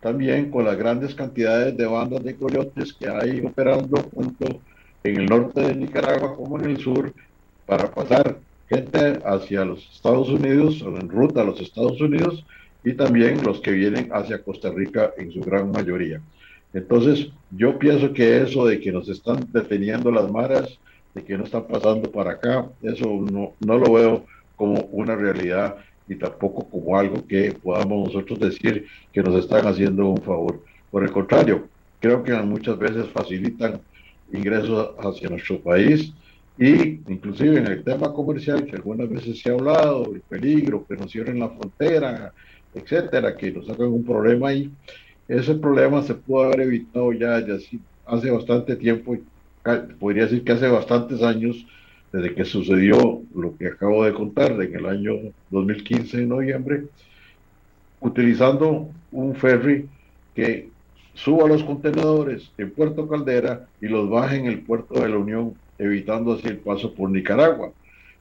también 0.00 0.50
con 0.50 0.66
las 0.66 0.76
grandes 0.76 1.14
cantidades 1.14 1.74
de 1.78 1.86
bandas 1.86 2.22
de 2.22 2.36
coyotes 2.36 2.92
que 2.92 3.08
hay 3.08 3.40
operando 3.40 4.02
tanto 4.02 4.60
en 5.02 5.16
el 5.16 5.24
norte 5.24 5.62
de 5.62 5.74
Nicaragua 5.76 6.36
como 6.36 6.58
en 6.58 6.66
el 6.66 6.76
sur 6.76 7.14
para 7.64 7.90
pasar 7.90 8.36
gente 8.68 9.18
hacia 9.24 9.64
los 9.64 9.88
Estados 9.94 10.28
Unidos 10.28 10.82
o 10.82 10.94
en 10.94 11.08
ruta 11.08 11.40
a 11.40 11.44
los 11.44 11.58
Estados 11.58 11.98
Unidos 12.02 12.44
y 12.84 12.94
también 12.94 13.42
los 13.44 13.60
que 13.60 13.72
vienen 13.72 14.08
hacia 14.12 14.42
Costa 14.42 14.70
Rica 14.70 15.12
en 15.18 15.32
su 15.32 15.40
gran 15.40 15.70
mayoría. 15.70 16.20
Entonces, 16.72 17.28
yo 17.50 17.78
pienso 17.78 18.12
que 18.12 18.42
eso 18.42 18.66
de 18.66 18.80
que 18.80 18.92
nos 18.92 19.08
están 19.08 19.46
deteniendo 19.52 20.10
las 20.10 20.30
maras, 20.30 20.78
de 21.14 21.22
que 21.24 21.36
no 21.36 21.44
están 21.44 21.66
pasando 21.66 22.10
para 22.10 22.32
acá, 22.32 22.68
eso 22.82 23.06
no, 23.30 23.54
no 23.60 23.78
lo 23.78 23.92
veo 23.92 24.24
como 24.56 24.80
una 24.92 25.16
realidad 25.16 25.76
y 26.08 26.16
tampoco 26.16 26.68
como 26.68 26.96
algo 26.98 27.26
que 27.26 27.52
podamos 27.52 28.08
nosotros 28.08 28.38
decir 28.38 28.86
que 29.12 29.22
nos 29.22 29.36
están 29.36 29.66
haciendo 29.66 30.08
un 30.08 30.22
favor. 30.22 30.62
Por 30.90 31.04
el 31.04 31.12
contrario, 31.12 31.68
creo 32.00 32.22
que 32.22 32.32
muchas 32.34 32.78
veces 32.78 33.08
facilitan 33.08 33.80
ingresos 34.32 34.90
hacia 34.98 35.28
nuestro 35.28 35.60
país 35.60 36.12
y 36.58 37.00
inclusive 37.10 37.58
en 37.58 37.66
el 37.66 37.84
tema 37.84 38.12
comercial 38.12 38.66
que 38.66 38.76
algunas 38.76 39.08
veces 39.08 39.40
se 39.40 39.50
ha 39.50 39.54
hablado, 39.54 40.12
el 40.14 40.20
peligro 40.20 40.84
que 40.86 40.96
nos 40.96 41.10
cierren 41.10 41.38
la 41.38 41.48
frontera, 41.48 42.32
etcétera, 42.74 43.36
que 43.36 43.50
nos 43.52 43.68
hagan 43.68 43.88
un 43.88 44.04
problema 44.04 44.48
ahí. 44.48 44.70
Ese 45.28 45.54
problema 45.54 46.02
se 46.02 46.14
pudo 46.14 46.44
haber 46.44 46.62
evitado 46.62 47.12
ya, 47.12 47.44
ya 47.46 47.56
hace 48.06 48.30
bastante 48.30 48.76
tiempo, 48.76 49.16
podría 49.98 50.24
decir 50.24 50.42
que 50.44 50.52
hace 50.52 50.68
bastantes 50.68 51.22
años, 51.22 51.66
desde 52.12 52.34
que 52.34 52.44
sucedió 52.44 53.22
lo 53.34 53.56
que 53.56 53.68
acabo 53.68 54.04
de 54.04 54.12
contar 54.12 54.52
en 54.52 54.74
el 54.74 54.86
año 54.86 55.12
2015, 55.50 56.22
en 56.22 56.28
noviembre, 56.28 56.84
utilizando 58.00 58.88
un 59.12 59.34
ferry 59.36 59.88
que 60.34 60.70
suba 61.14 61.46
los 61.46 61.62
contenedores 61.62 62.50
en 62.58 62.70
Puerto 62.70 63.06
Caldera 63.08 63.66
y 63.80 63.86
los 63.86 64.08
baje 64.08 64.36
en 64.36 64.46
el 64.46 64.60
puerto 64.60 65.00
de 65.00 65.08
la 65.08 65.18
Unión, 65.18 65.54
evitando 65.78 66.32
así 66.32 66.48
el 66.48 66.58
paso 66.58 66.92
por 66.92 67.10
Nicaragua. 67.10 67.72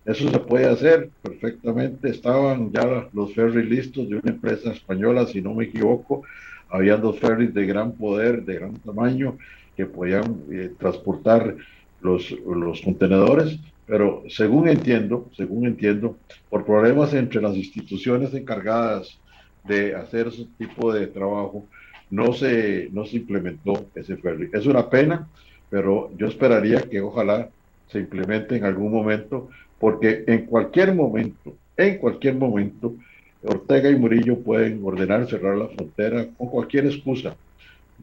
Eso 0.10 0.30
se 0.30 0.40
puede 0.40 0.66
hacer 0.66 1.10
perfectamente. 1.22 2.10
Estaban 2.10 2.72
ya 2.72 3.10
los 3.14 3.34
ferries 3.34 3.70
listos 3.70 4.10
de 4.10 4.16
una 4.18 4.32
empresa 4.32 4.72
española, 4.72 5.26
si 5.26 5.42
no 5.42 5.54
me 5.54 5.66
equivoco. 5.66 6.24
Había 6.70 6.98
dos 6.98 7.20
ferries 7.20 7.54
de 7.54 7.66
gran 7.66 7.94
poder, 7.94 8.44
de 8.44 8.56
gran 8.56 8.76
tamaño, 8.76 9.38
que 9.76 9.86
podían 9.86 10.44
eh, 10.52 10.72
transportar 10.78 11.56
los, 12.02 12.32
los 12.32 12.82
contenedores 12.82 13.60
pero 13.90 14.24
según 14.30 14.70
entiendo, 14.70 15.32
según 15.36 15.66
entiendo, 15.66 16.16
por 16.48 16.64
problemas 16.64 17.12
entre 17.16 17.42
las 17.42 17.56
instituciones 17.56 18.32
encargadas 18.36 19.18
de 19.64 19.96
hacer 19.96 20.28
ese 20.28 20.46
tipo 20.60 20.94
de 20.94 21.08
trabajo, 21.08 21.66
no 22.12 22.32
se, 22.34 22.90
no 22.92 23.08
se 23.08 23.18
implementó 23.18 23.88
ese 23.96 24.16
ferry. 24.18 24.52
Es 24.54 24.68
una 24.68 24.88
pena, 24.92 25.28
pero 25.72 26.12
yo 26.16 26.28
esperaría 26.28 26.84
que 26.84 27.02
ojalá 27.02 27.50
se 27.88 27.98
implemente 27.98 28.58
en 28.58 28.66
algún 28.66 28.92
momento, 28.92 29.50
porque 29.80 30.24
en 30.28 30.46
cualquier 30.46 30.94
momento, 30.94 31.56
en 31.78 31.98
cualquier 31.98 32.36
momento, 32.36 32.96
Ortega 33.44 33.90
y 33.90 33.96
Murillo 33.96 34.40
pueden 34.40 34.82
ordenar 34.84 35.28
cerrar 35.28 35.58
la 35.58 35.68
frontera 35.68 36.28
con 36.38 36.50
cualquier 36.50 36.86
excusa. 36.86 37.36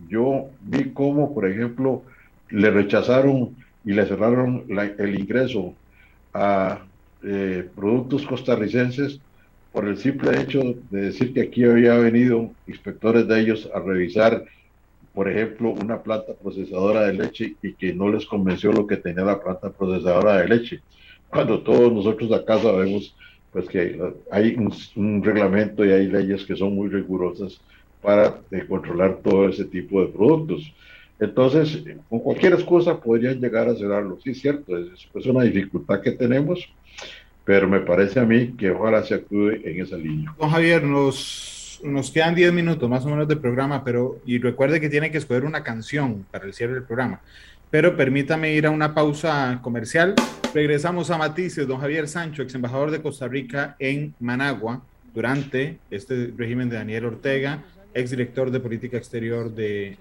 Yo 0.08 0.48
vi 0.62 0.90
cómo, 0.92 1.34
por 1.34 1.46
ejemplo, 1.48 2.02
le 2.50 2.70
rechazaron 2.70 3.54
y 3.84 3.92
le 3.92 4.06
cerraron 4.06 4.64
el 4.68 5.18
ingreso 5.18 5.74
a 6.32 6.80
eh, 7.22 7.68
productos 7.74 8.26
costarricenses 8.26 9.20
por 9.72 9.86
el 9.86 9.98
simple 9.98 10.40
hecho 10.40 10.74
de 10.90 11.02
decir 11.02 11.34
que 11.34 11.42
aquí 11.42 11.64
había 11.64 11.94
venido 11.98 12.50
inspectores 12.66 13.28
de 13.28 13.40
ellos 13.40 13.68
a 13.74 13.80
revisar, 13.80 14.44
por 15.12 15.30
ejemplo, 15.30 15.70
una 15.70 16.02
planta 16.02 16.32
procesadora 16.34 17.02
de 17.02 17.12
leche 17.12 17.56
y 17.62 17.74
que 17.74 17.92
no 17.92 18.08
les 18.08 18.24
convenció 18.26 18.72
lo 18.72 18.86
que 18.86 18.96
tenía 18.96 19.24
la 19.24 19.42
planta 19.42 19.70
procesadora 19.70 20.38
de 20.38 20.48
leche. 20.48 20.80
Cuando 21.30 21.60
todos 21.60 21.92
nosotros 21.92 22.32
acá 22.32 22.58
sabemos 22.58 23.14
pues 23.56 23.68
que 23.70 23.98
hay 24.30 24.54
un, 24.96 25.22
reglamento 25.22 25.82
y 25.82 25.90
hay 25.90 26.08
leyes 26.08 26.44
que 26.44 26.54
son 26.54 26.74
muy 26.74 26.90
rigurosas 26.90 27.58
para 28.02 28.40
eh, 28.50 28.66
controlar 28.68 29.20
todo 29.24 29.48
ese 29.48 29.64
tipo 29.64 30.02
de 30.02 30.08
productos. 30.08 30.70
Entonces, 31.18 31.82
con 32.10 32.20
cualquier 32.20 32.52
excusa 32.52 33.00
podrían 33.00 33.40
llegar 33.40 33.66
a 33.66 33.74
cerrarlo. 33.74 34.18
Sí, 34.22 34.34
cierto, 34.34 34.76
es, 34.76 35.26
una 35.26 35.44
dificultad 35.44 36.02
que 36.02 36.12
tenemos, 36.12 36.68
pero 37.46 37.66
me 37.66 37.80
parece 37.80 38.20
a 38.20 38.26
mí 38.26 38.52
que 38.58 38.72
ojalá 38.72 39.02
se 39.02 39.14
actúe 39.14 39.52
en 39.64 39.80
esa 39.80 39.96
línea. 39.96 40.34
Don 40.38 40.50
Javier, 40.50 40.82
nos, 40.82 41.80
nos 41.82 42.10
quedan 42.10 42.34
10 42.34 42.52
minutos 42.52 42.90
más 42.90 43.06
o 43.06 43.08
menos 43.08 43.26
de 43.26 43.36
programa, 43.36 43.82
pero 43.82 44.18
y 44.26 44.38
recuerde 44.38 44.82
que 44.82 44.90
tiene 44.90 45.10
que 45.10 45.16
escoger 45.16 45.46
una 45.46 45.62
canción 45.62 46.26
para 46.30 46.44
el 46.44 46.52
cierre 46.52 46.74
del 46.74 46.82
programa. 46.82 47.22
Pero 47.70 47.96
permítame 47.96 48.54
ir 48.54 48.66
a 48.66 48.70
una 48.70 48.94
pausa 48.94 49.60
comercial. 49.62 50.14
Regresamos 50.54 51.10
a 51.10 51.18
Matices, 51.18 51.66
don 51.66 51.80
Javier 51.80 52.08
Sancho, 52.08 52.42
ex 52.42 52.54
embajador 52.54 52.90
de 52.90 53.02
Costa 53.02 53.28
Rica 53.28 53.76
en 53.78 54.14
Managua 54.20 54.82
durante 55.14 55.78
este 55.90 56.32
régimen 56.36 56.68
de 56.68 56.76
Daniel 56.76 57.06
Ortega, 57.06 57.64
ex 57.94 58.10
director 58.10 58.50
de 58.50 58.60
política 58.60 58.96
exterior 58.96 59.54
de, 59.54 59.96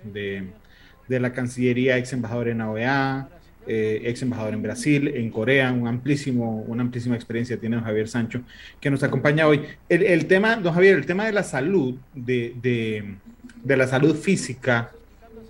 de 1.07 1.19
la 1.19 1.33
Cancillería, 1.33 1.97
ex 1.97 2.13
embajador 2.13 2.49
en 2.49 2.61
OEA, 2.61 3.29
eh, 3.67 4.01
ex 4.05 4.21
embajador 4.21 4.53
en 4.53 4.61
Brasil, 4.61 5.07
en 5.07 5.31
Corea, 5.31 5.71
un 5.71 5.87
amplísimo, 5.87 6.63
una 6.67 6.83
amplísima 6.83 7.15
experiencia 7.15 7.57
tiene 7.57 7.77
don 7.77 7.85
Javier 7.85 8.07
Sancho, 8.07 8.41
que 8.79 8.91
nos 8.91 9.01
acompaña 9.01 9.47
hoy. 9.47 9.63
El, 9.89 10.27
tema, 10.27 10.55
don 10.57 10.71
Javier, 10.71 10.95
el 10.95 11.05
tema 11.07 11.25
de 11.25 11.31
la 11.31 11.41
salud, 11.41 11.95
de, 12.13 12.53
de, 12.61 13.75
la 13.75 13.87
salud 13.87 14.15
física 14.15 14.91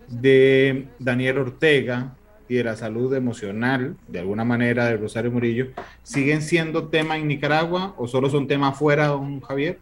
de 0.07 0.87
Daniel 0.99 1.39
Ortega 1.39 2.15
y 2.47 2.55
de 2.55 2.63
la 2.63 2.75
salud 2.75 3.13
emocional, 3.13 3.95
de 4.07 4.19
alguna 4.19 4.43
manera, 4.43 4.85
de 4.85 4.97
Rosario 4.97 5.31
Murillo, 5.31 5.67
¿siguen 6.03 6.41
siendo 6.41 6.87
tema 6.89 7.17
en 7.17 7.27
Nicaragua 7.27 7.95
o 7.97 8.07
solo 8.07 8.29
son 8.29 8.47
tema 8.47 8.69
afuera, 8.69 9.07
don 9.07 9.41
Javier? 9.41 9.79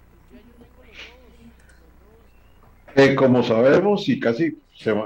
Eh, 2.95 3.15
como 3.15 3.43
sabemos, 3.43 4.07
y 4.07 4.19
casi 4.19 4.57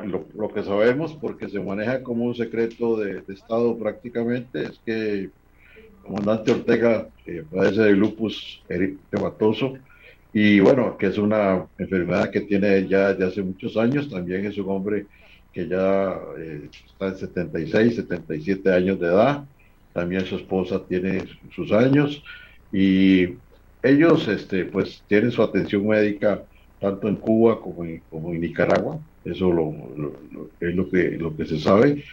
lo, 0.05 0.53
que 0.53 0.63
sabemos, 0.63 1.13
porque 1.13 1.49
se 1.49 1.59
maneja 1.59 2.03
como 2.03 2.25
un 2.25 2.35
secreto 2.35 2.97
de, 2.97 3.23
Estado 3.29 3.77
prácticamente, 3.77 4.63
es 4.63 4.79
que 4.85 5.11
el 5.13 5.31
comandante 6.03 6.51
Ortega 6.51 7.07
eh, 7.25 7.43
padece 7.49 7.81
de 7.81 7.91
lupus 7.91 8.61
eritematoso 8.67 9.77
y 10.33 10.59
bueno, 10.59 10.97
que 10.97 11.07
es 11.07 11.17
una 11.17 11.65
enfermedad 11.77 12.29
que 12.31 12.41
tiene 12.41 12.87
ya 12.87 13.13
desde 13.13 13.25
hace 13.25 13.41
muchos 13.41 13.77
años, 13.77 14.09
también 14.09 14.45
es 14.45 14.57
un 14.57 14.69
hombre 14.69 15.05
que 15.53 15.67
ya 15.67 16.19
eh, 16.37 16.69
está 16.85 17.07
en 17.07 17.17
76, 17.17 17.95
77 17.95 18.71
años 18.71 18.99
de 18.99 19.07
edad, 19.07 19.43
también 19.93 20.25
su 20.25 20.35
esposa 20.35 20.81
tiene 20.87 21.23
sus 21.55 21.71
años 21.71 22.23
y 22.71 23.29
ellos 23.81 24.27
este, 24.27 24.65
pues 24.65 25.03
tienen 25.07 25.31
su 25.31 25.41
atención 25.41 25.87
médica 25.87 26.43
tanto 26.79 27.07
en 27.07 27.15
Cuba 27.15 27.59
como 27.59 27.83
en, 27.83 28.01
como 28.09 28.31
en 28.33 28.41
Nicaragua 28.41 28.99
eso 29.27 29.51
lo, 29.51 29.73
es 30.59 30.75
lo 30.75 30.89
que, 30.89 31.11
lo 31.11 31.35
que 31.35 31.45
se 31.45 31.59
sabe. 31.59 32.03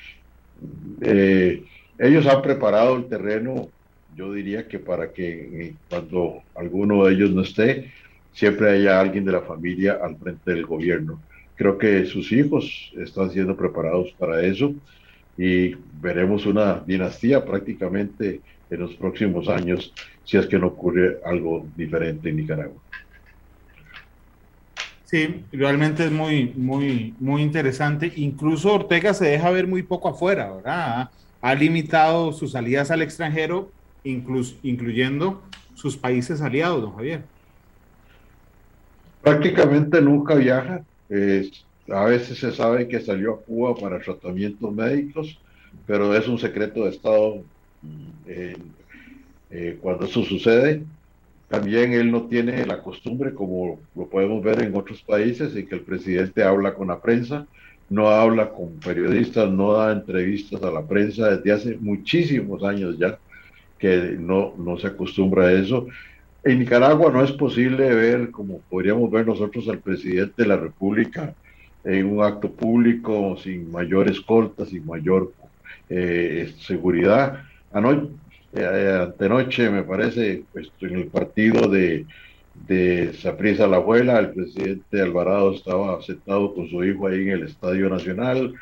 Eh, 1.00 1.62
ellos 1.98 2.26
han 2.26 2.42
preparado 2.42 2.96
el 2.96 3.06
terreno, 3.06 3.68
yo 4.16 4.32
diría 4.32 4.66
que 4.66 4.78
para 4.78 5.12
que 5.12 5.66
eh, 5.66 5.74
cuando 5.88 6.42
alguno 6.54 7.04
de 7.04 7.14
ellos 7.14 7.30
no 7.30 7.42
esté, 7.42 7.92
siempre 8.34 8.70
haya 8.70 9.00
alguien 9.00 9.24
de 9.24 9.32
la 9.32 9.40
familia 9.40 9.98
al 10.02 10.16
frente 10.18 10.50
del 10.50 10.66
gobierno. 10.66 11.20
Creo 11.56 11.78
que 11.78 12.04
sus 12.04 12.32
hijos 12.32 12.92
están 12.98 13.30
siendo 13.30 13.56
preparados 13.56 14.12
para 14.18 14.42
eso 14.42 14.74
y 15.38 15.74
veremos 16.00 16.44
una 16.44 16.80
dinastía 16.80 17.44
prácticamente 17.44 18.40
en 18.68 18.80
los 18.80 18.94
próximos 18.94 19.48
años 19.48 19.94
si 20.24 20.36
es 20.36 20.46
que 20.46 20.58
no 20.58 20.68
ocurre 20.68 21.18
algo 21.24 21.66
diferente 21.76 22.28
en 22.28 22.36
Nicaragua. 22.36 22.80
Sí, 25.04 25.44
realmente 25.52 26.06
es 26.06 26.10
muy, 26.10 26.52
muy, 26.56 27.14
muy 27.20 27.42
interesante. 27.42 28.12
Incluso 28.16 28.72
Ortega 28.72 29.14
se 29.14 29.26
deja 29.26 29.50
ver 29.50 29.68
muy 29.68 29.82
poco 29.82 30.08
afuera, 30.08 30.50
¿verdad? 30.50 31.10
Ha 31.40 31.54
limitado 31.54 32.32
sus 32.32 32.52
salidas 32.52 32.90
al 32.90 33.02
extranjero, 33.02 33.70
incluyendo 34.02 35.42
sus 35.74 35.96
países 35.96 36.40
aliados, 36.40 36.82
don 36.82 36.96
Javier. 36.96 37.33
Prácticamente 39.24 40.02
nunca 40.02 40.34
viaja. 40.34 40.84
a 41.90 42.04
veces 42.04 42.38
se 42.38 42.52
sabe 42.52 42.86
que 42.86 43.00
salió 43.00 43.34
a 43.34 43.40
Cuba 43.40 43.74
para 43.74 43.98
tratamientos 43.98 44.72
médicos, 44.72 45.38
pero 45.86 46.14
es 46.14 46.28
un 46.28 46.38
secreto 46.38 46.84
de 46.84 46.90
Estado 46.90 47.42
eh, 48.26 48.56
eh, 49.50 49.78
cuando 49.80 50.04
eso 50.04 50.22
sucede. 50.24 50.82
También 51.48 51.92
él 51.92 52.10
no 52.10 52.24
tiene 52.24 52.66
la 52.66 52.82
costumbre, 52.82 53.32
como 53.32 53.78
lo 53.94 54.06
podemos 54.08 54.42
ver 54.42 54.62
en 54.62 54.76
otros 54.76 55.02
países, 55.02 55.56
en 55.56 55.66
que 55.66 55.76
el 55.76 55.82
presidente 55.82 56.42
habla 56.42 56.74
con 56.74 56.88
la 56.88 57.00
prensa, 57.00 57.46
no 57.88 58.08
habla 58.08 58.50
con 58.50 58.74
periodistas, 58.80 59.50
no 59.50 59.72
da 59.72 59.92
entrevistas 59.92 60.62
a 60.62 60.70
la 60.70 60.82
prensa 60.86 61.36
desde 61.36 61.52
hace 61.52 61.76
muchísimos 61.78 62.62
años 62.62 62.98
ya, 62.98 63.18
que 63.78 64.16
no, 64.18 64.54
no 64.58 64.78
se 64.78 64.88
acostumbra 64.88 65.46
a 65.46 65.52
eso. 65.52 65.86
En 66.44 66.58
Nicaragua 66.58 67.10
no 67.10 67.24
es 67.24 67.32
posible 67.32 67.94
ver, 67.94 68.30
como 68.30 68.60
podríamos 68.68 69.10
ver 69.10 69.26
nosotros 69.26 69.66
al 69.68 69.78
presidente 69.78 70.42
de 70.42 70.48
la 70.48 70.58
República 70.58 71.34
en 71.84 72.06
un 72.06 72.22
acto 72.22 72.50
público, 72.50 73.36
sin 73.42 73.70
mayor 73.72 74.10
escolta, 74.10 74.66
sin 74.66 74.84
mayor 74.84 75.32
eh, 75.88 76.52
seguridad. 76.58 77.44
Anoche, 77.72 78.08
eh, 78.52 78.98
antenoche, 79.02 79.70
me 79.70 79.84
parece, 79.84 80.44
pues, 80.52 80.70
en 80.82 80.96
el 80.96 81.06
partido 81.06 81.66
de, 81.66 82.04
de 82.66 83.14
Saprisa 83.14 83.66
la 83.66 83.76
abuela, 83.76 84.18
el 84.18 84.30
presidente 84.30 85.00
Alvarado 85.00 85.54
estaba 85.54 86.02
sentado 86.02 86.54
con 86.54 86.68
su 86.68 86.84
hijo 86.84 87.06
ahí 87.06 87.22
en 87.22 87.30
el 87.30 87.42
Estadio 87.44 87.88
Nacional, 87.88 88.52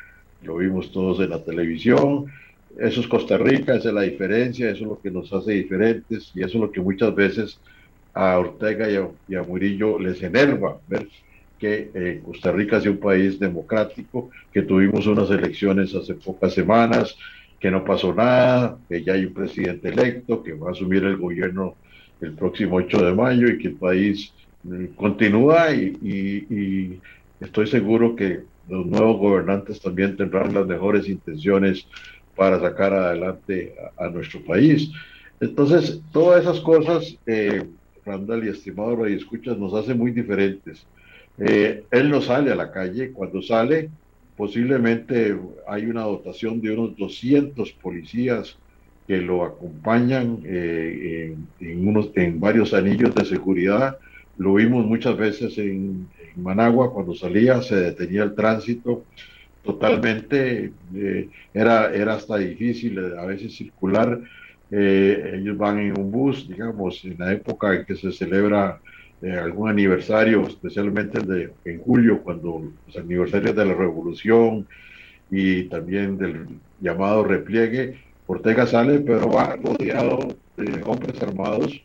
lo 0.43 0.57
vimos 0.57 0.93
todos 0.93 1.19
en 1.19 1.31
la 1.31 1.43
televisión. 1.43 2.27
Eso 2.79 3.01
es 3.01 3.07
Costa 3.09 3.37
Rica, 3.39 3.75
esa 3.75 3.89
es 3.89 3.95
la 3.95 4.03
diferencia, 4.03 4.71
eso 4.71 4.85
es 4.85 4.89
lo 4.89 5.01
que 5.01 5.11
nos 5.11 5.33
hace 5.33 5.53
diferentes 5.53 6.31
y 6.35 6.41
eso 6.41 6.59
es 6.59 6.61
lo 6.61 6.71
que 6.71 6.81
muchas 6.81 7.15
veces 7.15 7.61
a 8.15 8.39
Ortega 8.39 8.89
y 9.29 9.35
a, 9.35 9.43
Murillo 9.43 9.99
les 9.99 10.23
enerva 10.23 10.79
ver 10.89 11.09
que 11.59 11.91
eh, 11.95 12.21
Costa 12.25 12.51
Rica 12.51 12.81
sea 12.81 12.91
un 12.91 12.99
país 12.99 13.39
democrático, 13.39 14.31
que 14.53 14.63
tuvimos 14.63 15.07
unas 15.07 15.31
elecciones 15.31 15.95
hace 15.95 16.15
pocas 16.15 16.53
semanas, 16.53 17.17
que 17.61 17.71
no 17.71 17.85
pasó 17.85 18.13
nada, 18.13 18.77
que 18.89 19.05
ya 19.05 19.13
hay 19.13 19.27
un 19.27 19.33
presidente 19.33 19.91
electo, 19.91 20.43
que 20.43 20.55
va 20.55 20.71
a 20.71 20.73
asumir 20.73 21.05
el 21.05 21.17
gobierno 21.17 21.77
el 22.21 22.33
próximo 22.33 22.77
8 22.77 23.05
de 23.05 23.15
mayo 23.15 23.49
y 23.49 23.59
que 23.59 23.69
el 23.69 23.75
país 23.75 24.33
mm, 24.65 24.87
continúa 24.97 25.73
y, 25.73 27.01
estoy 27.41 27.67
seguro 27.67 28.15
que 28.15 28.41
los 28.69 28.87
nuevos 28.87 29.19
gobernantes 29.19 29.81
también 29.81 30.17
tendrán 30.17 30.55
las 30.55 30.67
mejores 30.67 31.09
intenciones 31.09 31.87
para 32.37 32.61
sacar 32.61 32.93
adelante 32.93 33.75
a, 33.97 34.09
nuestro 34.09 34.41
país. 34.45 34.91
Entonces, 35.41 36.01
todas 36.13 36.43
esas 36.43 36.61
cosas, 36.61 37.17
eh, 37.27 37.65
Randall 38.05 38.45
y 38.45 38.49
estimado 38.49 39.09
y 39.09 39.15
escuchas, 39.15 39.59
nos 39.59 39.75
hace 39.75 39.95
muy 39.95 40.11
diferentes. 40.11 40.87
Eh, 41.39 41.85
él 41.91 42.11
no 42.11 42.21
sale 42.21 42.53
a 42.53 42.57
la 42.57 42.71
calle, 42.71 43.13
cuando 43.13 43.43
sale 43.43 43.91
posiblemente 44.37 45.37
hay 45.69 45.87
una 45.87 46.03
dotación 46.03 46.61
de 46.61 46.73
unos 46.73 46.97
200 46.97 47.71
policías 47.73 48.57
que 49.07 49.19
lo 49.19 49.45
acompañan 49.45 50.41
eh, 50.45 51.37
en, 51.61 51.89
unos, 51.89 52.11
en 52.15 52.41
varios 52.41 52.73
anillos 52.73 53.15
de 53.15 53.25
seguridad. 53.25 53.99
Lo 54.39 54.55
vimos 54.55 54.87
muchas 54.87 55.17
veces 55.17 55.59
en, 55.59 56.09
Managua, 56.35 56.93
cuando 56.93 57.15
salía 57.15 57.61
se 57.61 57.77
detenía 57.77 58.23
el 58.23 58.35
tránsito 58.35 59.05
totalmente, 59.63 60.73
eh, 60.95 61.29
era, 61.53 61.95
era 61.95 62.15
hasta 62.15 62.39
difícil 62.39 62.99
a 63.17 63.27
veces 63.27 63.55
circular. 63.55 64.19
Eh, 64.73 65.35
ellos 65.35 65.57
van 65.59 65.79
en 65.79 65.99
un 66.01 66.11
bus, 66.11 66.49
digamos, 66.49 67.05
en 67.05 67.17
la 67.19 67.33
época 67.33 67.75
en 67.75 67.85
que 67.85 67.95
se 67.95 68.11
celebra 68.13 68.81
algún 69.23 69.71
aniversario, 69.71 70.43
especialmente 70.49 71.19
el 71.19 71.27
de 71.27 71.53
en 71.65 71.81
julio, 71.81 72.23
cuando 72.25 72.73
los 72.87 72.97
aniversarios 72.97 73.55
de 73.55 73.65
la 73.65 73.75
revolución 73.75 74.67
y 75.31 75.65
también 75.69 76.19
del 76.19 76.49
llamado 76.81 77.23
repliegue, 77.23 77.99
Ortega 78.27 78.67
sale, 78.67 79.01
pero 79.01 79.31
va 79.31 79.57
rodeado 79.57 80.37
de 80.57 80.83
hombres 80.85 81.23
armados, 81.23 81.83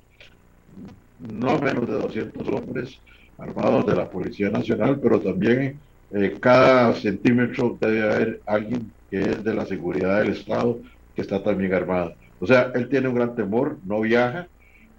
no 1.20 1.60
menos 1.60 1.88
de 1.88 1.94
200 1.94 2.48
hombres 2.50 3.00
armados 3.38 3.86
de 3.86 3.96
la 3.96 4.10
Policía 4.10 4.50
Nacional, 4.50 5.00
pero 5.02 5.20
también 5.20 5.80
eh, 6.12 6.38
cada 6.40 6.94
centímetro 6.96 7.78
debe 7.80 8.02
haber 8.04 8.42
alguien 8.46 8.92
que 9.10 9.20
es 9.20 9.44
de 9.44 9.54
la 9.54 9.66
seguridad 9.66 10.20
del 10.22 10.34
Estado 10.34 10.80
que 11.16 11.22
está 11.22 11.44
también 11.44 11.74
armado. 11.74 12.16
O 12.40 12.48
sea, 12.48 12.72
él 12.76 12.90
tiene 12.90 13.08
un 13.08 13.16
gran 13.16 13.36
temor, 13.36 13.78
no 13.86 14.02
viaja, 14.02 14.48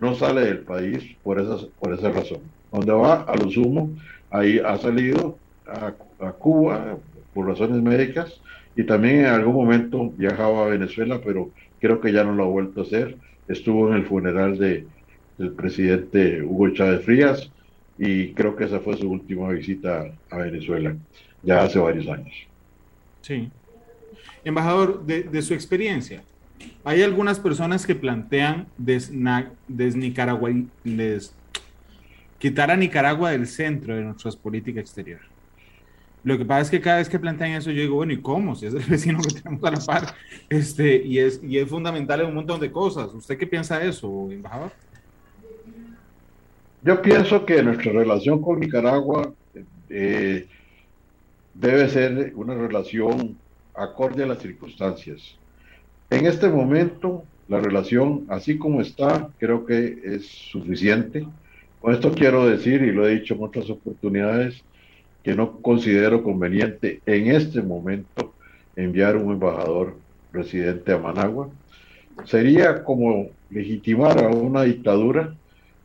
no 0.01 0.15
sale 0.15 0.43
del 0.43 0.61
país 0.61 1.17
por, 1.23 1.41
esas, 1.41 1.65
por 1.81 1.93
esa 1.93 2.11
razón. 2.11 2.41
Donde 2.73 2.93
va, 2.93 3.23
a 3.23 3.37
lo 3.37 3.51
sumo, 3.51 3.91
ahí 4.31 4.59
ha 4.59 4.77
salido 4.79 5.39
a, 5.67 5.93
Cuba 6.33 6.97
por 7.33 7.47
razones 7.47 7.81
médicas 7.81 8.41
y 8.75 8.83
también 8.83 9.21
en 9.21 9.27
algún 9.27 9.55
momento 9.55 10.13
viajaba 10.17 10.65
a 10.65 10.69
Venezuela, 10.69 11.21
pero 11.25 11.51
creo 11.81 12.01
que 12.01 12.13
ya 12.13 12.25
no 12.25 12.35
lo 12.35 12.45
ha 12.45 12.49
vuelto 12.49 12.81
a 12.81 12.85
hacer. 12.85 13.17
Estuvo 13.47 13.89
en 13.89 13.95
el 13.95 14.07
funeral 14.07 14.59
de, 14.59 14.85
del 15.39 15.53
presidente 15.53 16.43
Hugo 16.43 16.71
Chávez 16.71 17.05
Frías 17.05 17.51
y 17.99 18.33
creo 18.33 18.57
que 18.57 18.65
esa 18.65 18.81
fue 18.81 18.97
su 18.97 19.11
última 19.11 19.51
visita 19.51 20.13
a 20.31 20.39
Venezuela, 20.39 20.95
ya 21.43 21.63
hace 21.63 21.79
varios 21.79 22.09
años. 22.09 22.35
Sí. 23.23 23.49
Embajador, 24.45 25.05
de, 25.05 25.23
de 25.23 25.43
su 25.43 25.55
experiencia, 25.55 26.23
hay 26.85 27.03
algunas 27.03 27.39
personas 27.39 27.87
que 27.87 27.95
plantean 27.95 28.67
des, 28.77 29.13
quitar 32.39 32.71
a 32.71 32.77
Nicaragua 32.77 33.31
del 33.31 33.47
centro 33.47 33.95
de 33.95 34.03
nuestra 34.03 34.31
política 34.33 34.81
exterior. 34.81 35.21
Lo 36.25 36.37
que 36.37 36.45
pasa 36.45 36.63
es 36.63 36.71
que 36.71 36.81
cada 36.81 36.99
vez 36.99 37.09
que 37.09 37.19
plantean 37.19 37.53
eso, 37.53 37.71
yo 37.71 37.81
digo, 37.81 37.97
bueno, 37.97 38.13
¿y 38.13 38.21
cómo? 38.21 38.55
Si 38.55 38.67
es 38.67 38.75
el 38.75 38.83
vecino 38.89 39.21
que 39.21 39.41
tenemos 39.41 39.65
a 39.65 39.71
la 39.71 39.81
par, 39.81 40.15
este, 40.49 41.03
y, 41.05 41.19
es, 41.19 41.41
y 41.43 41.59
es 41.59 41.69
fundamental 41.69 42.21
en 42.21 42.27
un 42.27 42.35
montón 42.35 42.61
de 42.61 42.71
cosas. 42.71 43.13
¿Usted 43.15 43.39
qué 43.39 43.47
piensa 43.47 43.79
de 43.79 43.89
eso, 43.89 44.29
embajador? 44.31 44.73
Yo 46.83 47.03
pienso 47.03 47.45
que 47.45 47.63
nuestra 47.63 47.93
relación 47.93 48.41
con 48.41 48.61
Nicaragua 48.61 49.33
eh, 49.91 50.47
debe 51.55 51.89
ser 51.89 52.33
una 52.37 52.55
relación 52.55 53.37
acorde 53.75 54.23
a 54.23 54.27
las 54.27 54.39
circunstancias. 54.39 55.37
En 56.11 56.25
este 56.27 56.49
momento, 56.49 57.25
la 57.49 57.61
relación, 57.61 58.25
así 58.29 58.57
como 58.57 58.81
está, 58.81 59.29
creo 59.39 59.67
que 59.67 59.99
es 60.05 60.27
suficiente. 60.27 61.27
Con 61.81 61.93
esto 61.93 62.13
quiero 62.13 62.47
decir, 62.47 62.83
y 62.83 62.93
lo 62.93 63.07
he 63.07 63.19
dicho 63.19 63.35
en 63.35 63.43
otras 63.43 63.69
oportunidades, 63.69 64.63
que 65.23 65.35
no 65.35 65.61
considero 65.61 66.23
conveniente 66.23 67.03
en 67.05 67.31
este 67.31 67.61
momento 67.61 68.33
enviar 68.75 69.17
un 69.17 69.33
embajador 69.33 69.97
residente 70.33 70.93
a 70.93 70.99
Managua. 70.99 71.51
Sería 72.25 72.83
como 72.85 73.29
legitimar 73.51 74.25
a 74.25 74.29
una 74.29 74.63
dictadura 74.63 75.35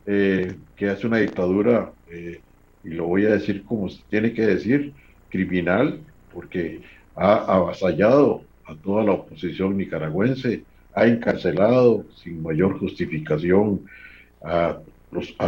eh, 0.06 0.54
que 0.76 0.88
hace 0.88 1.06
una 1.06 1.18
dictadura, 1.18 1.92
eh, 2.10 2.40
y 2.82 2.88
lo 2.88 3.06
voy 3.06 3.26
a 3.26 3.32
decir 3.32 3.64
como 3.64 3.90
se 3.90 4.02
tiene 4.08 4.32
que 4.32 4.46
decir, 4.46 4.94
criminal, 5.28 6.00
porque 6.32 6.80
ha 7.14 7.34
avasallado 7.54 8.42
a 8.66 8.74
toda 8.76 9.04
la 9.04 9.12
oposición 9.12 9.76
nicaragüense, 9.76 10.64
ha 10.94 11.06
encarcelado 11.06 12.04
sin 12.22 12.42
mayor 12.42 12.78
justificación 12.78 13.82
a, 14.42 14.78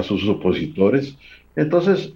sus 0.02 0.28
opositores. 0.28 1.16
Entonces, 1.54 2.12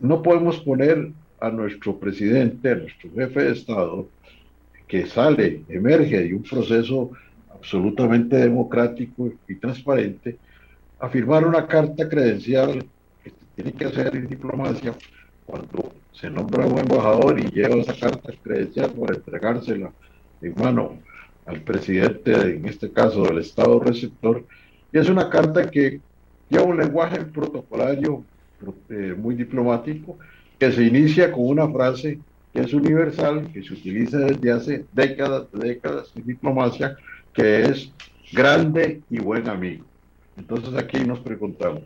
no 0.00 0.22
podemos 0.22 0.60
poner 0.60 1.10
a 1.40 1.50
nuestro 1.50 1.98
presidente, 1.98 2.70
a 2.70 2.74
nuestro 2.76 3.10
jefe 3.14 3.44
de 3.44 3.52
Estado, 3.52 4.08
que 4.86 5.06
sale, 5.06 5.62
emerge 5.68 6.22
de 6.22 6.34
un 6.34 6.42
proceso 6.42 7.10
absolutamente 7.52 8.36
democrático 8.36 9.32
y 9.48 9.54
transparente, 9.56 10.36
a 11.00 11.08
firmar 11.08 11.46
una 11.46 11.66
carta 11.66 12.08
credencial 12.08 12.84
que 13.22 13.32
tiene 13.54 13.72
que 13.72 13.84
hacer 13.86 14.14
en 14.14 14.28
diplomacia 14.28 14.94
cuando 15.44 15.92
se 16.12 16.30
nombra 16.30 16.66
un 16.66 16.78
embajador 16.78 17.38
y 17.38 17.50
lleva 17.50 17.76
esa 17.76 17.94
carta 17.94 18.32
credencial 18.42 18.92
para 18.92 19.16
entregársela 19.16 19.92
en 20.42 20.54
mano 20.56 20.98
al 21.46 21.60
presidente, 21.62 22.32
en 22.32 22.66
este 22.66 22.90
caso 22.90 23.22
del 23.22 23.38
Estado 23.38 23.78
receptor, 23.80 24.44
y 24.92 24.98
es 24.98 25.08
una 25.08 25.30
carta 25.30 25.70
que 25.70 26.00
lleva 26.48 26.64
un 26.64 26.76
lenguaje 26.76 27.24
protocolario 27.24 28.24
eh, 28.88 29.14
muy 29.16 29.34
diplomático, 29.34 30.18
que 30.58 30.72
se 30.72 30.84
inicia 30.84 31.30
con 31.30 31.46
una 31.46 31.68
frase 31.68 32.18
que 32.52 32.62
es 32.62 32.72
universal, 32.72 33.50
que 33.52 33.62
se 33.62 33.74
utiliza 33.74 34.18
desde 34.18 34.50
hace 34.50 34.84
décadas, 34.92 35.46
décadas 35.52 36.10
en 36.16 36.24
diplomacia, 36.24 36.96
que 37.34 37.62
es 37.62 37.92
grande 38.32 39.02
y 39.10 39.18
buen 39.18 39.48
amigo. 39.48 39.84
Entonces 40.36 40.74
aquí 40.74 41.00
nos 41.04 41.20
preguntamos, 41.20 41.82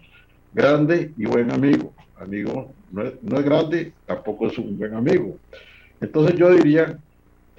grande 0.52 1.12
y 1.16 1.24
buen 1.26 1.50
amigo. 1.50 1.92
Amigo 2.16 2.72
no 2.92 3.02
es, 3.02 3.14
no 3.22 3.38
es 3.38 3.44
grande, 3.44 3.92
tampoco 4.06 4.46
es 4.46 4.58
un 4.58 4.78
buen 4.78 4.94
amigo. 4.94 5.36
Entonces 6.00 6.38
yo 6.38 6.54
diría 6.54 6.98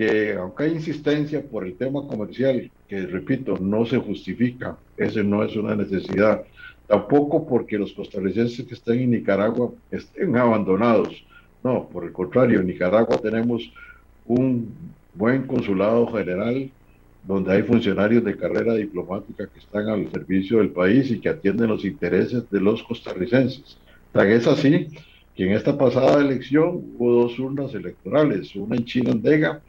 que 0.01 0.33
aunque 0.33 0.63
hay 0.63 0.71
insistencia 0.71 1.43
por 1.43 1.63
el 1.63 1.75
tema 1.75 2.07
comercial, 2.07 2.71
que 2.87 3.05
repito, 3.05 3.59
no 3.59 3.85
se 3.85 3.97
justifica, 3.99 4.75
ese 4.97 5.23
no 5.23 5.43
es 5.43 5.55
una 5.55 5.75
necesidad, 5.75 6.41
tampoco 6.87 7.45
porque 7.47 7.77
los 7.77 7.93
costarricenses 7.93 8.65
que 8.65 8.73
estén 8.73 9.01
en 9.01 9.11
Nicaragua 9.11 9.71
estén 9.91 10.35
abandonados, 10.35 11.23
no, 11.63 11.87
por 11.87 12.05
el 12.05 12.11
contrario, 12.13 12.61
en 12.61 12.65
Nicaragua 12.65 13.19
tenemos 13.21 13.71
un 14.25 14.73
buen 15.13 15.43
consulado 15.43 16.07
general 16.07 16.71
donde 17.23 17.53
hay 17.53 17.61
funcionarios 17.61 18.23
de 18.23 18.35
carrera 18.35 18.73
diplomática 18.73 19.45
que 19.45 19.59
están 19.59 19.87
al 19.87 20.11
servicio 20.11 20.57
del 20.57 20.71
país 20.71 21.11
y 21.11 21.19
que 21.19 21.29
atienden 21.29 21.67
los 21.67 21.85
intereses 21.85 22.49
de 22.49 22.59
los 22.59 22.81
costarricenses. 22.81 23.77
Tan 24.11 24.31
es 24.31 24.47
así 24.47 24.87
que 25.35 25.43
en 25.45 25.51
esta 25.51 25.77
pasada 25.77 26.19
elección 26.19 26.69
hubo 26.97 27.21
dos 27.21 27.37
urnas 27.37 27.75
electorales, 27.75 28.55
una 28.55 28.77
en 28.77 28.85
Chinandega 28.85 29.61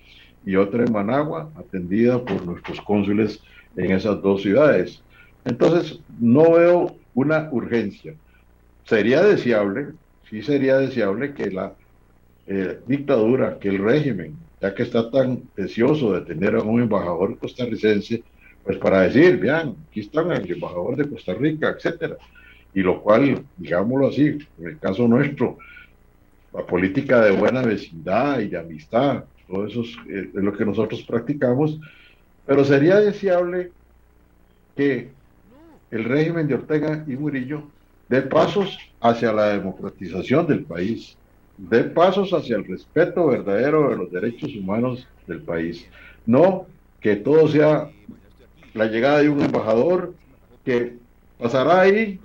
y 0.45 0.57
otra 0.57 0.85
en 0.85 0.93
Managua, 0.93 1.51
atendida 1.57 2.23
por 2.23 2.45
nuestros 2.45 2.81
cónsules 2.81 3.41
en 3.77 3.93
esas 3.93 4.21
dos 4.23 4.43
ciudades. 4.43 5.03
Entonces, 5.45 6.01
no 6.21 6.53
veo 6.53 6.97
una 7.15 7.49
urgencia. 7.53 8.15
Sería 8.85 9.23
deseable, 9.23 9.89
sí 10.29 10.43
sería 10.43 10.79
deseable 10.79 11.35
que 11.35 11.51
la 11.51 11.73
eh, 12.47 12.81
dictadura, 12.87 13.59
que 13.59 13.69
el 13.69 13.79
régimen, 13.79 14.37
ya 14.61 14.75
que 14.75 14.83
está 14.83 15.11
tan 15.11 15.43
deseoso 15.57 16.13
de 16.15 16.23
tener 16.23 16.55
a 16.55 16.63
un 16.63 16.83
embajador 16.83 17.39
costarricense, 17.39 18.23
pues 18.65 18.79
para 18.79 19.03
decir, 19.03 19.39
vean, 19.39 19.75
aquí 19.89 20.01
están 20.01 20.31
el 20.33 20.51
embajador 20.51 20.97
de 20.97 21.09
Costa 21.09 21.35
Rica, 21.35 21.71
etcétera. 21.71 22.17
Y 22.75 22.81
lo 22.81 23.03
cual, 23.03 23.45
digámoslo 23.57 24.09
así, 24.09 24.39
en 24.59 24.67
el 24.67 24.79
caso 24.79 25.07
nuestro, 25.07 25.59
la 26.53 26.65
política 26.65 27.21
de 27.21 27.33
buena 27.33 27.63
vecindad 27.63 28.41
y 28.41 28.49
de 28.49 28.59
amistad, 28.59 29.25
todo 29.53 29.67
eso 29.67 29.83
eh, 30.09 30.31
es, 30.35 30.43
lo 30.43 30.57
que 30.57 30.65
nosotros 30.65 31.03
practicamos, 31.03 31.79
pero 32.47 32.65
sería 32.65 32.97
deseable 32.97 33.71
que 34.75 35.11
el 35.91 36.05
régimen 36.05 36.49
de 36.49 36.55
Ortega 36.55 37.05
y 37.07 37.17
Murillo 37.17 37.65
dé 38.09 38.23
pasos 38.23 38.79
hacia 39.03 39.31
la 39.33 39.49
democratización 39.49 40.47
del 40.47 40.65
país, 40.65 41.19
dé 41.59 41.85
pasos 41.85 42.33
hacia 42.33 42.57
el 42.57 42.65
respeto 42.65 43.27
verdadero 43.27 43.91
de 43.91 43.97
los 43.97 44.11
derechos 44.11 44.57
humanos 44.57 45.07
del 45.27 45.43
país. 45.43 45.87
No 46.25 46.67
que 47.01 47.17
todo 47.17 47.47
sea 47.49 47.91
la 48.73 48.87
llegada 48.87 49.21
de 49.21 49.29
un 49.29 49.43
embajador 49.43 50.15
que 50.65 50.97
pasará 51.39 51.83
ahí 51.83 52.19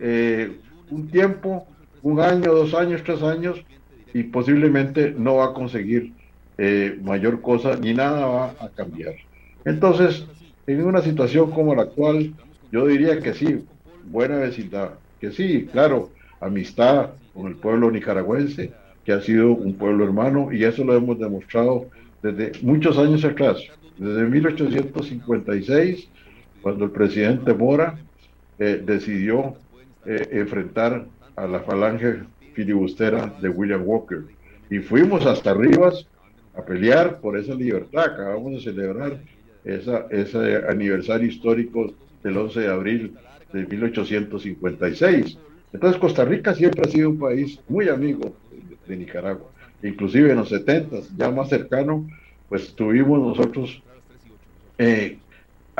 eh, 0.00 0.58
un 0.90 1.08
tiempo, 1.08 1.66
un 2.02 2.20
año, 2.20 2.52
dos 2.52 2.74
años, 2.74 3.02
tres 3.04 3.22
años, 3.22 3.64
y 4.12 4.24
posiblemente 4.24 5.14
no 5.16 5.36
va 5.36 5.46
a 5.46 5.54
conseguir 5.54 6.12
eh, 6.58 6.98
mayor 7.02 7.40
cosa 7.40 7.76
ni 7.76 7.94
nada 7.94 8.26
va 8.26 8.54
a 8.60 8.68
cambiar. 8.68 9.14
Entonces, 9.64 10.24
en 10.66 10.84
una 10.84 11.02
situación 11.02 11.50
como 11.50 11.74
la 11.74 11.82
actual, 11.82 12.32
yo 12.70 12.86
diría 12.86 13.20
que 13.20 13.34
sí, 13.34 13.64
buena 14.04 14.36
vecindad, 14.36 14.90
que 15.20 15.30
sí, 15.30 15.68
claro, 15.70 16.10
amistad 16.40 17.10
con 17.32 17.46
el 17.46 17.56
pueblo 17.56 17.90
nicaragüense, 17.90 18.72
que 19.04 19.12
ha 19.12 19.20
sido 19.20 19.52
un 19.52 19.74
pueblo 19.74 20.04
hermano, 20.04 20.52
y 20.52 20.64
eso 20.64 20.84
lo 20.84 20.94
hemos 20.94 21.18
demostrado 21.18 21.86
desde 22.22 22.52
muchos 22.62 22.96
años 22.98 23.24
atrás, 23.24 23.58
desde 23.98 24.24
1856, 24.24 26.08
cuando 26.62 26.86
el 26.86 26.90
presidente 26.90 27.52
Mora 27.52 27.98
eh, 28.58 28.82
decidió 28.84 29.56
eh, 30.06 30.28
enfrentar 30.32 31.04
a 31.36 31.46
la 31.46 31.60
falange 31.60 32.20
filibustera 32.54 33.34
de 33.40 33.48
William 33.48 33.82
Walker. 33.84 34.22
Y 34.70 34.78
fuimos 34.78 35.26
hasta 35.26 35.52
Rivas 35.52 36.06
a 36.56 36.62
pelear 36.62 37.20
por 37.20 37.36
esa 37.36 37.54
libertad. 37.54 38.04
Acabamos 38.04 38.52
de 38.52 38.60
celebrar 38.60 39.18
esa, 39.64 40.06
ese 40.10 40.56
aniversario 40.68 41.28
histórico 41.28 41.92
del 42.22 42.36
11 42.36 42.60
de 42.60 42.68
abril 42.68 43.14
de 43.52 43.66
1856. 43.66 45.38
Entonces 45.72 46.00
Costa 46.00 46.24
Rica 46.24 46.54
siempre 46.54 46.82
ha 46.82 46.90
sido 46.90 47.10
un 47.10 47.18
país 47.18 47.58
muy 47.68 47.88
amigo 47.88 48.34
de, 48.86 48.96
Nicaragua. 48.96 49.50
Inclusive 49.82 50.30
en 50.30 50.36
los 50.36 50.48
70, 50.48 50.96
ya 51.16 51.30
más 51.30 51.48
cercano, 51.48 52.08
pues 52.48 52.74
tuvimos 52.74 53.20
nosotros 53.20 53.82
eh, 54.78 55.18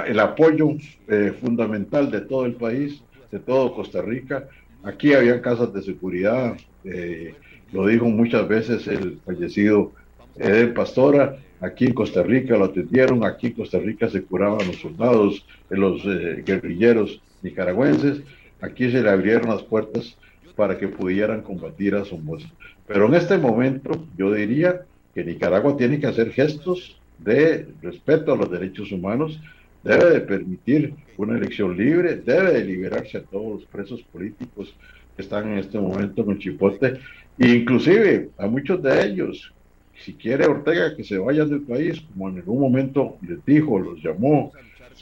el 0.06 0.20
apoyo 0.20 0.70
eh, 1.08 1.32
fundamental 1.40 2.10
de 2.10 2.22
todo 2.22 2.44
el 2.46 2.54
país, 2.54 3.02
de 3.30 3.38
todo 3.38 3.74
Costa 3.74 4.02
Rica. 4.02 4.48
Aquí 4.82 5.14
había 5.14 5.40
casas 5.40 5.72
de 5.72 5.82
seguridad, 5.82 6.56
eh, 6.84 7.34
lo 7.72 7.86
dijo 7.86 8.06
muchas 8.06 8.46
veces 8.46 8.86
el 8.86 9.18
fallecido 9.24 9.92
Eden 10.36 10.74
Pastora, 10.74 11.36
aquí 11.60 11.86
en 11.86 11.94
Costa 11.94 12.22
Rica 12.22 12.56
lo 12.56 12.66
atendieron, 12.66 13.24
aquí 13.24 13.48
en 13.48 13.52
Costa 13.54 13.78
Rica 13.78 14.08
se 14.08 14.22
curaban 14.22 14.66
los 14.66 14.76
soldados, 14.76 15.46
los 15.70 16.04
eh, 16.04 16.42
guerrilleros 16.44 17.20
nicaragüenses, 17.42 18.22
aquí 18.60 18.90
se 18.90 19.02
le 19.02 19.10
abrieron 19.10 19.50
las 19.50 19.62
puertas 19.62 20.16
para 20.56 20.78
que 20.78 20.88
pudieran 20.88 21.42
combatir 21.42 21.94
a 21.94 22.04
Somoza. 22.04 22.48
Pero 22.86 23.06
en 23.06 23.14
este 23.14 23.38
momento 23.38 24.06
yo 24.16 24.32
diría 24.32 24.82
que 25.14 25.24
Nicaragua 25.24 25.76
tiene 25.76 25.98
que 25.98 26.06
hacer 26.06 26.32
gestos 26.32 26.98
de 27.18 27.68
respeto 27.82 28.32
a 28.32 28.36
los 28.36 28.50
derechos 28.50 28.92
humanos, 28.92 29.40
debe 29.82 30.10
de 30.10 30.20
permitir 30.20 30.94
una 31.16 31.36
elección 31.36 31.76
libre, 31.76 32.16
debe 32.16 32.52
de 32.52 32.64
liberarse 32.64 33.18
a 33.18 33.22
todos 33.22 33.60
los 33.60 33.64
presos 33.66 34.02
políticos 34.02 34.74
que 35.14 35.22
están 35.22 35.52
en 35.52 35.58
este 35.58 35.78
momento 35.78 36.28
en 36.28 36.38
Chipote, 36.38 36.98
e 37.38 37.48
inclusive 37.48 38.30
a 38.38 38.46
muchos 38.46 38.82
de 38.82 39.06
ellos 39.06 39.53
si 40.02 40.14
quiere 40.14 40.46
Ortega 40.46 40.96
que 40.96 41.04
se 41.04 41.18
vayan 41.18 41.48
del 41.48 41.62
país, 41.62 42.00
como 42.12 42.28
en 42.28 42.36
algún 42.36 42.60
momento 42.60 43.16
les 43.26 43.44
dijo, 43.44 43.78
los 43.78 44.02
llamó, 44.02 44.52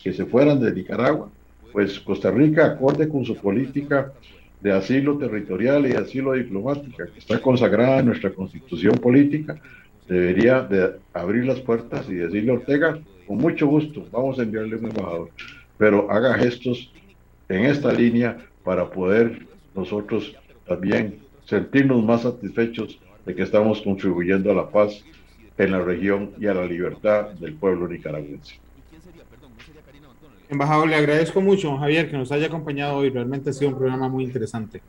que 0.03 0.13
se 0.13 0.25
fueran 0.25 0.61
de 0.61 0.73
Nicaragua, 0.73 1.31
pues 1.73 1.99
Costa 2.01 2.31
Rica, 2.31 2.67
acorde 2.67 3.09
con 3.09 3.25
su 3.25 3.37
política 3.37 4.13
de 4.61 4.73
asilo 4.73 5.19
territorial 5.19 5.87
y 5.87 5.93
asilo 5.93 6.33
diplomática, 6.33 7.07
que 7.07 7.19
está 7.19 7.41
consagrada 7.41 8.01
en 8.01 8.07
nuestra 8.07 8.31
constitución 8.31 8.95
política, 8.97 9.61
debería 10.09 10.61
de 10.61 10.93
abrir 11.13 11.47
las 11.47 11.61
puertas 11.61 12.09
y 12.09 12.15
decirle 12.15 12.53
a 12.53 12.55
Ortega, 12.55 12.99
con 13.27 13.39
mucho 13.39 13.67
gusto, 13.67 14.07
vamos 14.13 14.39
a 14.39 14.43
enviarle 14.43 14.77
un 14.77 14.87
embajador, 14.87 15.31
pero 15.79 16.11
haga 16.11 16.35
gestos 16.35 16.93
en 17.49 17.65
esta 17.65 17.93
línea 17.93 18.39
para 18.63 18.89
poder 18.91 19.47
nosotros 19.75 20.35
también 20.67 21.19
sentirnos 21.45 22.05
más 22.05 22.23
satisfechos 22.23 22.99
de 23.25 23.35
que 23.35 23.43
estamos 23.43 23.81
contribuyendo 23.83 24.51
a 24.51 24.55
la 24.55 24.71
paz 24.71 25.05
en 25.59 25.73
la 25.73 25.81
región 25.81 26.33
y 26.39 26.47
a 26.47 26.55
la 26.55 26.65
libertad 26.65 27.31
del 27.31 27.55
pueblo 27.55 27.89
nicaragüense. 27.89 28.59
Embajador, 30.49 30.89
le 30.89 30.97
agradezco 30.97 31.41
mucho, 31.41 31.79
Javier, 31.79 32.11
que 32.11 32.17
nos 32.17 32.31
haya 32.31 32.47
acompañado 32.47 32.97
hoy. 32.97 33.11
Realmente 33.11 33.51
ha 33.51 33.53
sido 33.53 33.71
un 33.71 33.79
programa 33.79 34.09
muy 34.09 34.25
interesante. 34.25 34.83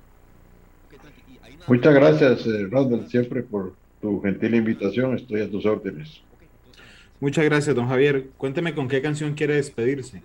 Muchas 1.67 1.93
gracias, 1.93 2.45
eh, 2.45 2.67
Randall, 2.69 3.07
siempre 3.07 3.43
por 3.43 3.73
tu 4.01 4.21
gentil 4.21 4.55
invitación. 4.55 5.15
Estoy 5.15 5.41
a 5.41 5.49
tus 5.49 5.65
órdenes. 5.65 6.21
Muchas 7.21 7.45
gracias, 7.45 7.73
don 7.73 7.87
Javier. 7.87 8.27
Cuénteme 8.37 8.75
con 8.75 8.89
qué 8.89 9.01
canción 9.01 9.33
quiere 9.33 9.55
despedirse. 9.55 10.21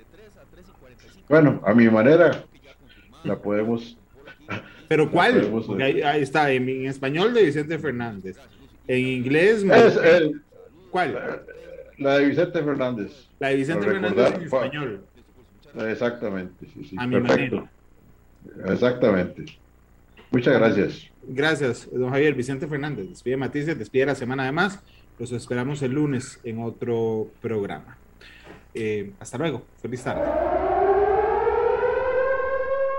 Bueno, 1.29 1.61
a 1.65 1.75
mi 1.75 1.89
manera, 1.89 2.45
la 3.23 3.39
podemos 3.39 3.98
¿Pero 4.89 5.11
cuál? 5.11 5.53
ahí, 5.81 6.23
está, 6.23 6.51
en, 6.51 6.87
español 6.87 7.35
de 7.35 7.45
Vicente 7.45 7.79
Fernández. 7.79 8.37
En 8.87 9.07
inglés. 9.07 9.65
¿Cuál? 10.91 11.43
La 11.99 12.19
de 12.19 12.27
Vicente 12.27 12.63
Fernández. 12.63 13.29
La 13.39 13.49
de 13.49 13.57
Vicente 13.57 13.87
Fernández 13.87 14.35
en 14.35 14.43
español. 14.43 15.01
Exactamente, 15.87 16.67
sí, 16.73 16.85
sí. 16.85 16.97
A 16.99 17.07
mi 17.07 17.21
manera. 17.21 17.71
Exactamente. 18.67 19.45
Muchas 20.31 20.55
gracias. 20.55 21.11
Gracias, 21.27 21.89
don 21.93 22.11
Javier. 22.11 22.35
Vicente 22.35 22.67
Fernández, 22.67 23.09
despide 23.11 23.37
Matices, 23.37 23.79
despide 23.79 24.07
la 24.07 24.15
semana 24.15 24.45
además. 24.45 24.81
Los 25.19 25.33
esperamos 25.33 25.83
el 25.83 25.93
lunes 25.93 26.41
en 26.45 26.63
otro 26.63 27.29
programa. 27.43 27.99
Eh, 28.75 29.13
hasta 29.19 29.37
luego. 29.37 29.63
Feliz 29.83 30.03
tarde. 30.03 30.68